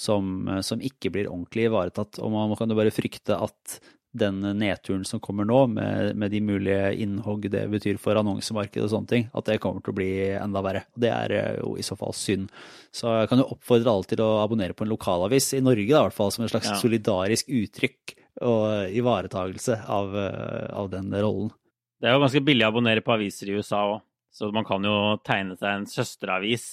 som, 0.01 0.49
eh, 0.49 0.61
som 0.67 0.83
ikke 0.83 1.13
blir 1.15 1.31
ordentlig 1.31 1.69
ivaretatt. 1.69 2.21
Og 2.25 2.33
man 2.33 2.57
kan 2.59 2.71
jo 2.71 2.79
bare 2.79 2.95
frykte 2.95 3.37
at 3.37 3.81
den 4.13 4.41
nedturen 4.59 5.05
som 5.07 5.21
kommer 5.23 5.47
nå, 5.47 5.67
med, 5.71 6.17
med, 6.19 6.33
de 6.33 6.41
mulige 6.43 6.95
innhogg 7.05 7.47
det 7.53 7.63
betyr 7.71 7.99
for 8.03 8.19
annonsemarkedet 8.19 8.89
og 8.89 8.91
sånne 8.91 9.11
ting, 9.13 9.29
at 9.31 9.47
det 9.47 9.61
kommer 9.63 9.85
til 9.85 9.93
å 9.93 9.99
bli 10.01 10.11
enda 10.35 10.63
verre. 10.67 10.83
Det 10.99 11.13
er 11.15 11.35
eh, 11.37 11.61
jo 11.61 11.77
i 11.79 11.87
så 11.87 11.97
fall 11.99 12.17
synd. 12.17 12.51
Så 12.95 13.13
jeg 13.21 13.31
kan 13.31 13.43
jo 13.43 13.51
oppfordre 13.55 13.95
alle 13.95 14.11
til 14.11 14.25
å 14.25 14.33
abonnere 14.43 14.75
på 14.75 14.87
en 14.87 14.91
lokalavis, 14.91 15.53
i 15.55 15.63
Norge 15.63 15.87
da, 15.93 16.03
i 16.03 16.09
hvert 16.09 16.19
fall, 16.19 16.35
som 16.35 16.47
en 16.47 16.53
slags 16.53 16.73
ja. 16.73 16.81
solidarisk 16.83 17.55
uttrykk 17.61 18.17
og 18.47 18.97
ivaretagelse 18.97 19.83
av, 19.87 20.15
eh, 20.19 20.69
av, 20.75 20.91
den 20.91 21.15
rollen. 21.15 21.55
Det 22.01 22.09
er 22.09 22.17
jo 22.17 22.25
ganske 22.25 22.45
billig 22.45 22.67
å 22.67 22.73
abonnere 22.73 23.05
på 23.05 23.15
aviser 23.15 23.51
i 23.51 23.59
USA 23.61 23.85
òg. 23.93 24.01
Så 24.31 24.47
man 24.55 24.65
kan 24.67 24.85
jo 24.87 25.19
tegne 25.27 25.57
seg 25.59 25.73
en 25.75 25.89
søsteravis 25.91 26.67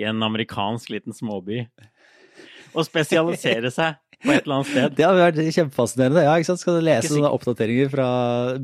i 0.00 0.04
en 0.08 0.22
amerikansk 0.24 0.90
liten 0.94 1.16
småby. 1.16 1.66
Og 2.76 2.86
spesialisere 2.86 3.72
seg 3.74 3.96
på 4.24 4.32
et 4.32 4.46
eller 4.46 4.54
annet 4.56 4.70
sted. 4.70 4.94
Det 4.96 5.04
hadde 5.04 5.20
vært 5.20 5.40
kjempefascinerende. 5.56 6.22
Ja, 6.24 6.36
ikke 6.38 6.48
sant? 6.48 6.62
Skal 6.62 6.78
du 6.78 6.84
lese 6.86 7.10
noen 7.10 7.18
sånne 7.18 7.32
oppdateringer 7.36 7.90
fra 7.92 8.08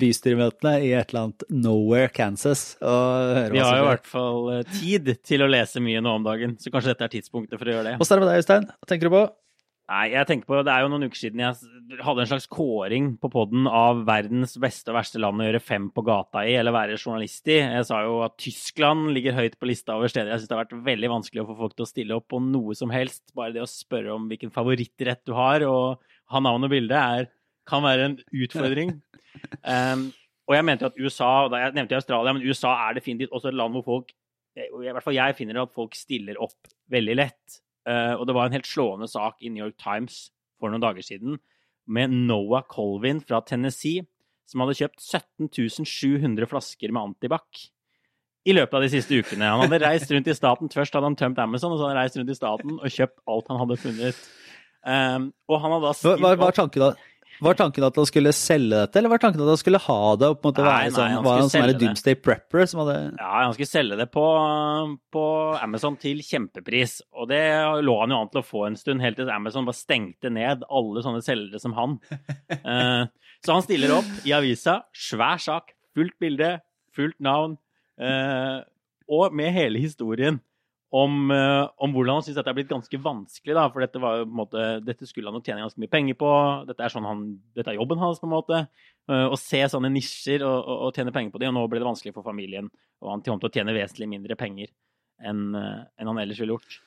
bystyremøtene 0.00 0.74
i 0.80 0.92
et 0.96 1.12
eller 1.12 1.26
annet 1.26 1.44
Nowhere, 1.52 2.08
Kansas? 2.14 2.64
Og 2.80 3.36
høre 3.36 3.52
Vi 3.52 3.62
har 3.62 3.78
jo 3.78 3.84
i 3.84 3.90
hvert 3.90 4.08
fall 4.08 4.50
eh, 4.56 4.64
tid 4.80 5.12
til 5.28 5.44
å 5.44 5.50
lese 5.52 5.82
mye 5.84 6.02
nå 6.04 6.16
om 6.20 6.26
dagen, 6.26 6.56
så 6.60 6.72
kanskje 6.72 6.94
dette 6.94 7.08
er 7.08 7.14
tidspunktet 7.18 7.60
for 7.60 7.68
å 7.68 7.76
gjøre 7.76 7.90
det. 7.90 7.94
Åssen 8.00 8.16
er 8.16 8.22
det 8.22 8.26
med 8.26 8.32
deg, 8.32 8.44
Øystein? 8.44 8.68
Hva 8.72 8.92
tenker 8.92 9.10
du 9.10 9.16
på? 9.18 9.24
Nei, 9.90 10.12
jeg 10.14 10.28
tenker 10.28 10.46
på, 10.46 10.60
Det 10.62 10.70
er 10.72 10.84
jo 10.84 10.90
noen 10.92 11.08
uker 11.10 11.18
siden 11.18 11.40
jeg 11.42 11.98
hadde 12.06 12.22
en 12.22 12.28
slags 12.30 12.46
kåring 12.50 13.08
på 13.20 13.28
podden 13.32 13.66
av 13.66 14.04
verdens 14.08 14.54
beste 14.62 14.92
og 14.92 14.96
verste 15.00 15.20
land 15.20 15.42
å 15.42 15.48
gjøre 15.48 15.60
fem 15.62 15.88
på 15.92 16.04
gata 16.06 16.44
i, 16.46 16.54
eller 16.56 16.74
være 16.74 16.96
journalist 17.00 17.50
i. 17.50 17.58
Jeg 17.58 17.88
sa 17.88 17.98
jo 18.06 18.20
at 18.24 18.36
Tyskland 18.40 19.10
ligger 19.16 19.36
høyt 19.36 19.58
på 19.58 19.68
lista 19.68 19.98
over 19.98 20.12
steder 20.12 20.30
jeg 20.32 20.42
syns 20.42 20.52
det 20.52 20.56
har 20.56 20.62
vært 20.62 20.86
veldig 20.86 21.10
vanskelig 21.16 21.42
å 21.42 21.48
få 21.50 21.58
folk 21.58 21.76
til 21.76 21.84
å 21.84 21.90
stille 21.90 22.16
opp 22.16 22.28
på 22.32 22.40
noe 22.46 22.76
som 22.78 22.94
helst. 22.94 23.24
Bare 23.36 23.54
det 23.56 23.64
å 23.64 23.68
spørre 23.68 24.14
om 24.14 24.30
hvilken 24.30 24.54
favorittrett 24.54 25.24
du 25.28 25.34
har, 25.36 25.66
og 25.66 26.00
ha 26.32 26.44
navn 26.46 26.68
og 26.68 26.72
bilde, 26.72 27.02
er, 27.18 27.28
kan 27.68 27.84
være 27.84 28.08
en 28.08 28.16
utfordring. 28.46 28.94
Um, 29.66 30.08
og 30.48 30.56
jeg 30.56 30.68
mente 30.68 30.86
jo 30.86 30.92
at 30.94 31.02
USA, 31.02 31.32
og 31.44 31.52
da 31.52 31.64
jeg 31.64 31.76
nevnte 31.76 31.98
Australia, 31.98 32.36
men 32.38 32.46
USA 32.46 32.76
er 32.86 32.96
definitivt 33.00 33.34
også 33.34 33.50
et 33.50 33.58
land 33.58 33.76
hvor 33.76 33.88
folk 33.90 34.16
i 34.52 34.68
hvert 34.92 35.04
fall 35.04 35.16
jeg 35.16 35.36
finner 35.38 35.62
at 35.62 35.72
folk 35.72 35.94
stiller 35.96 36.36
opp 36.44 36.68
veldig 36.92 37.14
lett. 37.16 37.60
Eh, 37.88 38.14
og 38.14 38.26
det 38.28 38.36
var 38.36 38.48
en 38.48 38.56
helt 38.56 38.68
slående 38.68 39.08
sak 39.10 39.42
i 39.42 39.50
New 39.50 39.64
York 39.64 39.78
Times 39.80 40.28
for 40.60 40.70
noen 40.70 40.82
dager 40.82 41.02
siden 41.06 41.40
med 41.90 42.14
Noah 42.14 42.62
Colvin 42.70 43.20
fra 43.24 43.40
Tennessee, 43.46 44.04
som 44.46 44.62
hadde 44.62 44.78
kjøpt 44.78 45.02
17 45.02 45.86
700 45.88 46.46
flasker 46.50 46.92
med 46.94 47.10
antibac 47.10 47.66
i 48.46 48.54
løpet 48.54 48.74
av 48.74 48.84
de 48.84 48.90
siste 48.90 49.18
ukene. 49.18 49.48
Han 49.48 49.64
hadde 49.64 49.80
reist 49.84 50.10
rundt 50.10 50.30
i 50.30 50.34
staten. 50.34 50.70
Først 50.72 50.94
hadde 50.96 51.10
han 51.10 51.18
tømt 51.18 51.38
Amazon, 51.42 51.74
og 51.74 51.78
så 51.78 51.86
hadde 51.86 51.94
han 51.94 52.02
reist 52.02 52.18
rundt 52.18 52.32
i 52.32 52.38
staten 52.38 52.78
og 52.78 52.94
kjøpt 52.96 53.20
alt 53.30 53.50
han 53.52 53.60
hadde 53.62 53.78
funnet. 53.82 54.22
Um, 54.82 55.28
og 55.46 55.60
han 55.62 55.74
hadde 55.76 55.90
da 55.92 56.14
Hva, 56.18 56.32
hva, 56.34 56.48
er 56.48 56.56
tanken 56.56 56.82
da? 56.82 56.88
Var 57.42 57.56
tanken 57.58 57.86
at 57.86 57.96
han 57.98 58.06
skulle 58.06 58.32
selge 58.36 58.76
dette, 58.76 58.98
eller 59.00 59.10
var 59.10 59.22
tanken 59.22 59.42
at 59.42 59.50
han 59.50 59.60
skulle 59.60 59.80
ha 59.82 59.98
det? 60.20 60.28
og 60.30 60.38
på 60.38 60.46
en 60.46 60.52
måte 60.52 60.62
Nei, 60.62 60.68
være 60.68 60.82
nei, 60.84 60.92
sånn, 60.94 61.14
han 61.16 61.24
Var 61.26 61.40
han 61.40 61.50
sånn 61.52 61.72
doomsday 61.80 62.18
prepper 62.22 62.68
som 62.70 62.82
hadde 62.82 62.98
Ja, 63.18 63.30
han 63.32 63.56
skulle 63.56 63.70
selge 63.72 63.98
det 63.98 64.08
på, 64.14 64.26
på 65.16 65.24
Amazon 65.58 65.98
til 66.02 66.22
kjempepris. 66.26 67.00
Og 67.18 67.30
det 67.32 67.42
lå 67.82 67.96
han 68.02 68.14
jo 68.14 68.20
an 68.22 68.30
til 68.32 68.42
å 68.42 68.46
få 68.46 68.66
en 68.68 68.78
stund, 68.78 69.02
helt 69.04 69.18
til 69.18 69.32
Amazon 69.34 69.66
bare 69.68 69.80
stengte 69.80 70.30
ned 70.32 70.62
alle 70.70 71.02
sånne 71.04 71.24
selgere 71.26 71.62
som 71.62 71.74
han. 71.78 71.98
uh, 72.62 73.04
så 73.44 73.58
han 73.58 73.66
stiller 73.66 73.98
opp 73.98 74.28
i 74.28 74.36
avisa, 74.36 74.82
svær 74.94 75.42
sak, 75.42 75.74
fullt 75.96 76.18
bilde, 76.22 76.56
fullt 76.94 77.18
navn, 77.22 77.58
Uh, 78.00 78.64
og 79.12 79.34
med 79.36 79.52
hele 79.52 79.80
historien 79.82 80.40
om, 80.92 81.30
eh, 81.32 81.68
om 81.80 81.92
hvordan 81.94 82.18
han 82.18 82.24
syns 82.26 82.36
dette 82.36 82.52
er 82.52 82.56
blitt 82.58 82.68
ganske 82.70 82.98
vanskelig. 83.00 83.54
Da, 83.56 83.64
for 83.72 83.80
dette, 83.80 84.00
var 84.02 84.22
på 84.26 84.28
en 84.28 84.38
måte, 84.42 84.64
dette 84.84 85.08
skulle 85.08 85.30
han 85.30 85.38
jo 85.38 85.44
tjene 85.46 85.64
ganske 85.64 85.80
mye 85.80 85.92
penger 85.92 86.18
på. 86.20 86.30
Dette 86.68 86.84
er, 86.84 86.92
sånn 86.92 87.08
han, 87.08 87.22
dette 87.56 87.72
er 87.72 87.78
jobben 87.78 88.02
hans, 88.02 88.20
på 88.20 88.28
en 88.28 88.34
måte. 88.34 88.60
Eh, 89.08 89.24
Å 89.32 89.38
se 89.40 89.62
sånne 89.72 89.88
nisjer 89.94 90.44
og, 90.44 90.58
og, 90.60 90.86
og 90.88 90.98
tjene 90.98 91.14
penger 91.14 91.32
på 91.32 91.40
det. 91.40 91.48
Og 91.48 91.56
nå 91.56 91.64
ble 91.72 91.80
det 91.80 91.88
vanskelig 91.88 92.12
for 92.16 92.26
familien. 92.26 92.68
Og 93.00 93.14
han 93.14 93.24
kom 93.24 93.40
til 93.40 93.48
å 93.48 93.54
tjene 93.56 93.76
vesentlig 93.76 94.10
mindre 94.12 94.36
penger 94.36 94.72
enn 95.22 95.52
eh, 95.56 95.78
enn 95.96 96.10
han 96.12 96.20
ellers 96.20 96.40
ville 96.42 96.58
gjort. 96.58 96.80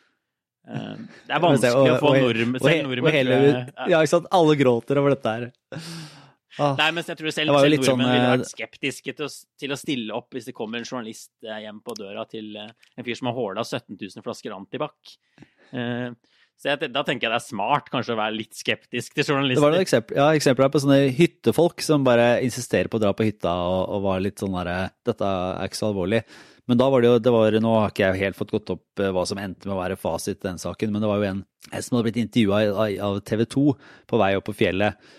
Det 0.65 1.29
er 1.29 1.41
vanskelig 1.43 1.91
å 1.93 1.97
få 2.01 2.15
nordmenn 2.17 2.63
Selv 2.63 2.87
nordmenn 2.89 3.27
Ja, 3.85 3.99
ikke 3.99 4.09
sant. 4.15 4.29
Alle 4.33 4.55
gråter 4.57 4.97
over 4.97 5.13
dette 5.13 5.33
her. 5.35 5.51
Ah, 6.61 6.75
Nei, 6.79 6.91
men 6.95 7.03
jeg 7.03 7.19
tror 7.19 7.33
selv, 7.35 7.51
selv 7.51 7.75
nordmenn 7.75 7.87
sånn, 7.87 8.03
ville 8.05 8.27
eh, 8.27 8.33
vært 8.37 8.51
skeptiske 8.53 9.15
til 9.17 9.25
å, 9.27 9.31
til 9.59 9.73
å 9.75 9.79
stille 9.79 10.15
opp 10.15 10.35
hvis 10.35 10.47
det 10.47 10.55
kommer 10.55 10.79
en 10.79 10.87
journalist 10.87 11.33
eh, 11.43 11.65
hjem 11.65 11.81
på 11.83 11.97
døra 11.99 12.23
til 12.31 12.55
eh, 12.61 12.71
en 12.95 13.07
fyr 13.07 13.19
som 13.19 13.31
har 13.31 13.35
håla 13.35 13.65
17 13.65 13.97
000 13.97 14.23
flasker 14.23 14.55
antibac. 14.55 15.17
Uh, 15.75 16.15
Så 16.55 16.69
jeg, 16.71 16.87
da 16.95 17.01
tenker 17.03 17.27
jeg 17.27 17.33
det 17.33 17.41
er 17.41 17.43
smart 17.43 17.89
kanskje 17.91 18.13
å 18.15 18.19
være 18.21 18.37
litt 18.37 18.55
skeptisk 18.55 19.17
til 19.17 19.25
journalister. 19.27 19.59
Det 19.59 19.65
var 19.65 19.73
noen 19.75 19.83
eksempler, 19.83 20.19
ja, 20.21 20.27
eksempler 20.39 20.71
på 20.71 20.79
sånne 20.85 20.99
hyttefolk 21.17 21.83
som 21.83 22.05
bare 22.07 22.29
insisterer 22.45 22.87
på 22.87 22.95
å 22.95 23.03
dra 23.03 23.11
på 23.11 23.27
hytta 23.27 23.51
og, 23.67 23.81
og 23.97 24.05
var 24.05 24.23
litt 24.23 24.39
sånn 24.39 24.55
derre 24.55 24.93
Dette 25.03 25.27
er 25.27 25.67
ikke 25.67 25.81
så 25.81 25.89
alvorlig. 25.89 26.21
Men 26.71 26.79
da 26.79 26.87
var 26.89 27.03
det 27.03 27.09
jo 27.11 27.17
det 27.21 27.33
var, 27.35 27.59
Nå 27.61 27.73
har 27.75 27.91
ikke 27.91 28.07
jeg 28.07 28.21
helt 28.23 28.39
fått 28.39 28.55
gått 28.55 28.71
opp 28.73 29.03
hva 29.03 29.25
som 29.27 29.37
endte 29.41 29.67
med 29.67 29.75
å 29.75 29.81
være 29.81 29.99
fasit 29.99 30.39
i 30.39 30.47
den 30.47 30.61
saken, 30.61 30.95
men 30.95 31.03
det 31.03 31.11
var 31.11 31.19
jo 31.19 31.27
en, 31.33 31.43
en 31.69 31.83
som 31.83 31.97
hadde 31.97 32.07
blitt 32.07 32.23
intervjua 32.23 32.87
av 33.05 33.19
TV 33.27 33.43
2 33.51 33.65
på 34.09 34.23
vei 34.23 34.31
opp 34.39 34.47
på 34.47 34.55
fjellet, 34.63 35.11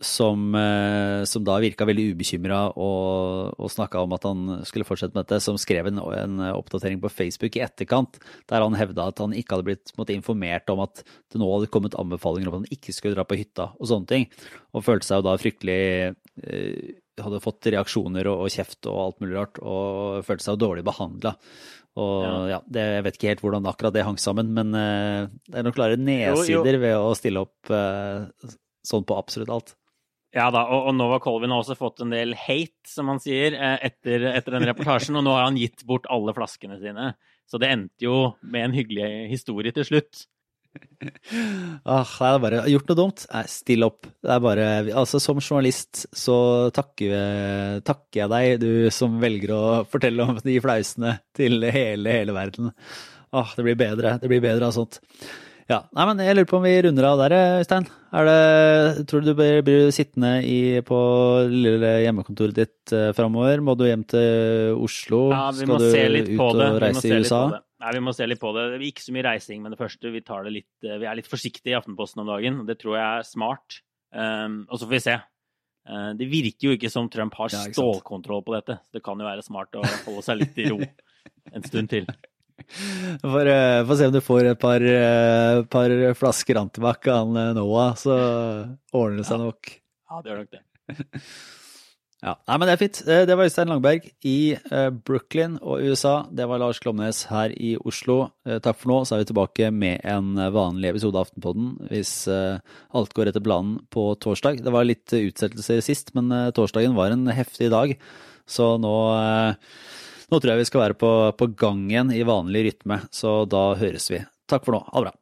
som, 0.00 0.54
eh, 0.54 1.24
som 1.26 1.44
da 1.44 1.56
virka 1.62 1.86
veldig 1.88 2.06
ubekymra 2.14 2.60
og, 2.78 3.54
og 3.58 3.72
snakka 3.72 4.04
om 4.04 4.14
at 4.16 4.26
han 4.28 4.42
skulle 4.68 4.86
fortsette 4.86 5.16
med 5.16 5.26
dette, 5.26 5.42
som 5.42 5.58
skrev 5.60 5.90
en, 5.90 5.98
en 5.98 6.42
oppdatering 6.52 7.00
på 7.02 7.10
Facebook 7.12 7.58
i 7.58 7.64
etterkant, 7.66 8.20
der 8.50 8.64
han 8.64 8.78
hevda 8.78 9.08
at 9.10 9.22
han 9.24 9.34
ikke 9.36 9.56
hadde 9.56 9.68
blitt 9.72 9.94
måtte, 9.98 10.14
informert 10.14 10.70
om 10.72 10.84
at 10.86 11.02
det 11.02 11.42
nå 11.42 11.50
hadde 11.50 11.72
kommet 11.74 11.98
anbefalinger 11.98 12.50
om 12.50 12.58
at 12.58 12.64
han 12.64 12.76
ikke 12.78 12.94
skulle 12.94 13.18
dra 13.18 13.26
på 13.26 13.38
hytta 13.40 13.72
og 13.74 13.90
sånne 13.90 14.10
ting, 14.10 14.28
og 14.72 14.86
følte 14.86 15.10
seg 15.10 15.20
jo 15.20 15.28
da 15.28 15.38
fryktelig 15.42 15.80
eh, 16.14 16.94
hadde 17.20 17.42
fått 17.42 17.70
reaksjoner 17.74 18.30
og, 18.30 18.46
og 18.46 18.54
kjeft 18.54 18.90
og 18.90 19.00
alt 19.08 19.22
mulig 19.22 19.38
rart, 19.38 19.62
og 19.62 20.24
følte 20.26 20.46
seg 20.46 20.56
jo 20.56 20.64
dårlig 20.68 20.86
behandla. 20.86 21.34
Og 21.94 22.50
ja, 22.50 22.58
det, 22.66 22.84
Jeg 22.96 23.02
vet 23.06 23.16
ikke 23.16 23.28
helt 23.30 23.42
hvordan 23.44 23.68
akkurat 23.70 23.94
det 23.94 24.02
hang 24.06 24.16
sammen, 24.18 24.50
men 24.56 24.74
eh, 24.74 25.30
det 25.46 25.60
er 25.60 25.66
noen 25.66 25.76
klare 25.76 25.98
nedsider 25.98 26.78
ved 26.82 26.98
å 26.98 27.12
stille 27.18 27.44
opp 27.46 27.70
eh, 27.70 28.54
sånn 28.86 29.06
på 29.08 29.16
absolutt 29.18 29.52
alt. 29.54 29.74
Ja 30.34 30.48
da, 30.50 30.64
og, 30.66 30.88
og 30.90 30.96
Nova 30.98 31.20
Colvin 31.22 31.52
har 31.54 31.62
også 31.62 31.76
fått 31.78 32.02
en 32.02 32.10
del 32.10 32.34
hate, 32.34 32.82
som 32.90 33.10
han 33.12 33.22
sier, 33.22 33.54
eh, 33.54 33.76
etter, 33.86 34.26
etter 34.34 34.56
den 34.56 34.66
reportasjen. 34.66 35.14
Og 35.20 35.22
nå 35.26 35.34
har 35.36 35.46
han 35.46 35.58
gitt 35.60 35.84
bort 35.86 36.08
alle 36.10 36.34
flaskene 36.34 36.80
sine. 36.82 37.12
Så 37.46 37.60
det 37.62 37.70
endte 37.70 38.06
jo 38.06 38.16
med 38.42 38.68
en 38.68 38.74
hyggelig 38.74 39.10
historie 39.30 39.74
til 39.76 39.86
slutt. 39.92 40.24
Ah, 41.84 42.02
det 42.02 42.28
er 42.32 42.40
bare 42.42 42.60
gjort 42.66 42.88
noe 42.90 42.98
dumt. 42.98 43.24
Nei, 43.30 43.44
still 43.50 43.86
opp. 43.86 44.08
Det 44.24 44.30
er 44.34 44.40
bare 44.42 44.64
Altså, 44.96 45.20
som 45.22 45.38
journalist 45.38 46.04
så 46.16 46.36
takker, 46.74 47.14
takker 47.86 48.24
jeg 48.24 48.32
deg, 48.32 48.64
du 48.64 48.90
som 48.94 49.20
velger 49.22 49.52
å 49.54 49.64
fortelle 49.90 50.26
om 50.26 50.40
de 50.42 50.56
flausene 50.64 51.18
til 51.36 51.62
hele, 51.68 52.16
hele 52.18 52.34
verden. 52.34 52.72
Ah, 53.34 53.54
det 53.54 53.66
blir 53.66 53.78
bedre. 53.78 54.16
Det 54.22 54.30
blir 54.30 54.42
bedre 54.42 54.70
av 54.70 54.74
sånt. 54.74 54.98
Ja, 55.70 55.78
nei, 55.96 56.04
men 56.10 56.20
Jeg 56.20 56.36
lurer 56.36 56.48
på 56.48 56.58
om 56.58 56.64
vi 56.66 56.74
runder 56.84 57.06
av 57.08 57.20
der, 57.22 57.34
Øystein. 57.62 57.86
Er 58.14 58.28
det, 58.28 59.04
tror 59.08 59.22
du 59.24 59.30
du 59.30 59.36
blir, 59.38 59.62
blir 59.64 59.92
sittende 59.96 60.36
i, 60.44 60.80
på 60.84 60.98
lille 61.48 61.92
hjemmekontoret 62.04 62.58
ditt 62.58 62.92
eh, 62.92 63.12
framover? 63.16 63.62
Må 63.64 63.74
du 63.78 63.86
hjem 63.88 64.04
til 64.12 64.76
Oslo? 64.76 65.30
Ja, 65.32 65.46
vi 65.54 65.64
Skal 65.64 65.72
må 65.72 65.78
du 65.80 65.86
se 65.88 66.02
litt 66.12 66.28
ut 66.28 66.36
på 66.38 66.50
det. 66.52 66.66
Vi 66.68 66.76
må 66.76 66.82
reise 66.84 67.00
se 67.00 67.08
i 67.08 67.14
litt 67.16 67.30
USA? 67.30 67.40
på 67.46 67.54
det. 67.56 67.62
Nei, 67.84 67.92
vi 67.96 68.02
må 68.04 68.14
se 68.16 68.28
litt 68.28 68.40
på 68.40 68.52
det. 68.56 68.66
Det 68.70 68.76
er 68.76 68.84
ikke 68.90 69.04
så 69.06 69.14
mye 69.16 69.24
reising 69.26 69.64
med 69.64 69.74
det 69.74 69.80
første. 69.80 70.12
Vi, 70.12 70.22
tar 70.24 70.44
det 70.44 70.52
litt, 70.58 70.74
eh, 70.84 70.98
vi 71.00 71.08
er 71.08 71.18
litt 71.20 71.32
forsiktige 71.32 71.72
i 71.72 71.78
Aftenposten 71.80 72.22
om 72.24 72.28
dagen. 72.34 72.60
Det 72.68 72.76
tror 72.80 72.98
jeg 73.00 73.06
er 73.06 73.26
smart. 73.28 73.80
Um, 74.14 74.60
og 74.68 74.78
så 74.78 74.84
får 74.84 74.94
vi 74.94 75.02
se. 75.08 75.16
Uh, 75.88 76.12
det 76.16 76.28
virker 76.30 76.68
jo 76.68 76.76
ikke 76.76 76.92
som 76.92 77.08
Trump 77.12 77.34
har 77.40 77.48
Ja, 77.50 77.64
ikke 77.64 77.72
sant. 77.72 77.80
stålkontroll 77.80 78.44
på 78.44 78.54
dette. 78.56 78.78
Så 78.84 79.00
det 79.00 79.04
kan 79.08 79.20
jo 79.20 79.26
være 79.26 79.44
smart 79.44 79.80
å 79.80 79.82
holde 79.82 80.28
seg 80.28 80.40
litt 80.44 80.60
i 80.60 80.68
ro 80.70 80.78
en 81.56 81.66
stund 81.66 81.92
til. 81.92 82.08
Får, 83.22 83.46
eh, 83.46 83.86
får 83.86 83.96
se 83.96 84.06
om 84.06 84.12
du 84.12 84.20
får 84.20 84.44
et 84.52 84.60
par, 84.60 84.82
eh, 84.82 85.62
par 85.70 85.90
flasker 86.14 86.58
antibac 86.60 87.06
av 87.10 87.36
eh, 87.36 87.52
Noah, 87.56 87.94
så 87.98 88.14
ordner 88.94 89.20
det 89.20 89.26
seg 89.28 89.42
nok. 89.42 89.74
Ja, 90.10 90.22
det 90.22 90.32
gjør 90.32 90.40
nok 90.44 90.56
det. 90.56 90.64
Ja, 92.24 92.38
Nei, 92.48 92.54
men 92.56 92.70
Det 92.70 92.72
er 92.72 92.80
fint. 92.80 92.98
Det 93.04 93.34
var 93.36 93.44
Øystein 93.44 93.68
Langberg 93.68 94.06
i 94.24 94.56
Brooklyn 95.04 95.58
og 95.60 95.82
USA. 95.84 96.22
Det 96.32 96.46
var 96.48 96.56
Lars 96.62 96.78
Klomnes 96.80 97.18
her 97.28 97.52
i 97.52 97.74
Oslo. 97.76 98.30
Takk 98.48 98.78
for 98.80 98.88
nå, 98.88 98.96
så 99.04 99.12
er 99.12 99.20
vi 99.20 99.26
tilbake 99.28 99.68
med 99.68 100.00
en 100.08 100.30
vanlig 100.54 100.94
episode 100.94 101.20
av 101.20 101.26
Aftenpodden 101.26 101.90
hvis 101.90 102.14
alt 102.32 103.12
går 103.12 103.28
etter 103.28 103.44
planen 103.44 103.76
på 103.92 104.06
torsdag. 104.24 104.62
Det 104.64 104.72
var 104.72 104.88
litt 104.88 105.12
utsettelser 105.12 105.84
sist, 105.84 106.14
men 106.16 106.32
torsdagen 106.56 106.96
var 106.96 107.12
en 107.12 107.28
heftig 107.28 107.68
dag. 107.76 107.92
Så 108.48 108.70
nå, 108.80 108.96
nå 110.30 110.40
tror 110.40 110.54
jeg 110.54 110.62
vi 110.62 110.70
skal 110.70 110.84
være 110.86 110.98
på, 111.00 111.10
på 111.38 111.50
gang 111.58 111.84
igjen 111.90 112.14
i 112.14 112.24
vanlig 112.26 112.64
rytme. 112.68 113.02
Så 113.14 113.42
da 113.50 113.70
høres 113.80 114.08
vi. 114.12 114.22
Takk 114.50 114.66
for 114.66 114.76
nå. 114.76 114.82
Ha 114.88 115.00
det 115.00 115.10
bra. 115.10 115.18